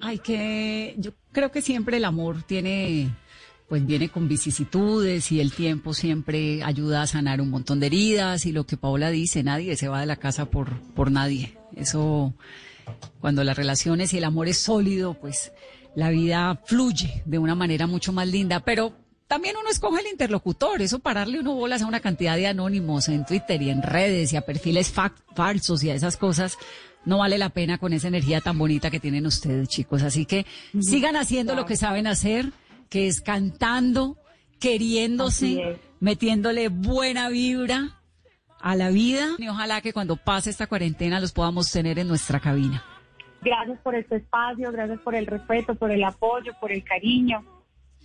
Ay, 0.00 0.18
que 0.18 0.94
yo 0.98 1.12
creo 1.32 1.50
que 1.52 1.62
siempre 1.62 1.98
el 1.98 2.04
amor 2.04 2.42
tiene, 2.42 3.14
pues 3.68 3.84
viene 3.86 4.08
con 4.08 4.28
vicisitudes 4.28 5.30
y 5.30 5.40
el 5.40 5.52
tiempo 5.52 5.92
siempre 5.94 6.62
ayuda 6.62 7.02
a 7.02 7.06
sanar 7.06 7.40
un 7.40 7.50
montón 7.50 7.80
de 7.80 7.86
heridas 7.86 8.46
y 8.46 8.52
lo 8.52 8.64
que 8.64 8.76
Paola 8.76 9.10
dice, 9.10 9.42
nadie 9.42 9.76
se 9.76 9.88
va 9.88 10.00
de 10.00 10.06
la 10.06 10.16
casa 10.16 10.46
por, 10.46 10.80
por 10.94 11.10
nadie. 11.10 11.56
Eso, 11.76 12.32
cuando 13.20 13.44
las 13.44 13.56
relaciones 13.56 14.12
y 14.14 14.18
el 14.18 14.24
amor 14.24 14.48
es 14.48 14.58
sólido, 14.58 15.14
pues 15.14 15.52
la 15.94 16.10
vida 16.10 16.60
fluye 16.64 17.22
de 17.26 17.38
una 17.38 17.54
manera 17.54 17.86
mucho 17.86 18.12
más 18.12 18.26
linda, 18.26 18.60
pero 18.60 18.92
también 19.26 19.54
uno 19.60 19.68
escoge 19.70 20.00
el 20.00 20.08
interlocutor, 20.08 20.82
eso 20.82 20.98
pararle 20.98 21.38
uno 21.38 21.54
bolas 21.54 21.82
a 21.82 21.86
una 21.86 22.00
cantidad 22.00 22.36
de 22.36 22.48
anónimos 22.48 23.08
en 23.08 23.24
Twitter 23.24 23.62
y 23.62 23.70
en 23.70 23.82
redes 23.82 24.32
y 24.32 24.36
a 24.36 24.40
perfiles 24.40 24.90
fa- 24.90 25.14
falsos 25.36 25.84
y 25.84 25.90
a 25.90 25.94
esas 25.94 26.16
cosas, 26.16 26.56
no 27.04 27.18
vale 27.18 27.38
la 27.38 27.50
pena 27.50 27.78
con 27.78 27.92
esa 27.92 28.08
energía 28.08 28.40
tan 28.40 28.58
bonita 28.58 28.90
que 28.90 29.00
tienen 29.00 29.26
ustedes, 29.26 29.68
chicos. 29.68 30.02
Así 30.02 30.26
que 30.26 30.46
sigan 30.80 31.16
haciendo 31.16 31.54
lo 31.54 31.66
que 31.66 31.76
saben 31.76 32.06
hacer, 32.06 32.52
que 32.88 33.06
es 33.06 33.20
cantando, 33.20 34.16
queriéndose, 34.58 35.70
es. 35.72 35.78
metiéndole 36.00 36.68
buena 36.68 37.28
vibra 37.28 38.00
a 38.60 38.76
la 38.76 38.90
vida 38.90 39.26
y 39.38 39.48
ojalá 39.48 39.80
que 39.80 39.92
cuando 39.92 40.16
pase 40.16 40.50
esta 40.50 40.66
cuarentena 40.66 41.20
los 41.20 41.32
podamos 41.32 41.70
tener 41.70 41.98
en 41.98 42.08
nuestra 42.08 42.40
cabina. 42.40 42.84
Gracias 43.42 43.78
por 43.80 43.94
este 43.94 44.16
espacio, 44.16 44.70
gracias 44.70 45.00
por 45.00 45.14
el 45.14 45.26
respeto, 45.26 45.74
por 45.74 45.90
el 45.90 46.04
apoyo, 46.04 46.52
por 46.60 46.70
el 46.70 46.84
cariño. 46.84 47.42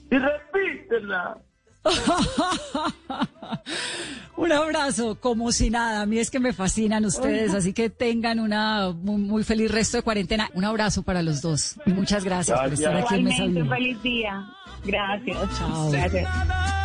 Y 0.10 0.18
repítela. 0.18 1.38
Un 4.38 4.52
abrazo, 4.52 5.18
como 5.20 5.52
si 5.52 5.70
nada. 5.70 6.02
A 6.02 6.06
mí 6.06 6.20
es 6.20 6.30
que 6.30 6.40
me 6.40 6.54
fascinan 6.54 7.06
ustedes, 7.06 7.54
así 7.54 7.74
que 7.74 7.90
tengan 7.90 8.40
una 8.40 8.92
muy, 8.92 9.18
muy 9.18 9.44
feliz 9.44 9.72
resto 9.72 9.98
de 9.98 10.04
cuarentena. 10.04 10.50
Un 10.54 10.66
abrazo 10.66 11.04
para 11.04 11.22
los 11.22 11.42
dos. 11.42 11.76
Muchas 11.86 12.24
gracias, 12.24 12.60
por 12.60 12.74
estar 12.74 12.96
aquí 12.96 13.16
en 13.16 13.24
Mesa 13.24 13.44
Igualmente, 13.44 13.62
un 13.62 13.68
Blue. 13.68 13.76
feliz 13.76 14.04
día. 14.04 14.46
Gracias. 14.84 15.38
Chao. 15.58 15.92
Gracias. 15.92 16.85